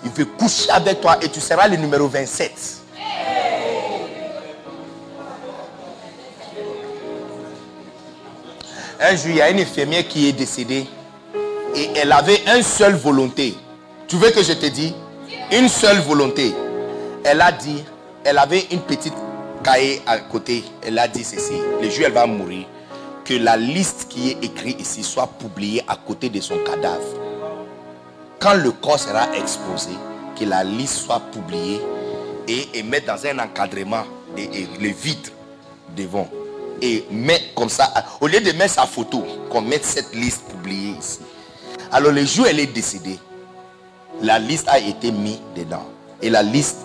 [0.07, 2.53] Il veut coucher avec toi et tu seras le numéro 27.
[9.01, 10.87] Un jour, il y a une infirmière qui est décédée
[11.75, 13.57] et elle avait une seule volonté.
[14.07, 14.93] Tu veux que je te dise?
[15.51, 16.55] Une seule volonté.
[17.25, 17.83] Elle a dit,
[18.23, 19.15] elle avait une petite
[19.65, 20.63] cahier à côté.
[20.87, 21.55] Elle a dit ceci.
[21.83, 22.67] Le jour elle va mourir,
[23.25, 27.26] que la liste qui est écrite ici soit publiée à côté de son cadavre
[28.41, 29.91] quand le corps sera exposé,
[30.39, 31.81] que la liste soit publiée
[32.49, 34.05] et, et mettre dans un encadrement
[34.37, 35.31] et, et le vitre
[35.97, 36.29] devant.
[36.83, 37.91] Et mettre comme ça,
[38.21, 41.21] au lieu de mettre sa photo, qu'on mette cette liste publiée ici.
[41.91, 43.19] Alors le jour où elle est décédée,
[44.21, 45.87] la liste a été mise dedans.
[46.21, 46.79] Et la liste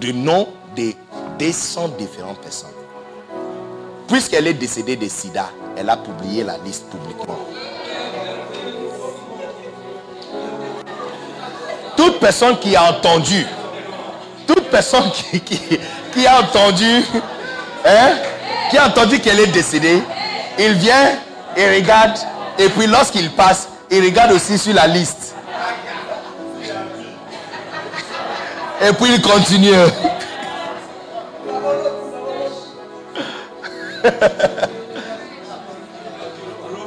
[0.00, 0.92] de noms de
[1.38, 2.70] 200 différentes personnes.
[4.08, 7.38] Puisqu'elle est décédée de sida, elle a publié la liste publiquement.
[12.08, 13.46] Toute personne qui a entendu,
[14.46, 17.04] toute personne qui, qui- a entendu,
[17.84, 18.12] hein,
[18.70, 20.02] qui a entendu qu'elle est décédée,
[20.58, 21.10] il vient
[21.54, 22.16] et regarde,
[22.58, 25.34] et puis lorsqu'il passe, il regarde aussi sur la liste.
[28.80, 29.70] Et puis il continue.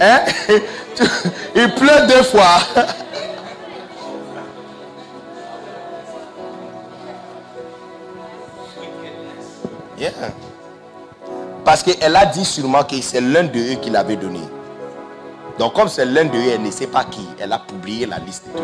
[0.04, 0.22] Hein?
[1.56, 2.58] Il pleure deux fois.
[11.64, 14.42] Parce qu'elle a dit sûrement que c'est l'un de eux qui l'avait donné.
[15.60, 18.18] Donc comme c'est l'un de eux, elle ne sait pas qui, elle a publié la
[18.20, 18.64] liste de tout.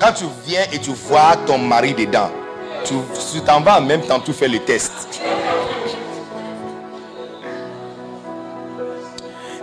[0.00, 2.30] Quand tu viens et tu vois ton mari dedans,
[2.84, 5.20] tu t'en vas en même temps, tu fais le test.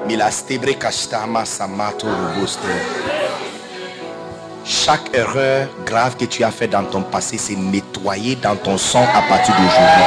[0.05, 2.59] Milastebre kashtama samato robuste.
[4.87, 9.03] Chaque erreur grave que tu as fait dans ton passé, c'est nettoyé dans ton sang
[9.13, 10.05] à partir d'aujourd'hui.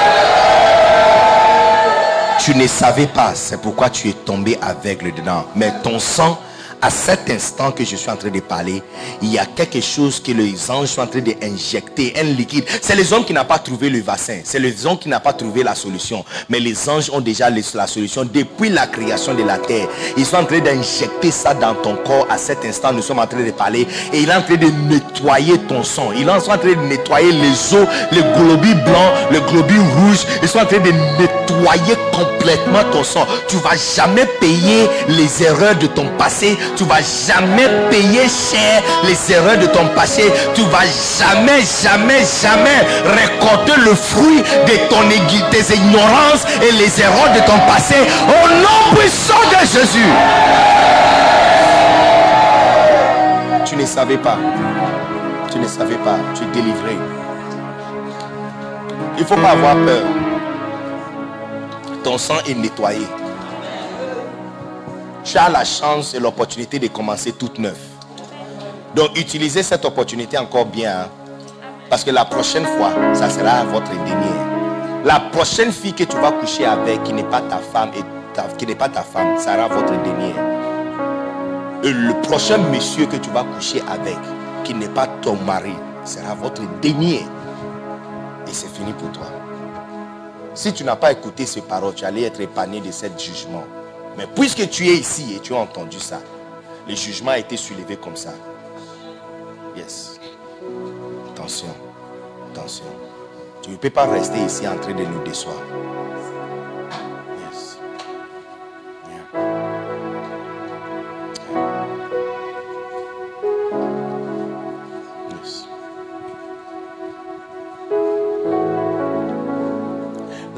[2.42, 5.44] Tu ne savais pas, c'est pourquoi tu es tombé aveugle dedans.
[5.55, 6.41] Mais ton sang,
[6.83, 8.83] à cet instant que je suis en train de parler,
[9.23, 12.65] il y a quelque chose que les anges sont en train d'injecter, un liquide.
[12.81, 15.33] C'est les hommes qui n'ont pas trouvé le vaccin, c'est les hommes qui n'ont pas
[15.33, 16.25] trouvé la solution.
[16.49, 19.89] Mais les anges ont déjà la solution depuis la création de la terre.
[20.17, 22.26] Ils sont en train d'injecter ça dans ton corps.
[22.31, 24.68] À cet instant, nous sommes en train de parler et il est en train de
[24.89, 26.10] nettoyer ton sang.
[26.17, 30.26] Il est en train de nettoyer les os, les globules blancs, les globules rouges.
[30.42, 33.26] Ils sont en train de nettoyer complètement ton sang.
[33.49, 36.57] Tu vas jamais payer les erreurs de ton passé.
[36.76, 40.31] Tu vas jamais payer cher les erreurs de ton passé.
[40.55, 40.86] Tu vas
[41.18, 45.00] jamais, jamais, jamais récolter le fruit de ton
[45.50, 47.97] tes ignorances et les erreurs de ton passé.
[48.28, 50.12] Au nom puissant de Jésus.
[53.65, 54.39] Tu ne savais pas.
[55.50, 56.16] Tu ne savais pas.
[56.34, 56.97] Tu es délivré.
[59.18, 60.19] Il faut pas avoir peur.
[62.03, 63.07] Ton sang est nettoyé.
[65.23, 67.77] Tu as la chance et l'opportunité de commencer toute neuve.
[68.95, 71.03] Donc utilisez cette opportunité encore bien.
[71.03, 71.09] hein.
[71.91, 75.05] Parce que la prochaine fois, ça sera votre dernier.
[75.05, 77.91] La prochaine fille que tu vas coucher avec, qui n'est pas ta femme,
[78.59, 80.35] qui n'est pas ta femme, ça sera votre dernier.
[81.83, 84.17] Et le prochain monsieur que tu vas coucher avec,
[84.65, 87.27] qui n'est pas ton mari, sera votre dernier.
[88.47, 89.27] Et c'est fini pour toi.
[90.60, 93.64] Si tu n'as pas écouté ces paroles, tu allais être épargné de ce jugement.
[94.18, 96.20] Mais puisque tu es ici et tu as entendu ça,
[96.86, 98.34] le jugement a été soulevé comme ça.
[99.74, 100.20] Yes.
[101.30, 101.74] Attention.
[102.52, 102.84] Attention.
[103.62, 105.56] Tu ne peux pas rester ici en train de nous décevoir.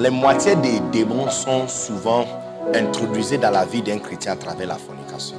[0.03, 2.27] Les moitiés des démons sont souvent
[2.75, 5.37] introduisés dans la vie d'un chrétien à travers la fornication.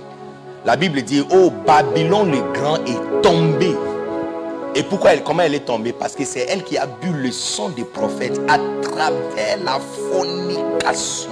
[0.63, 3.75] La Bible dit, oh, Babylone le grand est tombé.
[4.73, 5.91] Et pourquoi elle, comment elle est tombée?
[5.91, 11.31] Parce que c'est elle qui a bu le sang des prophètes à travers la fornication.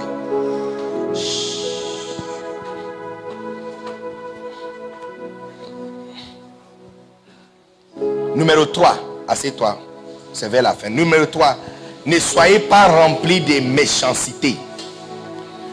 [8.36, 8.94] Numéro 3,
[9.26, 9.78] assieds-toi.
[10.34, 10.90] C'est vers la fin.
[10.90, 11.56] Numéro 3,
[12.06, 14.56] ne soyez pas remplis de méchanceté.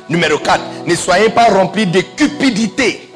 [0.07, 3.11] Numéro 4, ne soyez pas remplis de cupidité.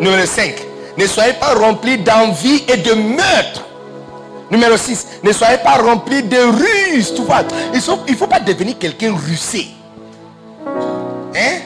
[0.00, 0.54] Numéro 5,
[0.98, 3.64] ne soyez pas remplis d'envie et de meurtre.
[4.50, 7.14] Numéro 6, ne soyez pas remplis de ruse.
[7.14, 9.68] Tu vois, il ne faut pas devenir quelqu'un rusé.
[11.34, 11.60] Hein?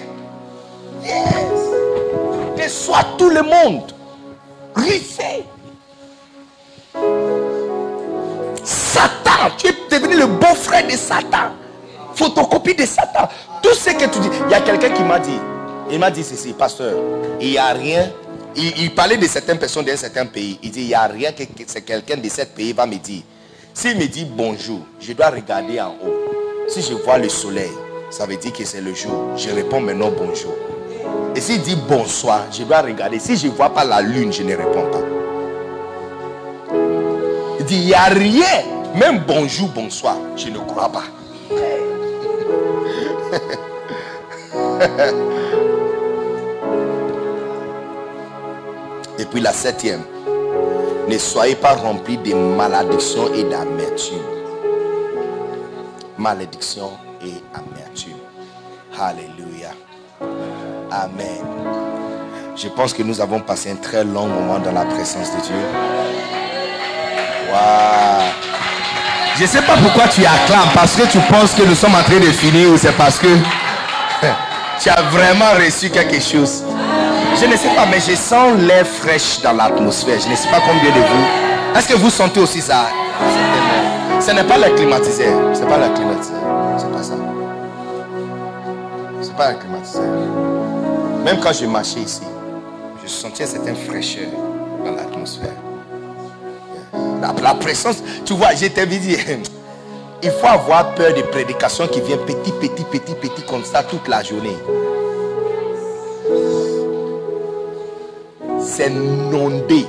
[1.05, 1.25] Yes.
[2.57, 3.93] Déçois tout le monde.
[4.75, 5.44] Rusé.
[8.89, 11.52] Satan, tu es devenu le beau-frère de Satan.
[12.15, 13.28] Photocopie de Satan.
[13.62, 14.28] Tout ce que tu dis.
[14.47, 15.39] Il y a quelqu'un qui m'a dit,
[15.91, 16.94] il m'a dit ceci, pasteur,
[17.41, 18.10] il n'y a rien.
[18.57, 20.58] Il, parlait de certaines personnes d'un certain pays.
[20.62, 23.23] Il dit, il n'y a rien que, que quelqu'un de ce pays va me dire.
[23.75, 26.67] S'il me dit bonjour, je dois regarder en haut.
[26.67, 27.70] Si je vois le soleil,
[28.10, 29.36] ça veut dire que c'est le jour.
[29.36, 30.55] Je réponds maintenant bonjour.
[31.36, 33.20] Et s'il dit bonsoir, je dois regarder.
[33.20, 35.02] Si je ne vois pas la lune, je ne réponds pas.
[37.60, 38.77] Il dit, il n'y a rien.
[38.99, 41.05] Même bonjour, bonsoir, je ne crois pas.
[49.20, 50.02] Et puis la septième,
[51.09, 54.18] ne soyez pas remplis de malédiction et d'amertume.
[56.17, 56.91] Malédiction
[57.23, 58.18] et amertume.
[58.99, 59.70] Alléluia.
[60.91, 61.44] Amen.
[62.57, 65.62] Je pense que nous avons passé un très long moment dans la présence de Dieu.
[67.52, 68.48] Waouh.
[69.39, 72.02] Je ne sais pas pourquoi tu acclames, parce que tu penses que nous sommes en
[72.02, 73.28] train de finir ou c'est parce que
[74.81, 76.65] tu as vraiment reçu quelque chose.
[77.41, 80.18] Je ne sais pas, mais je sens l'air fraîche dans l'atmosphère.
[80.18, 81.78] Je ne sais pas combien de vous.
[81.78, 82.89] Est-ce que vous sentez aussi ça?
[84.18, 85.55] Ce n'est pas le climatiseur.
[85.55, 86.41] Ce n'est pas le climatiseur.
[86.76, 87.15] C'est pas ça.
[89.23, 90.02] C'est pas le climatiseur.
[91.25, 92.23] Même quand je marchais ici,
[93.05, 94.31] je sentais cette fraîcheur
[94.84, 95.68] dans l'atmosphère.
[97.42, 99.17] La, présence, tu vois, je t'avais dit,
[100.23, 104.07] il faut avoir peur des prédications qui viennent petit, petit, petit, petit comme ça toute
[104.08, 104.57] la journée.
[108.60, 109.86] C'est nondé.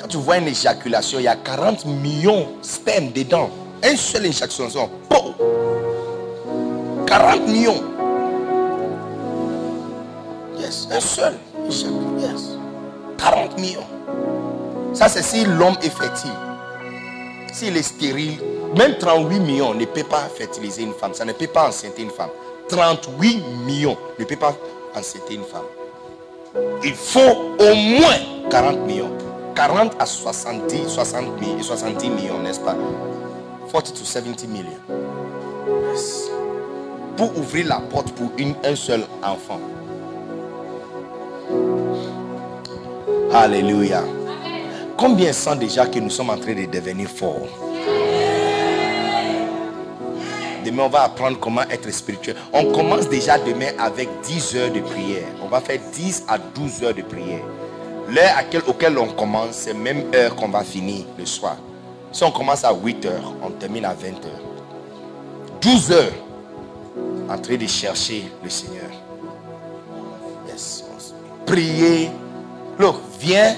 [0.00, 3.50] Quand tu vois une éjaculation, il y a 40 millions de sperme dedans.
[3.82, 5.34] Une seule éjaculation, pow!
[7.06, 7.82] 40 millions.
[10.58, 11.34] Yes, un seul.
[12.18, 12.58] Yes.
[13.18, 13.86] 40 millions.
[14.92, 16.30] Ça, c'est si l'homme est fertile.
[17.52, 18.38] S'il est stérile,
[18.76, 21.14] même 38 millions ne peut pas fertiliser une femme.
[21.14, 22.30] Ça ne peut pas enceinter une femme.
[22.68, 24.54] 38 millions ne peut pas
[24.94, 25.64] enceinter une femme.
[26.84, 29.10] Il faut au moins 40 millions.
[29.54, 32.76] 40 à 70, 60 000, 70 millions, n'est-ce pas?
[33.70, 34.68] 40 to 70 millions.
[37.16, 39.60] Pour ouvrir la porte pour une, un seul enfant.
[43.32, 44.02] Alléluia.
[45.00, 47.48] Combien sent déjà que nous sommes en train de devenir forts?
[50.62, 52.36] Demain, on va apprendre comment être spirituel.
[52.52, 55.24] On commence déjà demain avec 10 heures de prière.
[55.42, 57.40] On va faire 10 à 12 heures de prière.
[58.10, 61.56] L'heure auquel on commence, c'est même heure qu'on va finir le soir.
[62.12, 64.42] Si on commence à 8 heures, on termine à 20 heures.
[65.62, 66.12] 12 heures
[67.30, 68.90] en train de chercher le Seigneur.
[70.46, 70.84] Yes.
[71.46, 72.10] Prier.
[72.78, 73.56] Look, viens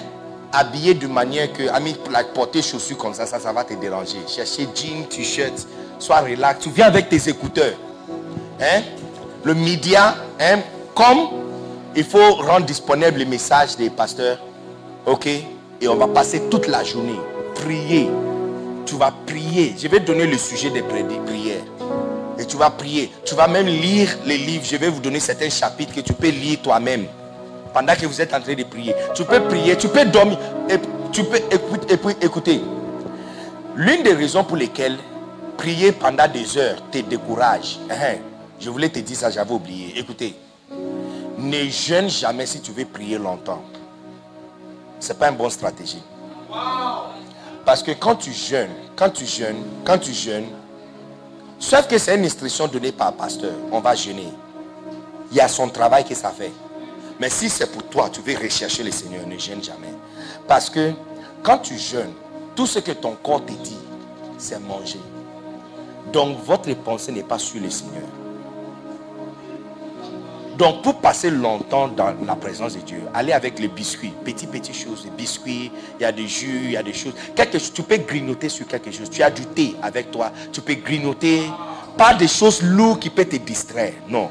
[0.52, 4.18] habillé de manière que, ami, like, porter chaussures comme ça, ça, ça va te déranger.
[4.26, 5.66] Chercher jean, t-shirt,
[5.98, 6.60] sois relax.
[6.64, 7.74] Tu viens avec tes écouteurs.
[8.60, 8.82] Hein?
[9.44, 10.60] Le média, hein?
[10.94, 11.28] comme
[11.97, 14.39] il faut rendre disponible les messages des pasteurs.
[15.06, 15.26] Ok?
[15.26, 17.18] Et on va passer toute la journée.
[17.55, 18.08] Prier.
[18.86, 19.74] Tu vas prier.
[19.78, 21.64] Je vais donner le sujet des pri- des prières.
[22.39, 23.10] Et tu vas prier.
[23.24, 24.64] Tu vas même lire les livres.
[24.68, 27.06] Je vais vous donner certains chapitres que tu peux lire toi-même.
[27.73, 28.94] Pendant que vous êtes en train de prier.
[29.15, 30.39] Tu peux prier, tu peux dormir.
[31.12, 31.94] Tu peux écouter.
[32.20, 32.60] écouter.
[33.76, 34.99] L'une des raisons pour lesquelles
[35.57, 37.78] prier pendant des heures te décourage.
[37.91, 38.17] hein,
[38.60, 39.99] Je voulais te dire ça, j'avais oublié.
[39.99, 40.34] Écoutez.
[41.39, 43.62] Ne jeûne jamais si tu veux prier longtemps.
[45.01, 46.02] Ce n'est pas une bonne stratégie.
[47.65, 50.47] Parce que quand tu jeûnes, quand tu jeûnes, quand tu jeûnes,
[51.59, 54.28] sauf que c'est une instruction donnée par un pasteur, on va jeûner.
[55.31, 56.52] Il y a son travail que ça fait.
[57.23, 59.94] Mais si c'est pour toi, tu veux rechercher le Seigneur, ne jeûne jamais.
[60.49, 60.91] Parce que
[61.44, 62.15] quand tu jeûnes,
[62.57, 63.78] tout ce que ton corps te dit,
[64.39, 64.99] c'est manger.
[66.12, 68.02] Donc votre pensée n'est pas sur le Seigneur.
[70.59, 74.75] Donc pour passer longtemps dans la présence de Dieu, allez avec les biscuits, petits petits
[74.75, 75.70] choses, les biscuits,
[76.01, 77.15] il y a des jus, il y a des choses.
[77.36, 79.09] Quelque tu peux grignoter sur quelque chose.
[79.09, 81.44] Tu as du thé avec toi, tu peux grignoter,
[81.97, 84.28] pas des choses lourdes qui peuvent te distraire, non.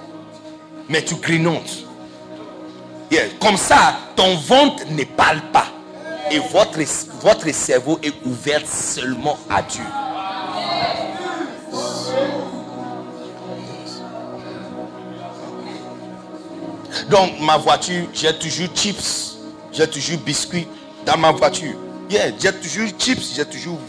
[0.90, 1.86] Mais tu grignotes.
[3.40, 5.66] Comme ça, ton ventre ne parle pas.
[6.32, 6.80] Et votre,
[7.22, 9.84] votre cerveau est ouvert seulement à Dieu.
[17.10, 19.38] Donc, ma voiture, j'ai toujours chips,
[19.74, 20.68] j'ai toujours biscuits
[21.06, 21.76] dans ma voiture.
[22.10, 23.80] J'ai toujours chips, j'ai toujours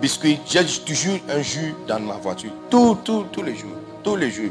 [0.00, 2.52] biscuits, j'ai toujours un jus dans ma voiture.
[2.70, 3.79] Tout, tout, tous les jours.
[4.02, 4.50] Tous les jours.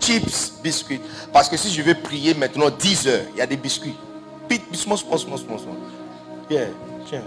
[0.00, 1.00] Chips, biscuits.
[1.32, 3.96] Parce que si je veux prier maintenant 10 heures, il y a des biscuits.
[6.50, 6.68] Yeah,
[7.06, 7.22] tiens.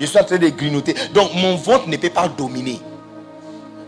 [0.00, 0.94] Je suis en train de grignoter.
[1.14, 2.80] Donc, mon ventre ne peut pas dominer.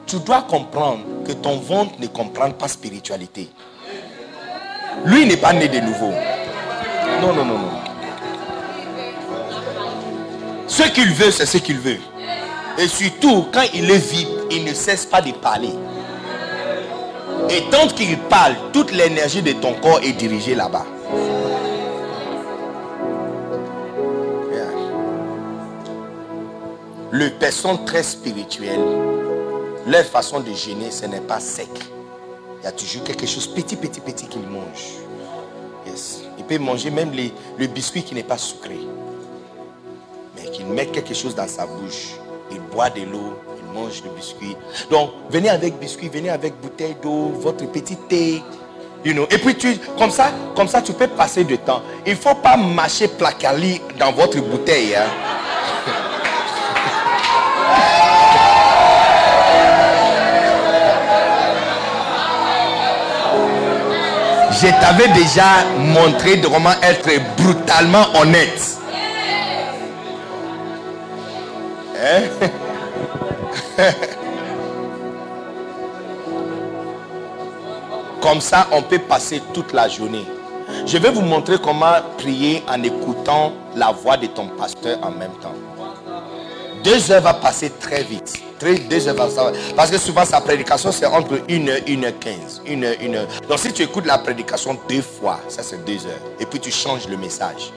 [0.07, 3.51] Tu dois comprendre que ton ventre ne comprend pas spiritualité.
[5.05, 6.13] Lui n'est pas né de nouveau.
[7.21, 7.71] Non, non, non, non.
[10.67, 11.99] Ce qu'il veut, c'est ce qu'il veut.
[12.79, 15.73] Et surtout, quand il est vide, il ne cesse pas de parler.
[17.51, 20.85] Et tant qu'il parle, toute l'énergie de ton corps est dirigée là-bas.
[27.11, 28.85] Les personnes très spirituelles,
[29.87, 31.71] leur façon de gêner, ce n'est pas sec.
[32.61, 34.99] Il y a toujours quelque chose petit, petit, petit qu'il mange.
[35.87, 36.21] Yes.
[36.37, 38.79] Il peut manger même les, le biscuit qui n'est pas sucré.
[40.37, 42.17] Mais qu'il met quelque chose dans sa bouche.
[42.51, 43.33] Il boit de l'eau,
[43.79, 44.57] mange le biscuit.
[44.91, 48.43] Donc, venez avec biscuit, venez avec bouteille d'eau, votre petit thé.
[49.05, 49.27] You know.
[49.31, 51.83] Et puis, tu, comme, ça, comme ça, tu peux passer du temps.
[52.05, 54.97] Il faut pas mâcher placali dans votre bouteille.
[54.97, 55.07] Hein.
[64.61, 68.79] Je t'avais déjà montré de comment être brutalement honnête.
[71.97, 72.23] Hein?
[78.21, 80.25] Comme ça, on peut passer toute la journée.
[80.87, 85.33] Je vais vous montrer comment prier en écoutant la voix de ton pasteur en même
[85.41, 85.55] temps.
[86.85, 88.35] Deux heures va passer très vite.
[88.59, 89.29] Très, deux heures va
[89.77, 92.63] Parce que souvent sa prédication c'est entre 1 heure, 1 heure 15.
[92.69, 93.27] 1 heure, 1 heure.
[93.49, 96.21] Donc si tu écoutes la prédication deux fois, ça c'est deux heures.
[96.41, 97.73] Et puis tu changes le message.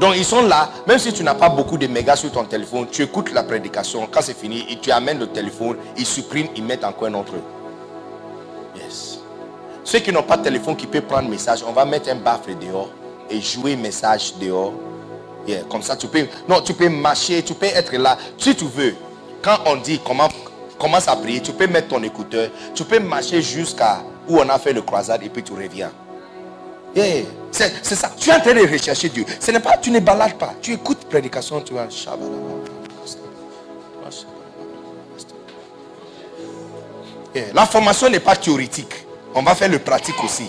[0.00, 2.86] Donc ils sont là, même si tu n'as pas beaucoup de mégas sur ton téléphone,
[2.90, 6.84] tu écoutes la prédication, quand c'est fini, tu amènes le téléphone, ils suppriment, ils mettent
[6.84, 7.32] encore un autre.
[8.76, 9.18] Yes.
[9.82, 12.54] Ceux qui n'ont pas de téléphone qui peuvent prendre message, on va mettre un baffle
[12.58, 12.90] dehors
[13.28, 14.72] et jouer message dehors.
[15.46, 18.18] Yeah, Comme ça, tu peux, non, tu peux marcher, tu peux être là.
[18.36, 18.94] Si tu veux,
[19.42, 20.28] quand on dit comment,
[20.78, 24.58] commence à prier, tu peux mettre ton écouteur, tu peux marcher jusqu'à où on a
[24.58, 25.90] fait le croisade et puis tu reviens.
[26.98, 28.10] Yeah, C'est ça.
[28.18, 29.24] Tu es en train de rechercher Dieu.
[29.38, 30.54] Ce n'est pas, tu ne balades pas.
[30.60, 31.86] Tu écoutes prédication, tu vas.
[37.34, 38.92] Yeah, La formation n'est pas théorique.
[39.34, 40.48] On va faire le pratique aussi.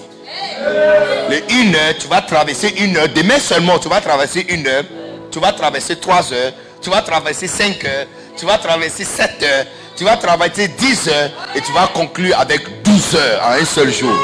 [1.30, 3.10] Le une heure, tu vas traverser une heure.
[3.10, 4.84] Demain seulement, tu vas traverser une heure.
[5.32, 6.54] Tu vas traverser trois heures.
[6.82, 8.08] Tu vas traverser cinq heures.
[8.36, 9.66] Tu vas traverser sept heures.
[9.96, 11.30] Tu vas traverser dix heures.
[11.56, 14.16] Et tu vas conclure avec 12 heures en un seul jour.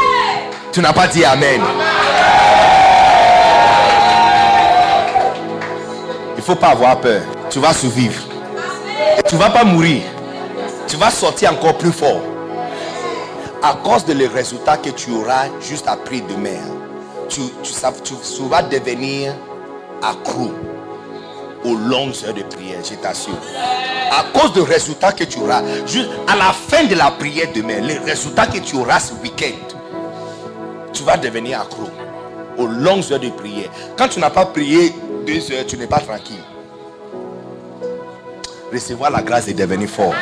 [0.76, 1.62] Tu n'as pas dit Amen.
[6.34, 7.22] Il ne faut pas avoir peur.
[7.50, 8.22] Tu vas survivre.
[9.26, 10.02] Tu ne vas pas mourir.
[10.86, 12.20] Tu vas sortir encore plus fort
[13.64, 16.60] à cause de les résultats que tu auras juste après demain,
[17.30, 17.72] tu, tu-
[18.04, 19.34] tu vas devenir
[20.04, 20.52] accro
[21.64, 23.34] aux longues heures de prière, je t'assure.
[24.12, 27.80] À cause des résultats que tu auras, juste à la fin de la prière demain,
[27.80, 29.75] les résultats que tu auras ce week-end,
[30.96, 31.90] tu vas devenir accro
[32.58, 33.70] aux longues heures de prière.
[33.98, 34.94] Quand tu n'as pas prié
[35.28, 36.44] deux heures, tu n'es pas tranquille.
[38.74, 40.14] Recevoir la grâce de devenir fort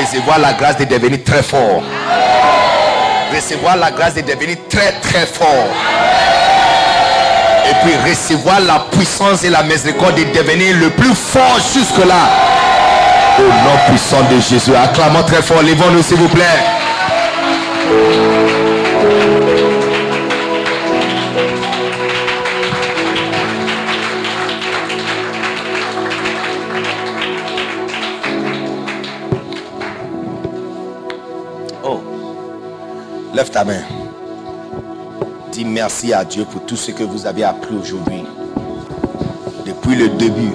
[0.00, 1.82] recevoir la grâce de devenir très fort.
[3.34, 5.68] Recevoir la grâce de devenir très très fort.
[7.68, 12.30] Et puis recevoir la puissance et la miséricorde de devenir le plus fort jusque-là.
[13.38, 14.74] Au nom puissant de Jésus.
[14.74, 15.62] Acclamons très fort.
[15.62, 16.44] Levons-nous s'il vous plaît.
[31.84, 32.00] Oh,
[33.34, 33.74] lève ta main.
[35.52, 38.24] Dis merci à Dieu pour tout ce que vous avez appris aujourd'hui.
[39.64, 40.52] Depuis le début.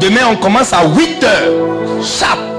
[0.00, 2.02] Demain, on commence à 8 heures.
[2.02, 2.49] Chape.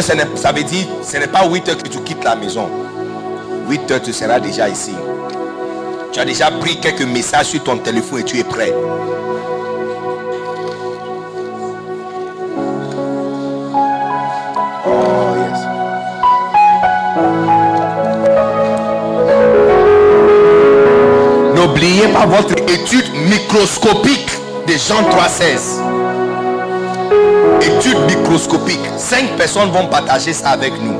[0.00, 2.68] ça veut dire, ce n'est pas 8 heures que tu quittes la maison.
[3.68, 4.94] 8 heures, tu seras déjà ici.
[6.12, 8.72] Tu as déjà pris quelques messages sur ton téléphone et tu es prêt.
[14.86, 15.34] Oh,
[21.54, 24.30] N'oubliez pas votre étude microscopique
[24.66, 25.80] de Jean 3.16.
[27.60, 28.80] Étude microscopique.
[29.12, 30.98] Cinq personnes vont partager ça avec nous.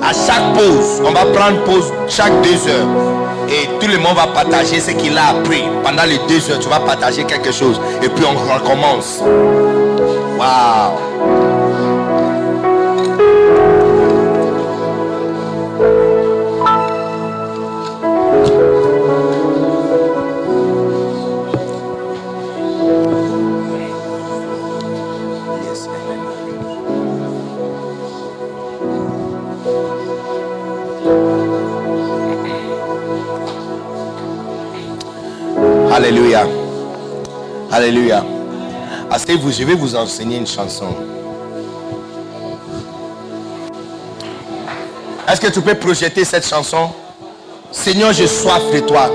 [0.00, 2.86] À chaque pause, on va prendre pause chaque deux heures.
[3.48, 5.64] Et tout le monde va partager ce qu'il a appris.
[5.82, 7.80] Pendant les deux heures, tu vas partager quelque chose.
[8.04, 9.20] Et puis on recommence.
[10.38, 11.45] Waouh.
[36.06, 36.46] Alléluia.
[37.72, 38.24] Alléluia.
[39.10, 40.94] Asseyez-vous, je vais vous enseigner une chanson.
[45.28, 46.90] Est-ce que tu peux projeter cette chanson?
[47.72, 49.10] Seigneur, j'ai soif de toi.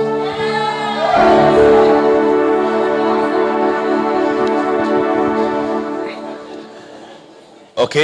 [7.78, 8.00] Ok?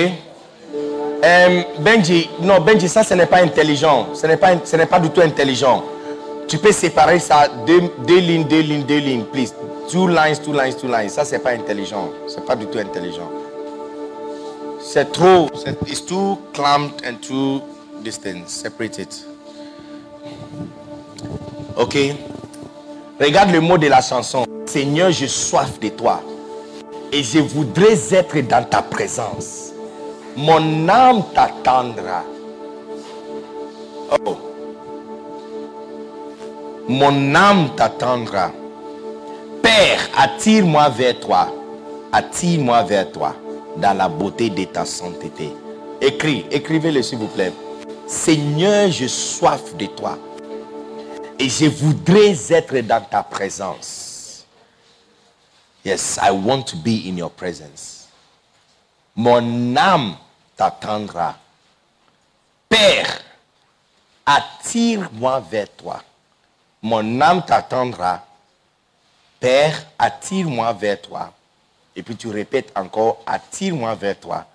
[1.25, 4.07] Euh, Benji, non, Benji, ça ce n'est pas intelligent.
[4.13, 5.83] Ce n'est pas, ce n'est pas du tout intelligent.
[6.47, 9.53] Tu peux séparer ça deux, deux lignes, deux lignes, deux lignes, please.
[9.91, 11.09] Two lines, two lines, two lines.
[11.09, 12.09] Ça c'est pas intelligent.
[12.27, 13.29] C'est pas du tout intelligent.
[14.81, 15.49] C'est trop.
[15.85, 17.61] It's too clamped and too
[18.01, 18.47] distant.
[18.47, 19.25] Separate it.
[21.75, 21.97] Ok?
[23.19, 24.45] Regarde le mot de la chanson.
[24.65, 26.21] Seigneur, j'ai soif de toi.
[27.11, 29.71] Et je voudrais être dans ta présence.
[30.37, 32.23] Mon âme t'attendra.
[34.25, 34.46] Oh.
[36.87, 38.51] Mon âme t'attendra.
[39.61, 41.51] Père, attire-moi vers toi.
[42.13, 43.35] Attire-moi vers toi
[43.75, 45.51] dans la beauté de ta sainteté.
[45.99, 47.51] Écris, écrivez-le s'il vous plaît.
[48.07, 50.17] Seigneur, j'ai soif de toi.
[51.37, 54.45] Et je voudrais être dans ta présence.
[55.83, 58.07] Yes, I want to be in your presence.
[59.13, 60.15] Mon âme
[60.55, 61.35] t'attendra.
[62.69, 63.21] Père,
[64.25, 66.01] attire-moi vers toi.
[66.87, 68.23] Mon âme t'attendra.
[69.41, 71.33] Père, attire-moi vers toi.
[71.93, 74.45] Et puis tu répètes encore, attire-moi vers toi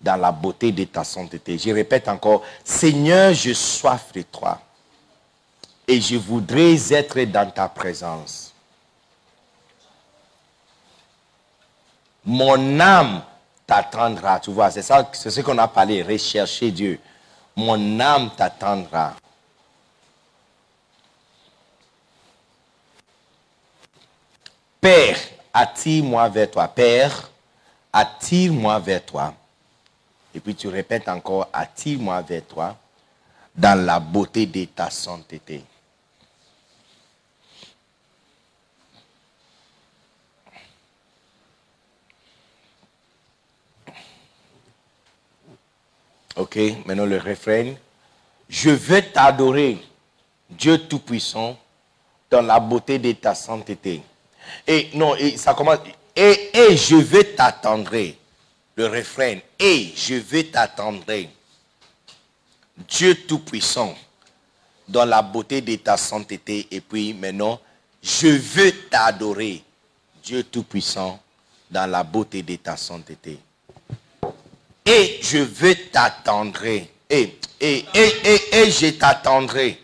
[0.00, 1.58] dans la beauté de ta sainteté.
[1.58, 4.62] Je répète encore, Seigneur, j'ai soif de toi.
[5.86, 8.54] Et je voudrais être dans ta présence.
[12.24, 13.22] Mon âme
[13.66, 14.40] t'attendra.
[14.40, 16.98] Tu vois, c'est ça, c'est ce qu'on a parlé, rechercher Dieu.
[17.54, 19.12] Mon âme t'attendra.
[24.84, 25.16] Père,
[25.54, 26.68] attire-moi vers toi.
[26.68, 27.30] Père,
[27.90, 29.32] attire-moi vers toi.
[30.34, 32.76] Et puis tu répètes encore, attire-moi vers toi
[33.56, 35.64] dans la beauté de ta sainteté.
[46.36, 47.72] Ok, maintenant le refrain.
[48.50, 49.78] Je veux t'adorer,
[50.50, 51.56] Dieu Tout-Puissant,
[52.30, 54.02] dans la beauté de ta sainteté.
[54.66, 55.78] Et non, ça commence.
[56.14, 57.96] Et, et je veux t'attendre.
[58.76, 59.38] Le refrain.
[59.58, 61.04] Et je veux t'attendre.
[62.88, 63.94] Dieu Tout-Puissant,
[64.88, 66.66] dans la beauté de ta sainteté.
[66.70, 67.60] Et puis maintenant,
[68.02, 69.62] je veux t'adorer.
[70.22, 71.20] Dieu Tout-Puissant,
[71.70, 73.38] dans la beauté de ta sainteté.
[74.84, 76.90] Et je veux t'attendrai.
[77.08, 79.80] Et, et, et, et, et je t'attendrai.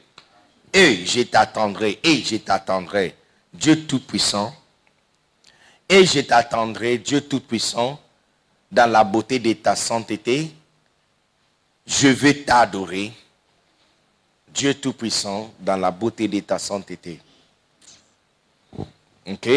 [0.72, 2.00] Et je t'attendrai.
[2.02, 3.14] Et je t'attendrai.
[3.52, 4.54] Dieu Tout-Puissant.
[5.88, 8.00] Et je t'attendrai, Dieu Tout-Puissant,
[8.70, 10.54] dans la beauté de ta sainteté.
[11.86, 13.12] Je veux t'adorer,
[14.48, 17.20] Dieu Tout-Puissant, dans la beauté de ta sainteté.
[19.26, 19.48] OK?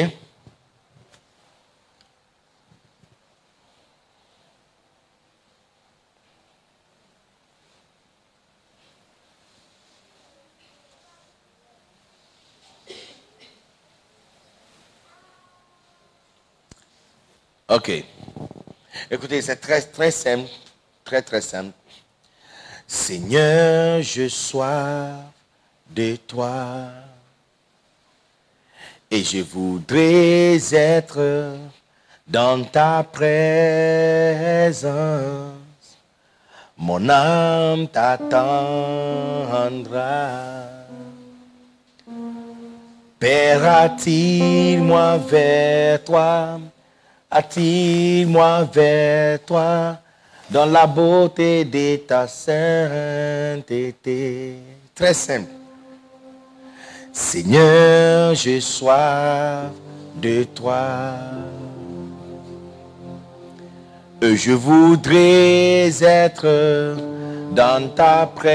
[17.74, 17.92] Ok.
[19.10, 20.48] Écoutez, c'est très, très simple.
[21.04, 21.72] Très, très simple.
[22.86, 25.08] Seigneur, je sois
[25.90, 26.92] de toi.
[29.10, 31.56] Et je voudrais être
[32.28, 34.84] dans ta présence.
[36.78, 38.44] Mon âme t'attendra.
[43.18, 46.60] Père, attire-moi vers toi?
[47.36, 49.98] Attire-moi vers toi
[50.52, 53.98] dans la beauté de ta sainteté.
[54.94, 55.50] Très simple.
[57.12, 59.72] Seigneur, j'ai soif
[60.16, 61.16] de toi.
[64.22, 66.96] Je voudrais être
[67.52, 68.54] dans ta présence.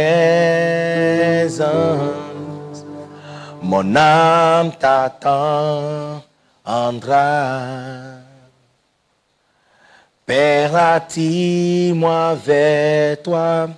[3.61, 6.23] Mon âme t'attendra.
[10.29, 13.71] Père, attire-moi vers toi,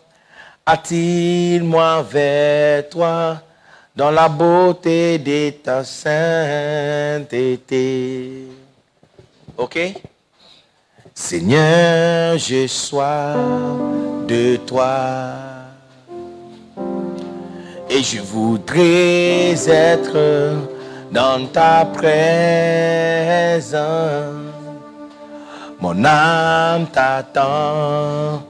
[0.67, 3.41] attire-moi vers toi,
[3.95, 7.29] dans la beauté de ta sainteté.
[9.57, 9.79] OK?
[11.15, 13.37] Seigneur, j'ai soif
[14.27, 15.37] de toi.
[17.89, 20.57] Et je voudrais être
[21.12, 22.51] dans ta présence.
[25.81, 28.42] Mon âme t'attendra.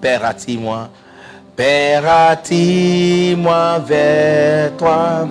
[0.00, 0.88] Père, attire-moi.
[1.56, 5.26] Père, attire-moi vers toi.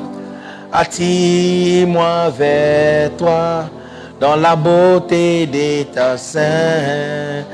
[0.73, 3.65] Attire-moi vers toi.
[4.19, 7.45] Dans la beauté de ta sainteté.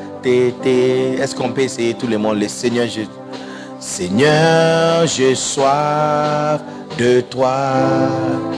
[1.19, 2.39] Est-ce qu'on peut essayer tout le monde?
[2.39, 3.01] Le Seigneur, je...
[3.79, 6.61] Seigneur, je soif
[6.97, 7.55] de toi.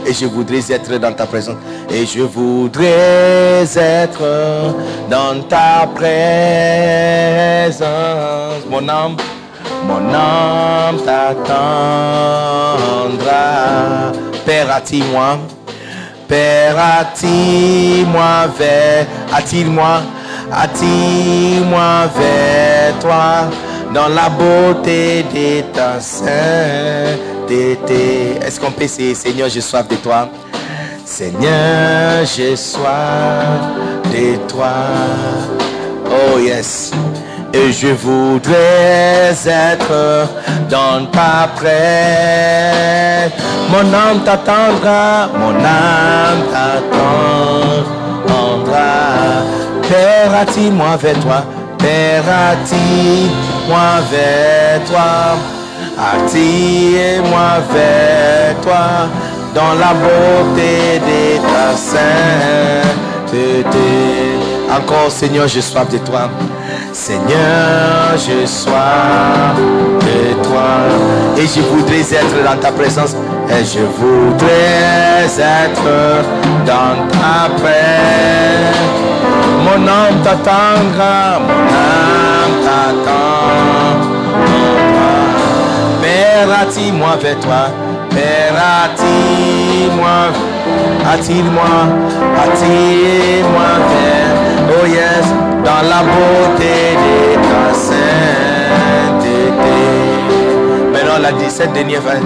[0.05, 1.57] Et je voudrais être dans ta présence.
[1.89, 4.75] Et je voudrais être
[5.09, 6.05] dans ta présence.
[8.69, 9.17] Mon âme,
[9.87, 11.55] mon âme t'attendra.
[14.45, 15.39] Père, attire-moi.
[16.27, 20.01] Père, attire-moi vers, attire-moi,
[20.51, 23.49] attire-moi vers toi
[23.93, 26.29] dans la beauté de ta sainteté.
[28.41, 30.29] Est-ce qu'on peut essayer, Seigneur, j'ai soif de toi?
[31.05, 33.61] Seigneur, j'ai soif
[34.05, 34.73] de toi.
[36.09, 36.91] Oh yes.
[37.53, 40.27] Et je voudrais être
[40.69, 43.31] dans ta presse.
[43.69, 47.05] Mon âme t'attendra, mon âme t'attendra.
[49.87, 51.43] Père, attire-moi vers toi.
[51.77, 52.23] Père,
[53.65, 55.37] attire-moi vers toi.
[55.97, 59.07] Attire-moi vers toi
[59.53, 62.89] dans la beauté de ta sainteté.
[64.69, 66.29] Encore, Seigneur, j'ai soif de toi.
[66.91, 69.55] Seigneur, j'ai soif
[70.01, 70.87] de toi.
[71.37, 73.15] Et je voudrais être dans ta présence.
[73.49, 76.23] Et je voudrais être
[76.65, 79.44] dans ta paix.
[79.65, 84.15] Mon âme t'attendra, mon âme t'attendra.
[86.01, 87.63] Père, attire-moi vers toi.
[88.11, 90.17] Père, attire-moi,
[91.11, 91.73] attire-moi,
[92.43, 94.35] attire-moi vers,
[94.69, 95.25] oh yes,
[95.65, 97.15] dans la beauté de
[97.49, 99.25] ta sainteté.
[100.93, 102.21] Maintenant, la 17 dernière fin,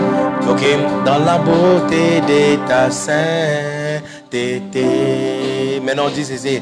[0.48, 0.64] ok,
[1.06, 4.88] dans la beauté de ta sainteté.
[5.84, 6.61] Maintenant, dit ceci.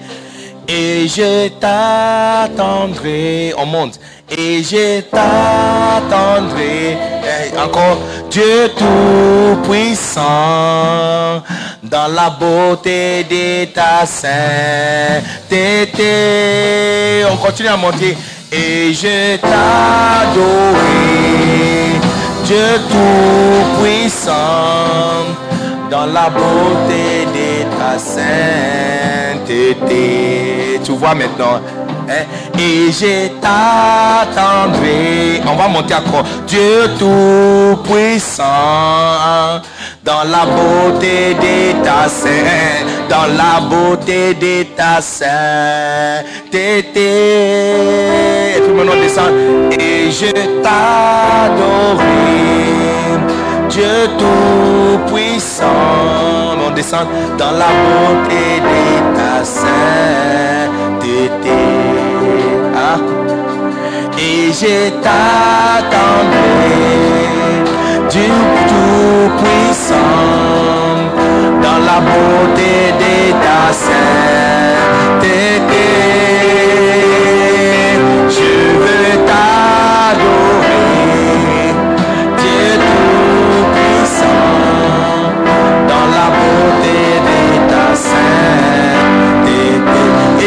[0.69, 3.97] Et je t'attendrai, on monte.
[4.29, 6.97] Et je t'attendrai.
[7.57, 7.97] Encore,
[8.29, 10.21] Dieu Tout-Puissant,
[11.83, 14.35] dans la beauté de ta sainteté.
[17.31, 18.17] On continue à monter.
[18.51, 20.41] Et je t'adorerai,
[22.43, 24.33] Dieu Tout-Puissant,
[25.89, 28.29] dans la beauté de ta sainteté.
[30.83, 31.59] Tu vois maintenant.
[32.09, 32.25] hein?
[32.57, 35.41] Et je t'attendrai.
[35.45, 36.23] On va monter encore.
[36.47, 38.43] Dieu Tout-Puissant.
[40.03, 46.45] Dans la beauté de ta saint, dans la beauté de ta sainteté.
[48.55, 49.31] Et puis maintenant descend.
[49.77, 50.31] Et je
[50.63, 52.05] t'adorerai.
[53.69, 55.65] Dieu Tout-Puissant.
[56.65, 58.79] On descend dans la beauté de
[59.17, 61.01] ta sainteté.
[62.75, 62.99] Ah.
[64.17, 66.47] Et je t'attendrai,
[68.09, 68.31] Dieu
[68.69, 69.95] Tout-Puissant,
[71.61, 74.47] dans la beauté de ta sainteté.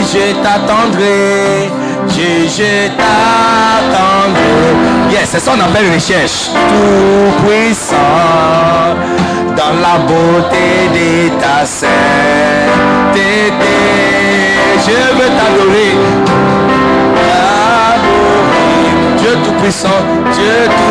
[0.03, 1.69] Je t'attendrai,
[2.09, 4.57] je, t'attendrai.
[5.11, 6.51] Yes, c'est ça qu'on appelle recherche.
[6.55, 7.97] Tout puissant,
[9.57, 11.91] dans la beauté de ta sainteté.
[14.87, 15.93] Je veux t'adorer.
[17.93, 18.91] Adorer.
[19.19, 20.01] Dieu tout puissant,
[20.33, 20.90] Dieu tout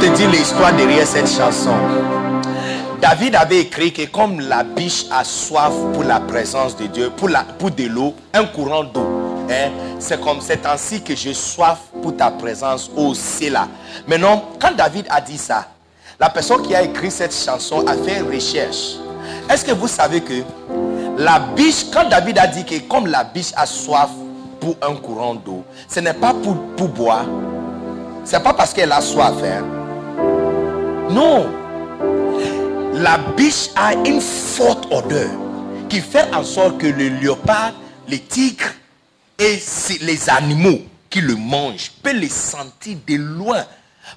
[0.00, 1.74] te dire l'histoire derrière cette chanson.
[3.00, 7.28] David avait écrit que comme la biche a soif pour la présence de Dieu, pour,
[7.28, 9.06] la, pour de l'eau, un courant d'eau,
[9.50, 13.12] hein, c'est comme c'est ainsi que j'ai soif pour ta présence au
[13.50, 13.68] là.
[14.06, 15.66] Maintenant, quand David a dit ça,
[16.18, 18.96] la personne qui a écrit cette chanson a fait recherche.
[19.50, 20.42] Est-ce que vous savez que
[21.18, 24.10] la biche, quand David a dit que comme la biche a soif
[24.60, 27.24] pour un courant d'eau, ce n'est pas pour, pour boire.
[28.24, 29.32] Ce n'est pas parce qu'elle a soif.
[29.42, 29.79] hein.
[31.10, 31.50] Non.
[32.94, 35.30] La biche a une forte odeur
[35.88, 37.72] qui fait en sorte que le léopard,
[38.06, 38.70] les tigres
[39.38, 39.58] et
[40.02, 43.64] les animaux qui le mangent peuvent les sentir de loin.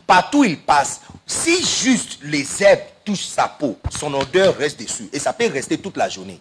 [0.05, 5.09] Partout où il passe, si juste les herbes touchent sa peau, son odeur reste dessus.
[5.11, 6.39] Et ça peut rester toute la journée.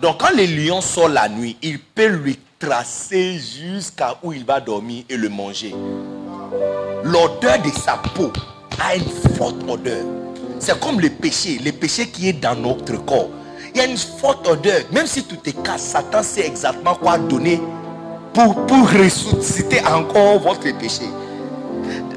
[0.00, 4.60] Donc quand le lion sort la nuit, il peut lui tracer jusqu'à où il va
[4.60, 5.74] dormir et le manger.
[7.04, 8.32] L'odeur de sa peau
[8.80, 10.04] a une forte odeur.
[10.58, 13.28] C'est comme le péché, le péché qui est dans notre corps.
[13.74, 14.80] Il y a une forte odeur.
[14.92, 17.60] Même si tu te casses, Satan sait exactement quoi donner
[18.34, 21.04] pour, pour ressusciter encore votre péché.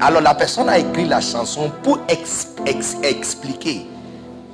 [0.00, 3.86] Alors la personne a écrit la chanson pour ex- ex- expliquer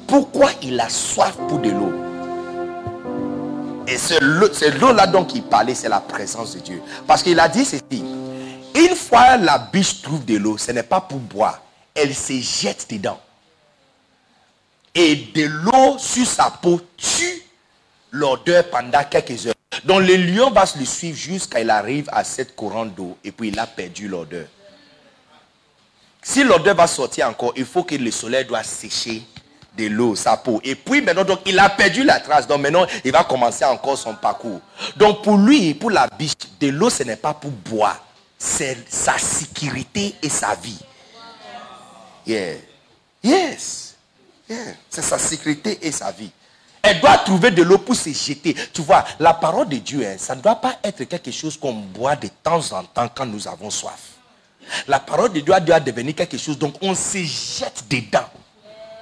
[0.06, 1.92] pourquoi il a soif pour de l'eau.
[3.86, 6.82] Et c'est l'eau c'est l'eau là dont il parlait, c'est la présence de Dieu.
[7.06, 8.04] Parce qu'il a dit ceci.
[8.74, 11.60] Une fois la biche trouve de l'eau, ce n'est pas pour boire.
[12.00, 13.20] Elle se jette dedans.
[14.94, 17.42] Et de l'eau sur sa peau tue
[18.12, 19.54] l'odeur pendant quelques heures.
[19.84, 23.48] Donc le lion va le suivre jusqu'à il arrive à cette courant d'eau et puis
[23.48, 24.46] il a perdu l'odeur.
[26.22, 29.22] Si l'odeur va sortir encore, il faut que le soleil doit sécher
[29.76, 30.60] de l'eau, sa peau.
[30.64, 32.46] Et puis maintenant, donc, il a perdu la trace.
[32.46, 34.60] Donc maintenant, il va commencer encore son parcours.
[34.96, 38.04] Donc pour lui, pour la biche, de l'eau, ce n'est pas pour boire.
[38.36, 40.78] C'est sa sécurité et sa vie.
[42.28, 42.56] Yeah.
[43.22, 43.96] Yes.
[44.48, 44.74] Yeah.
[44.90, 46.30] C'est sa sécurité et sa vie.
[46.82, 48.54] Elle doit trouver de l'eau pour se jeter.
[48.72, 51.72] Tu vois, la parole de Dieu, hein, ça ne doit pas être quelque chose qu'on
[51.72, 54.12] boit de temps en temps quand nous avons soif.
[54.86, 58.28] La parole de Dieu doit devenir quelque chose, donc on se jette dedans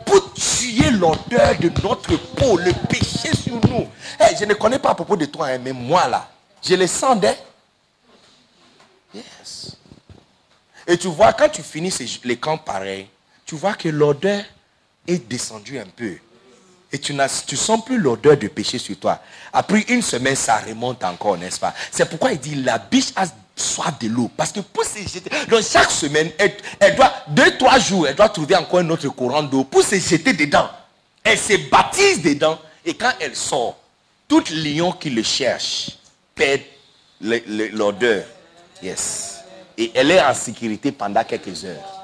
[0.05, 3.89] pour tuer l'odeur de notre peau, le péché sur nous.
[4.21, 6.29] Eh, je ne connais pas à propos de toi, hein, mais moi là,
[6.63, 7.37] je le sens dès.
[9.13, 9.77] Yes.
[10.87, 13.09] Et tu vois, quand tu finis les camps pareils,
[13.47, 14.43] tu vois que l'odeur
[15.07, 16.17] est descendue un peu.
[16.93, 19.21] Et tu ne sens plus l'odeur de péché sur toi.
[19.53, 21.75] Après une semaine, ça remonte encore, n'est-ce pas?
[21.91, 24.31] C'est pourquoi il dit la biche a soif de l'eau.
[24.37, 28.29] Parce que pour se jeter, donc chaque semaine, elle, doit, deux, trois jours, elle doit
[28.29, 30.69] trouver encore un autre courant d'eau pour se jeter dedans.
[31.23, 32.59] Elle se baptise dedans.
[32.85, 33.79] Et quand elle sort,
[34.29, 35.91] tout lion qui le cherche
[36.35, 36.63] perd
[37.21, 38.25] l'odeur.
[38.83, 39.41] Yes.
[39.79, 41.96] Et elle est en sécurité pendant quelques heures.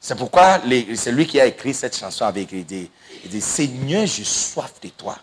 [0.00, 2.58] C'est pourquoi les- c'est lui qui a écrit cette chanson avait écrit.
[2.58, 2.90] Il dit,
[3.24, 5.16] il dit, Seigneur, j'ai soif de toi.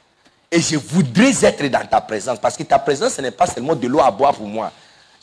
[0.51, 2.38] Et je voudrais être dans ta présence.
[2.40, 4.72] Parce que ta présence, ce n'est pas seulement de l'eau à boire pour moi.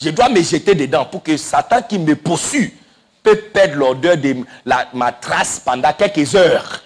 [0.01, 2.73] Je dois me jeter dedans pour que Satan qui me poursuit
[3.21, 6.81] peut perdre l'odeur de la- ma trace pendant quelques heures.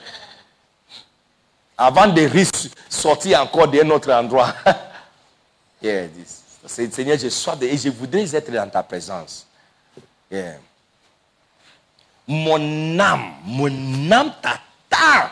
[1.77, 2.29] Avant de
[2.89, 4.53] sortir encore d'un autre endroit.
[6.67, 9.45] Seigneur, soif de, et je voudrais être dans ta présence.
[12.27, 15.29] Mon âme, mon âme t'attend.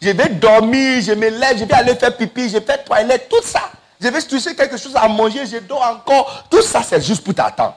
[0.00, 3.42] Je vais dormir, je me lève, je vais aller faire pipi, je fais toilette, tout
[3.42, 3.72] ça.
[4.00, 6.44] Je vais toucher quelque chose à manger, je dors encore.
[6.48, 7.74] Tout ça, c'est juste pour t'attendre.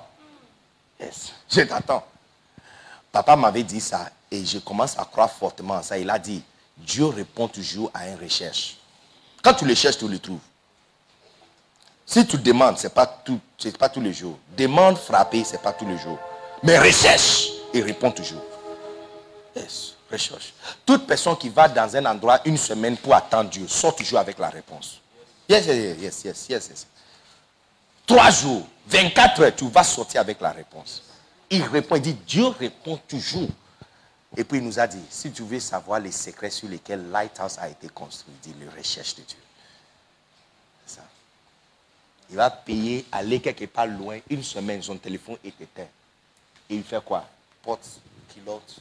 [1.49, 2.05] Je t'attends.
[3.11, 5.97] Papa m'avait dit ça et je commence à croire fortement à ça.
[5.97, 6.43] Il a dit,
[6.77, 8.77] Dieu répond toujours à une recherche.
[9.41, 10.39] Quand tu le cherches, tu le trouves.
[12.11, 13.06] Si tu demandes, ce n'est pas,
[13.80, 14.38] pas tous les jours.
[14.57, 16.19] Demande, frapper, ce n'est pas tous les jours.
[16.61, 18.41] Mais recherche, il répond toujours.
[19.56, 20.53] Yes, recherche.
[20.85, 24.38] Toute personne qui va dans un endroit une semaine pour attendre Dieu sort toujours avec
[24.40, 24.99] la réponse.
[25.48, 26.88] Yes, yes, yes, yes, yes, yes.
[28.06, 31.03] Trois jours, 24 heures, tu vas sortir avec la réponse.
[31.49, 33.48] Il répond, il dit, Dieu répond toujours.
[34.35, 37.57] Et puis il nous a dit, si tu veux savoir les secrets sur lesquels Lighthouse
[37.57, 39.38] a été construit, il dit, le recherche de Dieu.
[42.31, 45.87] Il va payer, aller quelque part loin, une semaine, son téléphone est éteint.
[46.69, 47.27] Il fait quoi?
[47.61, 47.85] Porte,
[48.33, 48.77] culotte,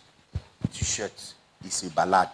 [0.72, 2.28] t-shirt, il se balade.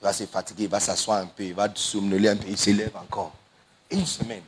[0.00, 2.56] Il va se fatiguer, il va s'asseoir un peu, il va somnoler un peu, il
[2.56, 3.32] se lève encore.
[3.90, 4.42] Une semaine.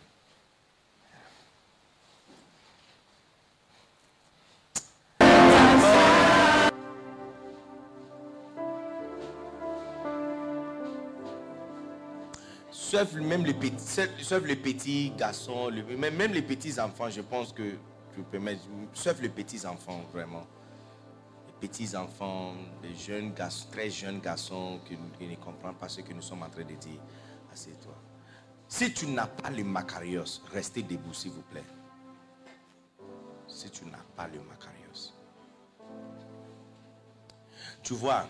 [12.88, 14.00] Sauf même les petits,
[14.44, 17.72] les petits garçons, même les petits enfants, je pense que
[18.16, 18.60] je peux mettre,
[18.94, 20.46] sauf les petits enfants vraiment.
[21.48, 26.00] Les petits enfants, les jeunes garçons, très jeunes garçons qui, qui ne comprennent pas ce
[26.00, 27.00] que nous sommes en train de dire.
[27.52, 27.94] Assieds-toi.
[28.68, 31.64] Si tu n'as pas le Macarios, restez debout s'il vous plaît.
[33.48, 35.12] Si tu n'as pas le Macarios.
[37.82, 38.28] Tu vois,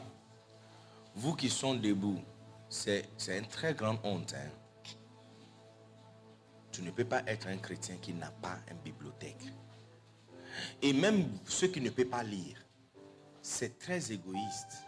[1.15, 2.23] vous qui sont debout,
[2.69, 4.35] c'est une très grande honte.
[4.35, 4.51] hein.
[6.73, 9.53] Tu ne peux pas être un chrétien qui n'a pas une bibliothèque.
[10.83, 12.59] Et même ceux qui ne peuvent pas lire,
[13.41, 14.83] c'est très égoïste.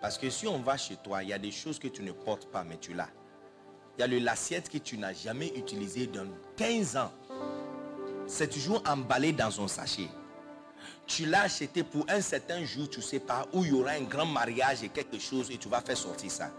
[0.00, 2.12] Parce que si on va chez toi, il y a des choses que tu ne
[2.12, 3.08] portes pas, mais tu l'as.
[3.98, 6.26] Il y a l'assiette que tu n'as jamais utilisé dans
[6.56, 7.12] 15 ans.
[8.26, 10.08] C'est toujours emballé dans un sachet.
[11.06, 13.90] Tu l'as acheté pour un certain jour, tu ne sais pas, où il y aura
[13.92, 16.50] un grand mariage et quelque chose et tu vas faire sortir ça.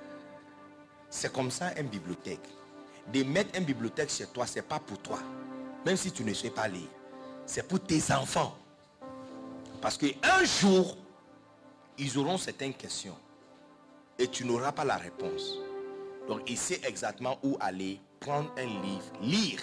[1.12, 2.48] C'est comme ça une bibliothèque.
[3.14, 5.20] De mettre une bibliothèque chez toi, ce n'est pas pour toi.
[5.86, 6.88] Même si tu ne sais pas lire.
[7.46, 8.58] C'est pour tes enfants.
[9.82, 10.98] Parce qu'un jour,
[11.98, 13.18] ils auront certaines questions.
[14.18, 15.58] Et tu n'auras pas la réponse.
[16.28, 19.62] Donc, il sait exactement où aller, prendre un livre, lire.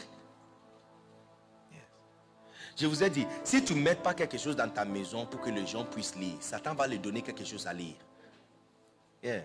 [2.77, 5.41] Je vous ai dit, si tu ne mets pas quelque chose dans ta maison pour
[5.41, 7.97] que les gens puissent lire, Satan va leur donner quelque chose à lire.
[9.23, 9.43] Yeah.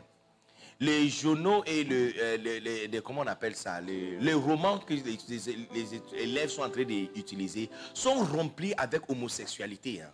[0.80, 4.80] Les journaux et le, euh, le- le- le- comment on appelle ça, les, les romans
[4.80, 10.02] que les, les- les élèves sont en train d'utiliser sont remplis avec homosexualité.
[10.02, 10.12] hein.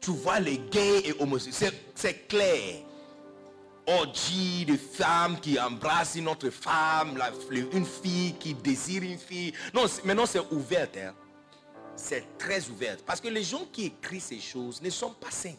[0.00, 2.82] Tu vois les gays et homosexuels, c'est- clair.
[3.86, 9.52] Orgie de femmes qui embrassent une autre femme, la- une fille qui désire une fille.
[9.74, 10.88] Non, maintenant c'est ouvert.
[10.96, 11.12] hein.
[11.96, 12.96] C'est très ouvert.
[13.06, 15.54] Parce que les gens qui écrivent ces choses ne sont pas saints.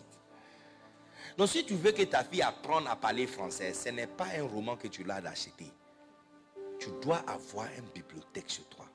[1.38, 4.44] Donc si tu veux que ta fille apprenne à parler français, ce n'est pas un
[4.44, 5.72] roman que tu l'as d'acheter.
[6.80, 8.86] Tu dois avoir une bibliothèque chez toi.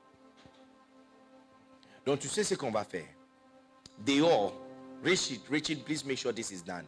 [2.05, 3.05] Donc tu sais ce qu'on va faire.
[3.99, 4.53] Dehors,
[5.03, 6.85] Richard, Richard, please make sure this is done.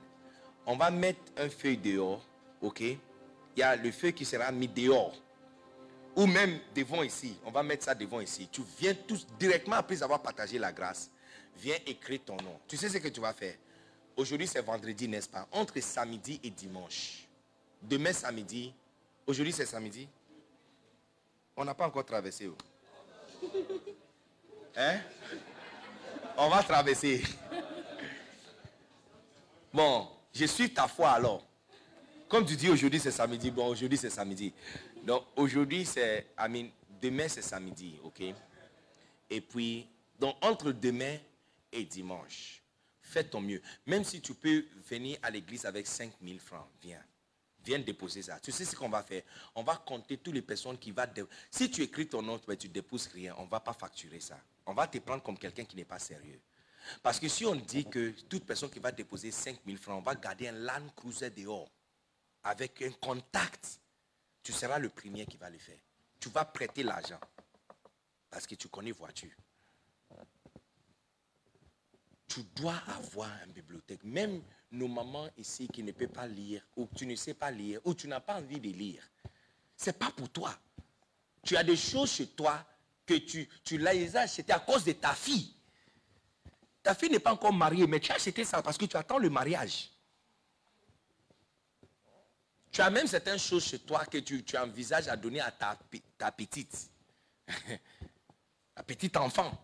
[0.65, 2.25] On va mettre un feuille dehors,
[2.61, 2.81] ok?
[2.81, 2.97] Il
[3.59, 5.13] y a le feuille qui sera mis dehors.
[6.15, 7.37] Ou même devant ici.
[7.45, 8.47] On va mettre ça devant ici.
[8.51, 11.09] Tu viens tous directement après avoir partagé la grâce.
[11.57, 12.59] Viens écrire ton nom.
[12.67, 13.55] Tu sais ce que tu vas faire.
[14.15, 15.47] Aujourd'hui c'est vendredi, n'est-ce pas?
[15.51, 17.27] Entre samedi et dimanche.
[17.81, 18.73] Demain samedi.
[19.25, 20.07] Aujourd'hui c'est samedi.
[21.55, 22.47] On n'a pas encore traversé.
[22.47, 22.55] oh.
[24.75, 24.99] Hein?
[26.37, 27.23] On va traverser.
[29.71, 31.43] Bon, je suis ta foi alors.
[32.29, 34.53] Comme tu dis aujourd'hui c'est samedi, bon aujourd'hui c'est samedi.
[35.03, 36.69] Donc aujourd'hui c'est, I mean,
[37.01, 38.21] demain c'est samedi, ok?
[39.29, 39.87] Et puis,
[40.19, 41.17] donc entre demain
[41.71, 42.62] et dimanche,
[43.13, 43.61] fais ton mieux.
[43.85, 47.01] Même si tu peux venir à l'église avec 5000 francs, viens.
[47.63, 48.39] Viens déposer ça.
[48.41, 49.23] Tu sais ce qu'on va faire?
[49.55, 51.03] On va compter toutes les personnes qui vont...
[51.49, 54.37] Si tu écris ton nom, tu déposes rien, on ne va pas facturer ça.
[54.65, 56.41] On va te prendre comme quelqu'un qui n'est pas sérieux.
[57.01, 60.15] Parce que si on dit que toute personne qui va déposer 5000 francs, on va
[60.15, 61.69] garder un Land Cruiser dehors
[62.43, 63.79] avec un contact,
[64.41, 65.79] tu seras le premier qui va le faire.
[66.19, 67.19] Tu vas prêter l'argent
[68.29, 69.31] parce que tu connais voiture.
[72.33, 74.03] Tu dois avoir une bibliothèque.
[74.03, 77.79] Même nos mamans ici qui ne peuvent pas lire, ou tu ne sais pas lire,
[77.85, 79.03] ou tu n'as pas envie de lire,
[79.75, 80.57] c'est pas pour toi.
[81.43, 82.65] Tu as des choses chez toi
[83.05, 85.53] que tu, tu les as à cause de ta fille.
[86.81, 89.19] Ta fille n'est pas encore mariée, mais tu as acheté ça parce que tu attends
[89.19, 89.91] le mariage.
[92.71, 95.77] Tu as même certaines choses chez toi que tu, tu envisages à donner à ta,
[96.17, 96.89] ta petite.
[98.73, 99.55] ta petite enfant.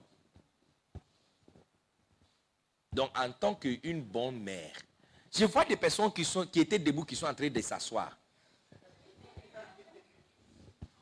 [2.91, 4.73] Donc, en tant qu'une bonne mère,
[5.31, 8.17] je vois des personnes qui, sont, qui étaient debout, qui sont en train de s'asseoir.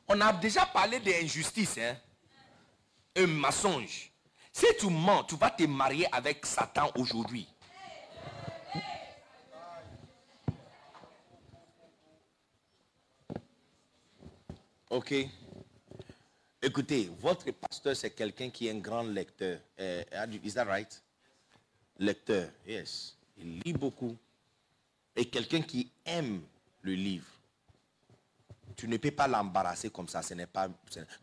[0.06, 1.96] On a déjà parlé d'injustice, hein?
[3.16, 4.10] Un mensonge.
[4.52, 7.46] Si tu mens, tu vas te marier avec Satan aujourd'hui.
[14.90, 15.14] Ok.
[16.62, 19.60] Écoutez, votre pasteur, c'est quelqu'un qui est un grand lecteur.
[19.78, 20.02] Euh,
[20.42, 21.02] is that right?
[21.98, 23.16] Lecteur, yes.
[23.38, 24.16] Il lit beaucoup.
[25.16, 26.40] Et quelqu'un qui aime
[26.82, 27.26] le livre.
[28.76, 30.22] Tu ne peux pas l'embarrasser comme ça.
[30.22, 30.68] Ce n'est pas.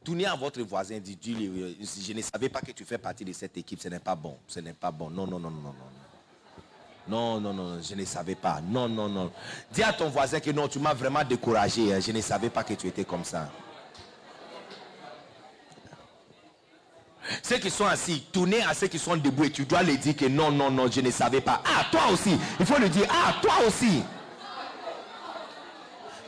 [0.04, 3.32] Tournez à votre voisin, dit euh, je ne savais pas que tu fais partie de
[3.32, 3.80] cette équipe.
[3.80, 4.38] Ce n'est pas bon.
[4.48, 5.10] Ce n'est pas bon.
[5.10, 5.86] Non, non, non, non, non, non.
[7.08, 8.60] Non, non, non, je ne savais pas.
[8.62, 9.32] Non, non, non.
[9.72, 11.94] Dis à ton voisin que non, tu m'as vraiment découragé.
[11.94, 12.00] hein.
[12.00, 13.50] Je ne savais pas que tu étais comme ça.
[17.42, 20.16] Ceux qui sont assis, tournez à ceux qui sont debout et tu dois leur dire
[20.16, 21.62] que non, non, non, je ne savais pas.
[21.66, 22.38] Ah, toi aussi.
[22.60, 23.08] Il faut le dire.
[23.10, 24.04] Ah, toi aussi.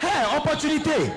[0.01, 1.11] Hey, opportunité.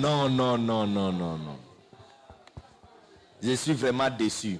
[0.00, 1.58] Non, non, non, non, non, non.
[3.42, 4.58] Je suis vraiment déçu.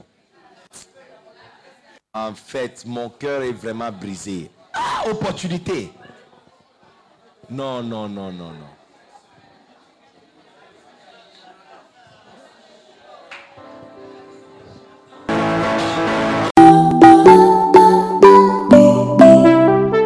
[2.12, 4.50] En fait, mon cœur est vraiment brisé.
[4.74, 5.92] Ah, opportunité.
[7.48, 8.70] Non, non, non, non, non.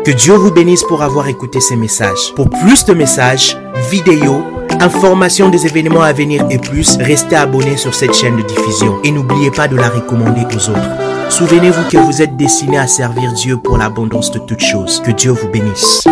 [0.04, 2.32] Que Dieu vous bénisse pour avoir écouté ces messages.
[2.36, 3.56] Pour plus de messages,
[3.90, 4.44] vidéos,
[4.80, 9.10] informations des événements à venir et plus, restez abonnés sur cette chaîne de diffusion et
[9.10, 11.30] n'oubliez pas de la recommander aux autres.
[11.30, 15.02] Souvenez-vous que vous êtes destiné à servir Dieu pour l'abondance de toutes choses.
[15.04, 16.06] Que Dieu vous bénisse.